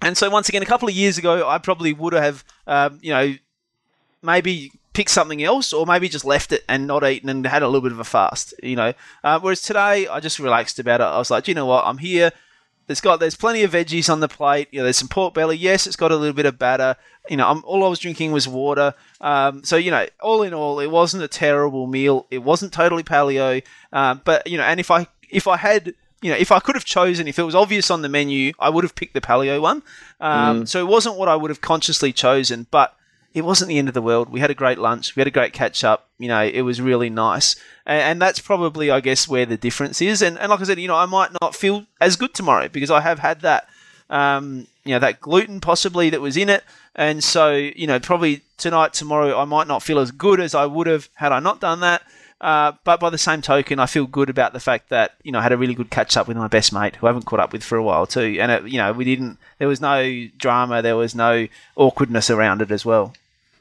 And 0.01 0.17
so 0.17 0.29
once 0.29 0.49
again, 0.49 0.61
a 0.61 0.65
couple 0.65 0.87
of 0.87 0.95
years 0.95 1.17
ago, 1.17 1.47
I 1.47 1.57
probably 1.57 1.93
would 1.93 2.13
have, 2.13 2.43
um, 2.67 2.99
you 3.01 3.11
know, 3.11 3.35
maybe 4.23 4.71
picked 4.93 5.09
something 5.09 5.43
else, 5.43 5.73
or 5.73 5.85
maybe 5.85 6.07
just 6.07 6.25
left 6.25 6.51
it 6.51 6.63
and 6.69 6.87
not 6.87 7.03
eaten 7.03 7.29
and 7.29 7.45
had 7.45 7.63
a 7.63 7.67
little 7.67 7.81
bit 7.81 7.91
of 7.91 7.99
a 7.99 8.03
fast. 8.03 8.53
You 8.63 8.75
know, 8.75 8.93
uh, 9.23 9.39
whereas 9.39 9.61
today 9.61 10.07
I 10.07 10.19
just 10.19 10.39
relaxed 10.39 10.79
about 10.79 11.01
it. 11.01 11.05
I 11.05 11.17
was 11.17 11.29
like, 11.29 11.47
you 11.47 11.53
know 11.53 11.65
what, 11.65 11.85
I'm 11.85 11.97
here. 11.97 12.31
There's 12.87 13.01
got 13.01 13.19
there's 13.19 13.35
plenty 13.35 13.63
of 13.63 13.71
veggies 13.71 14.09
on 14.09 14.19
the 14.19 14.27
plate. 14.27 14.67
You 14.71 14.79
know, 14.79 14.83
there's 14.83 14.97
some 14.97 15.07
pork 15.07 15.33
belly. 15.33 15.57
Yes, 15.57 15.87
it's 15.87 15.95
got 15.95 16.11
a 16.11 16.17
little 16.17 16.33
bit 16.33 16.45
of 16.45 16.59
batter. 16.59 16.97
You 17.29 17.37
know, 17.37 17.47
I'm, 17.47 17.63
all 17.65 17.85
I 17.85 17.87
was 17.87 17.99
drinking 17.99 18.33
was 18.33 18.47
water. 18.47 18.93
Um, 19.21 19.63
so 19.63 19.77
you 19.77 19.91
know, 19.91 20.05
all 20.21 20.43
in 20.43 20.53
all, 20.53 20.79
it 20.79 20.91
wasn't 20.91 21.23
a 21.23 21.27
terrible 21.27 21.87
meal. 21.87 22.27
It 22.29 22.39
wasn't 22.39 22.73
totally 22.73 23.03
paleo. 23.03 23.63
Um, 23.93 24.21
but 24.25 24.45
you 24.47 24.57
know, 24.57 24.63
and 24.63 24.79
if 24.79 24.91
I 24.91 25.07
if 25.29 25.47
I 25.47 25.57
had 25.57 25.93
you 26.21 26.31
know, 26.31 26.37
if 26.37 26.51
I 26.51 26.59
could 26.59 26.75
have 26.75 26.85
chosen, 26.85 27.27
if 27.27 27.37
it 27.37 27.43
was 27.43 27.53
obvious 27.53 27.91
on 27.91 28.01
the 28.01 28.09
menu, 28.09 28.53
I 28.57 28.69
would 28.69 28.85
have 28.85 28.95
picked 28.95 29.13
the 29.13 29.21
paleo 29.21 29.61
one. 29.61 29.83
Um, 30.21 30.63
mm. 30.63 30.67
So 30.67 30.79
it 30.79 30.87
wasn't 30.87 31.17
what 31.17 31.27
I 31.27 31.35
would 31.35 31.51
have 31.51 31.59
consciously 31.59 32.13
chosen, 32.13 32.65
but 32.71 32.95
it 33.33 33.43
wasn't 33.43 33.69
the 33.69 33.79
end 33.79 33.87
of 33.87 33.93
the 33.93 34.01
world. 34.01 34.29
We 34.29 34.39
had 34.39 34.51
a 34.51 34.55
great 34.55 34.77
lunch. 34.77 35.15
We 35.15 35.21
had 35.21 35.27
a 35.27 35.31
great 35.31 35.53
catch 35.53 35.83
up. 35.83 36.09
You 36.19 36.27
know, 36.27 36.43
it 36.43 36.61
was 36.61 36.79
really 36.79 37.09
nice. 37.09 37.55
And, 37.85 38.01
and, 38.01 38.21
that's 38.21 38.39
probably, 38.39 38.91
I 38.91 38.99
guess, 38.99 39.27
where 39.27 39.45
the 39.45 39.57
difference 39.57 40.01
is. 40.01 40.21
And, 40.21 40.37
and 40.37 40.49
like 40.49 40.61
I 40.61 40.63
said, 40.63 40.79
you 40.79 40.87
know, 40.87 40.95
I 40.95 41.05
might 41.05 41.31
not 41.41 41.55
feel 41.55 41.85
as 41.99 42.15
good 42.15 42.33
tomorrow 42.33 42.67
because 42.67 42.91
I 42.91 43.01
have 43.01 43.19
had 43.19 43.41
that, 43.41 43.67
um, 44.09 44.67
you 44.85 44.93
know, 44.93 44.99
that 44.99 45.19
gluten 45.19 45.61
possibly 45.61 46.11
that 46.11 46.21
was 46.21 46.37
in 46.37 46.49
it. 46.49 46.63
And 46.95 47.23
so, 47.23 47.53
you 47.53 47.87
know, 47.87 47.99
probably 47.99 48.41
tonight, 48.57 48.93
tomorrow, 48.93 49.37
I 49.37 49.45
might 49.45 49.67
not 49.67 49.81
feel 49.81 49.97
as 49.97 50.11
good 50.11 50.39
as 50.39 50.53
I 50.53 50.67
would 50.67 50.85
have 50.85 51.09
had 51.15 51.31
I 51.31 51.39
not 51.39 51.59
done 51.59 51.79
that. 51.79 52.03
Uh, 52.39 52.73
but 52.83 52.99
by 52.99 53.09
the 53.09 53.17
same 53.17 53.41
token, 53.41 53.79
I 53.79 53.85
feel 53.85 54.05
good 54.05 54.29
about 54.29 54.51
the 54.51 54.59
fact 54.59 54.89
that 54.89 55.15
you 55.23 55.31
know 55.31 55.39
I 55.39 55.43
had 55.43 55.53
a 55.53 55.57
really 55.57 55.73
good 55.73 55.89
catch 55.89 56.17
up 56.17 56.27
with 56.27 56.35
my 56.35 56.49
best 56.49 56.73
mate, 56.73 56.97
who 56.97 57.07
I 57.07 57.09
haven't 57.09 57.25
caught 57.25 57.39
up 57.39 57.53
with 57.53 57.63
for 57.63 57.77
a 57.77 57.83
while 57.83 58.05
too. 58.05 58.37
And 58.37 58.51
it, 58.51 58.67
you 58.67 58.77
know, 58.77 58.91
we 58.91 59.05
didn't. 59.05 59.37
There 59.59 59.67
was 59.69 59.79
no 59.79 60.27
drama. 60.37 60.81
There 60.81 60.97
was 60.97 61.15
no 61.15 61.47
awkwardness 61.77 62.29
around 62.29 62.61
it 62.61 62.69
as 62.69 62.85
well. 62.85 63.13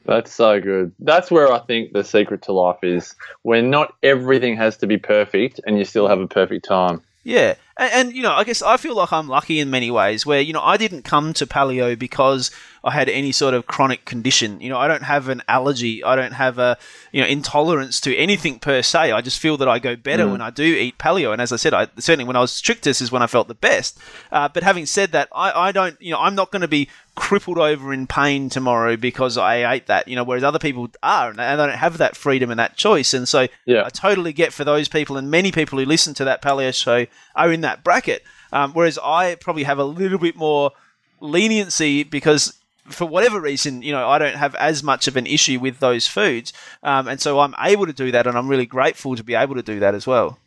That's 0.05 0.33
so 0.33 0.61
good. 0.61 0.93
That's 0.99 1.31
where 1.31 1.53
I 1.53 1.61
think 1.61 1.93
the 1.93 2.05
secret 2.05 2.43
to 2.43 2.53
life 2.53 2.83
is 2.83 3.15
when 3.43 3.71
not 3.71 3.95
everything 4.03 4.57
has 4.57 4.77
to 4.79 4.87
be 4.87 4.99
perfect 4.99 5.61
and 5.67 5.79
you 5.79 5.85
still 5.85 6.09
have 6.09 6.21
a 6.21 6.27
perfect 6.27 6.65
time. 6.65 7.03
Yeah. 7.25 7.55
And, 7.77 7.93
and, 7.93 8.17
you 8.17 8.23
know, 8.23 8.33
I 8.33 8.45
guess 8.45 8.63
I 8.63 8.77
feel 8.77 8.97
like 8.97 9.13
I'm 9.13 9.29
lucky 9.29 9.59
in 9.59 9.71
many 9.71 9.91
ways 9.91 10.27
where, 10.27 10.41
you 10.41 10.53
know, 10.53 10.63
I 10.63 10.77
didn't 10.77 11.03
come 11.03 11.33
to 11.35 11.47
paleo 11.47 11.99
because 11.99 12.51
I 12.85 12.91
had 12.91 13.09
any 13.09 13.33
sort 13.33 13.55
of 13.55 13.67
chronic 13.67 14.05
condition. 14.05 14.61
You 14.61 14.69
know, 14.69 14.79
I 14.79 14.89
don't 14.89 15.05
have 15.05 15.29
an 15.29 15.43
allergy. 15.49 16.03
I 16.03 16.17
don't 16.17 16.33
have 16.33 16.59
a, 16.59 16.77
you 17.13 17.21
know, 17.21 17.27
intolerance 17.27 18.01
to 18.03 18.17
anything 18.17 18.59
per 18.59 18.83
se. 18.83 19.13
I 19.13 19.21
just 19.21 19.39
feel 19.39 19.57
that 19.59 19.69
I 19.69 19.79
go 19.79 19.97
better 19.97 20.27
mm. 20.27 20.33
when 20.33 20.41
I 20.41 20.51
do 20.51 20.65
eat 20.65 20.99
paleo. 20.99 21.33
And 21.33 21.41
as 21.41 21.53
I 21.53 21.57
said, 21.57 21.75
I 21.75 21.89
certainly 21.99 22.25
when 22.25 22.37
I 22.37 22.41
was 22.41 22.53
strictest 22.53 23.01
is 23.01 23.13
when 23.13 23.23
I 23.23 23.27
felt 23.27 23.49
the 23.49 23.55
best. 23.55 23.99
Uh, 24.31 24.49
but 24.49 24.63
having 24.63 24.87
said 24.87 25.13
that, 25.13 25.29
I, 25.35 25.69
I 25.69 25.73
don't, 25.73 26.01
you 26.01 26.11
know, 26.11 26.19
I'm 26.19 26.35
not 26.35 26.51
going 26.51 26.63
to 26.63 26.69
be 26.69 26.89
crippled 27.15 27.59
over 27.59 27.93
in 27.93 28.07
pain 28.07 28.49
tomorrow 28.49 28.97
because 28.97 29.37
I 29.37 29.71
ate 29.71 29.87
that, 29.87 30.09
you 30.09 30.17
know, 30.17 30.25
whereas 30.25 30.43
other 30.43 30.59
people 30.59 30.89
are 31.03 31.29
and 31.29 31.39
they 31.39 31.57
don't 31.57 31.71
have 31.71 31.99
that 31.99 32.17
freedom 32.17 32.51
and 32.51 32.59
that 32.59 32.77
choice. 32.77 33.13
And 33.13 33.29
so 33.29 33.49
yeah. 33.67 33.85
I 33.85 33.91
totally 33.91 34.33
get 34.33 34.53
for 34.53 34.65
those 34.65 34.89
people 34.89 35.17
and 35.17 35.31
many 35.31 35.53
people 35.53 35.79
who 35.79 35.85
listen 35.85 36.15
to 36.15 36.25
that 36.25 36.43
paleo 36.43 36.75
show 36.75 37.07
are 37.35 37.53
in 37.53 37.63
that 37.63 37.85
bracket. 37.85 38.23
Um, 38.53 38.73
whereas 38.73 38.99
I 39.03 39.37
probably 39.37 39.63
have 39.63 39.79
a 39.79 39.85
little 39.85 40.19
bit 40.19 40.37
more 40.37 40.73
leniency 41.21 42.03
because 42.03 42.59
for 42.87 43.07
whatever 43.07 43.41
reason, 43.41 43.83
you 43.83 43.93
know, 43.93 44.09
I 44.09 44.19
don't 44.19 44.37
have 44.37 44.55
as 44.57 44.83
much 44.83 45.07
of 45.09 45.17
an 45.17 45.27
issue 45.27 45.59
with 45.61 45.79
those 45.79 46.07
foods, 46.07 46.53
um, 46.83 47.09
and 47.09 47.21
so 47.21 47.41
I'm 47.41 47.55
able 47.61 47.87
to 47.87 47.93
do 47.93 48.11
that, 48.11 48.27
and 48.27 48.37
I'm 48.37 48.49
really 48.49 48.67
grateful 48.67 49.17
to 49.17 49.23
be 49.23 49.35
able 49.35 49.55
to 49.55 49.63
do 49.63 49.81
that 49.81 49.95
as 49.95 50.07
well. 50.07 50.39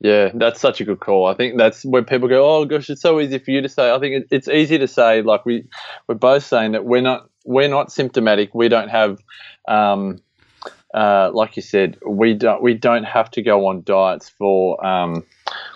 Yeah, 0.00 0.30
that's 0.34 0.60
such 0.60 0.80
a 0.80 0.84
good 0.84 0.98
call. 0.98 1.26
I 1.26 1.34
think 1.34 1.58
that's 1.58 1.84
where 1.84 2.02
people 2.02 2.28
go, 2.28 2.44
"Oh 2.44 2.64
gosh, 2.64 2.90
it's 2.90 3.00
so 3.00 3.20
easy 3.20 3.38
for 3.38 3.50
you 3.50 3.60
to 3.60 3.68
say." 3.68 3.92
I 3.92 3.98
think 3.98 4.26
it's 4.30 4.48
easy 4.48 4.78
to 4.78 4.88
say, 4.88 5.22
like 5.22 5.44
we 5.46 5.64
we're 6.06 6.16
both 6.16 6.44
saying 6.44 6.72
that 6.72 6.84
we're 6.84 7.02
not 7.02 7.28
we're 7.44 7.68
not 7.68 7.92
symptomatic. 7.92 8.54
We 8.54 8.68
don't 8.68 8.88
have, 8.88 9.22
um, 9.68 10.20
uh, 10.94 11.30
like 11.32 11.56
you 11.56 11.62
said, 11.62 11.98
we 12.06 12.34
don't 12.34 12.62
we 12.62 12.74
don't 12.74 13.04
have 13.04 13.30
to 13.32 13.42
go 13.42 13.66
on 13.66 13.82
diets 13.82 14.28
for 14.28 14.84
um, 14.84 15.24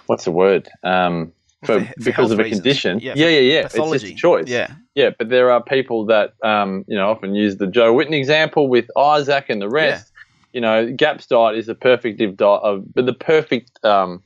what's 0.07 0.25
the 0.25 0.31
word 0.31 0.69
um, 0.83 1.33
for, 1.64 1.81
for 1.81 1.93
because 2.03 2.31
of 2.31 2.39
a 2.39 2.45
reasons. 2.45 2.61
condition. 2.61 3.01
Yeah, 3.01 3.14
yeah, 3.17 3.29
yeah. 3.29 3.41
yeah. 3.41 3.61
It's 3.64 3.75
just 3.75 4.05
a 4.05 4.14
choice. 4.14 4.49
Yeah, 4.49 4.73
yeah. 4.95 5.11
But 5.17 5.31
there 5.31 5.51
are 5.51 5.62
people 5.62 6.07
that 6.07 6.35
um, 6.43 6.85
you 6.87 6.97
know 6.97 7.11
often 7.11 7.35
use 7.35 7.57
the 7.57 7.67
Jo 7.67 7.93
Whitton 7.93 8.14
example 8.14 8.69
with 8.69 8.91
Isaac 8.97 9.47
and 9.49 9.61
the 9.61 9.69
rest. 9.69 10.07
Yeah. 10.09 10.12
You 10.53 10.61
know, 10.62 10.91
GAPS 10.91 11.27
diet 11.27 11.59
is 11.59 11.67
the 11.67 11.75
perfect 11.75 12.19
diet 12.19 12.41
of, 12.41 12.87
the 12.95 13.12
perfect 13.12 13.85
um, 13.85 14.23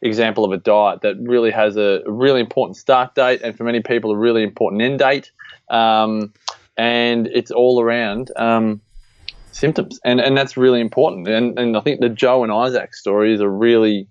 example 0.00 0.42
of 0.42 0.52
a 0.52 0.56
diet 0.56 1.02
that 1.02 1.16
really 1.20 1.50
has 1.50 1.76
a 1.76 2.00
really 2.06 2.40
important 2.40 2.78
start 2.78 3.14
date, 3.14 3.42
and 3.42 3.54
for 3.54 3.64
many 3.64 3.80
people, 3.80 4.10
a 4.10 4.16
really 4.16 4.42
important 4.42 4.80
end 4.80 5.00
date. 5.00 5.30
Um, 5.68 6.32
and 6.76 7.26
it's 7.28 7.50
all 7.50 7.82
around 7.82 8.30
um, 8.36 8.80
symptoms, 9.54 9.98
and 10.04 10.20
and 10.20 10.36
that's 10.36 10.56
really 10.56 10.80
important. 10.80 11.28
And 11.28 11.58
and 11.58 11.76
I 11.76 11.80
think 11.80 12.00
the 12.00 12.08
Jo 12.08 12.42
and 12.42 12.52
Isaac 12.52 12.94
story 12.94 13.32
is 13.32 13.40
a 13.40 13.48
really 13.48 14.06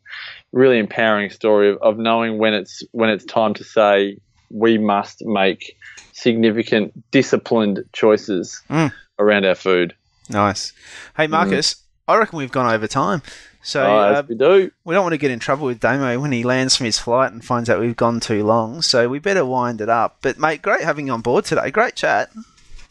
really 0.51 0.79
empowering 0.79 1.29
story 1.29 1.69
of, 1.69 1.77
of 1.81 1.97
knowing 1.97 2.37
when 2.37 2.53
it's 2.53 2.83
when 2.91 3.09
it's 3.09 3.25
time 3.25 3.53
to 3.55 3.63
say 3.63 4.17
we 4.49 4.77
must 4.77 5.23
make 5.25 5.77
significant 6.13 6.93
disciplined 7.11 7.83
choices 7.91 8.61
mm. 8.69 8.91
around 9.19 9.45
our 9.45 9.55
food. 9.55 9.93
Nice. 10.29 10.73
Hey 11.17 11.27
Marcus, 11.27 11.73
mm. 11.73 11.79
I 12.07 12.17
reckon 12.17 12.37
we've 12.37 12.51
gone 12.51 12.73
over 12.73 12.87
time. 12.87 13.21
So 13.65 13.81
oh, 13.81 13.97
uh, 13.97 14.23
we 14.27 14.35
do. 14.35 14.71
We 14.83 14.93
don't 14.93 15.03
want 15.03 15.13
to 15.13 15.17
get 15.17 15.31
in 15.31 15.39
trouble 15.39 15.65
with 15.65 15.79
Damo 15.79 16.19
when 16.19 16.33
he 16.33 16.43
lands 16.43 16.75
from 16.75 16.85
his 16.85 16.99
flight 16.99 17.31
and 17.31 17.43
finds 17.43 17.69
out 17.69 17.79
we've 17.79 17.95
gone 17.95 18.19
too 18.19 18.43
long. 18.43 18.81
So 18.81 19.07
we 19.07 19.19
better 19.19 19.45
wind 19.45 19.79
it 19.79 19.87
up. 19.87 20.17
But 20.21 20.37
mate, 20.37 20.61
great 20.61 20.81
having 20.81 21.07
you 21.07 21.13
on 21.13 21.21
board 21.21 21.45
today. 21.45 21.71
Great 21.71 21.95
chat. 21.95 22.29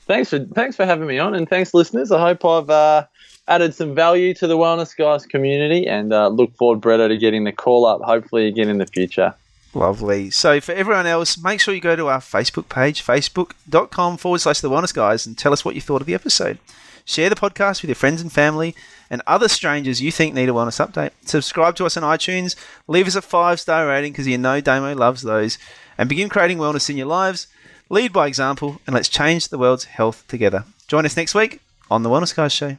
Thanks 0.07 0.31
for 0.31 0.41
thanks 0.41 0.77
for 0.77 0.85
having 0.85 1.07
me 1.07 1.19
on, 1.19 1.35
and 1.35 1.49
thanks 1.49 1.75
listeners. 1.75 2.11
I 2.11 2.21
hope 2.21 2.45
I've 2.45 2.69
uh, 2.71 3.07
added 3.49 3.75
some 3.75 3.95
value 3.95 4.35
to 4.35 4.47
the 4.47 4.57
Wellness 4.57 4.97
Guys 4.97 5.27
community 5.27 5.87
and 5.87 6.13
uh, 6.13 6.29
look 6.29 6.55
forward, 6.57 6.81
Bretto, 6.81 7.09
to 7.09 7.17
getting 7.17 7.45
the 7.45 7.53
call 7.53 7.87
up 7.87 8.03
hopefully 8.03 8.49
again 8.49 8.69
in 8.69 8.79
the 8.79 8.87
future. 8.87 9.35
Lovely. 9.75 10.31
So 10.31 10.61
for 10.61 10.73
everyone 10.73 11.07
else, 11.07 11.39
make 11.39 11.61
sure 11.61 11.73
you 11.73 11.81
go 11.81 11.97
to 11.97 12.09
our 12.09 12.19
Facebook 12.19 12.69
page, 12.69 13.05
facebook.com 13.05 14.19
forward 14.19 14.41
slash 14.41 14.61
the 14.61 14.69
Wellness 14.69 14.93
Guys, 14.93 15.27
and 15.27 15.39
tell 15.39 15.53
us 15.53 15.65
what 15.65 15.75
you 15.75 15.81
thought 15.81 16.03
of 16.03 16.07
the 16.07 16.15
episode. 16.15 16.59
Share 17.05 17.31
the 17.31 17.37
podcast 17.37 17.83
with 17.83 17.89
your 17.89 17.97
friends 17.97 18.21
and 18.21 18.31
family 18.31 18.77
and 19.11 19.23
other 19.27 19.49
strangers 19.49 20.01
you 20.01 20.13
think 20.13 20.35
need 20.35 20.49
a 20.49 20.53
wellness 20.53 20.85
update. 20.85 21.11
Subscribe 21.25 21.75
to 21.77 21.87
us 21.87 21.97
on 21.97 22.03
iTunes, 22.03 22.55
leave 22.87 23.07
us 23.07 23.15
a 23.15 23.23
five 23.23 23.61
star 23.61 23.87
rating 23.87 24.13
because 24.13 24.27
you 24.27 24.39
know 24.39 24.61
Damo 24.61 24.95
loves 24.95 25.23
those, 25.23 25.59
and 25.99 26.09
begin 26.09 26.29
creating 26.29 26.59
wellness 26.59 26.89
in 26.89 26.97
your 26.97 27.07
lives. 27.07 27.47
Lead 27.93 28.11
by 28.11 28.27
example, 28.27 28.81
and 28.87 28.95
let's 28.95 29.11
change 29.11 29.49
the 29.49 29.59
world's 29.59 29.85
health 29.85 30.25
together. 30.27 30.65
Join 30.89 31.05
us 31.05 31.15
next 31.15 31.35
week 31.35 31.61
on 31.91 32.03
the 32.03 32.09
Wellness 32.09 32.35
Guys 32.35 32.51
Show. 32.51 32.79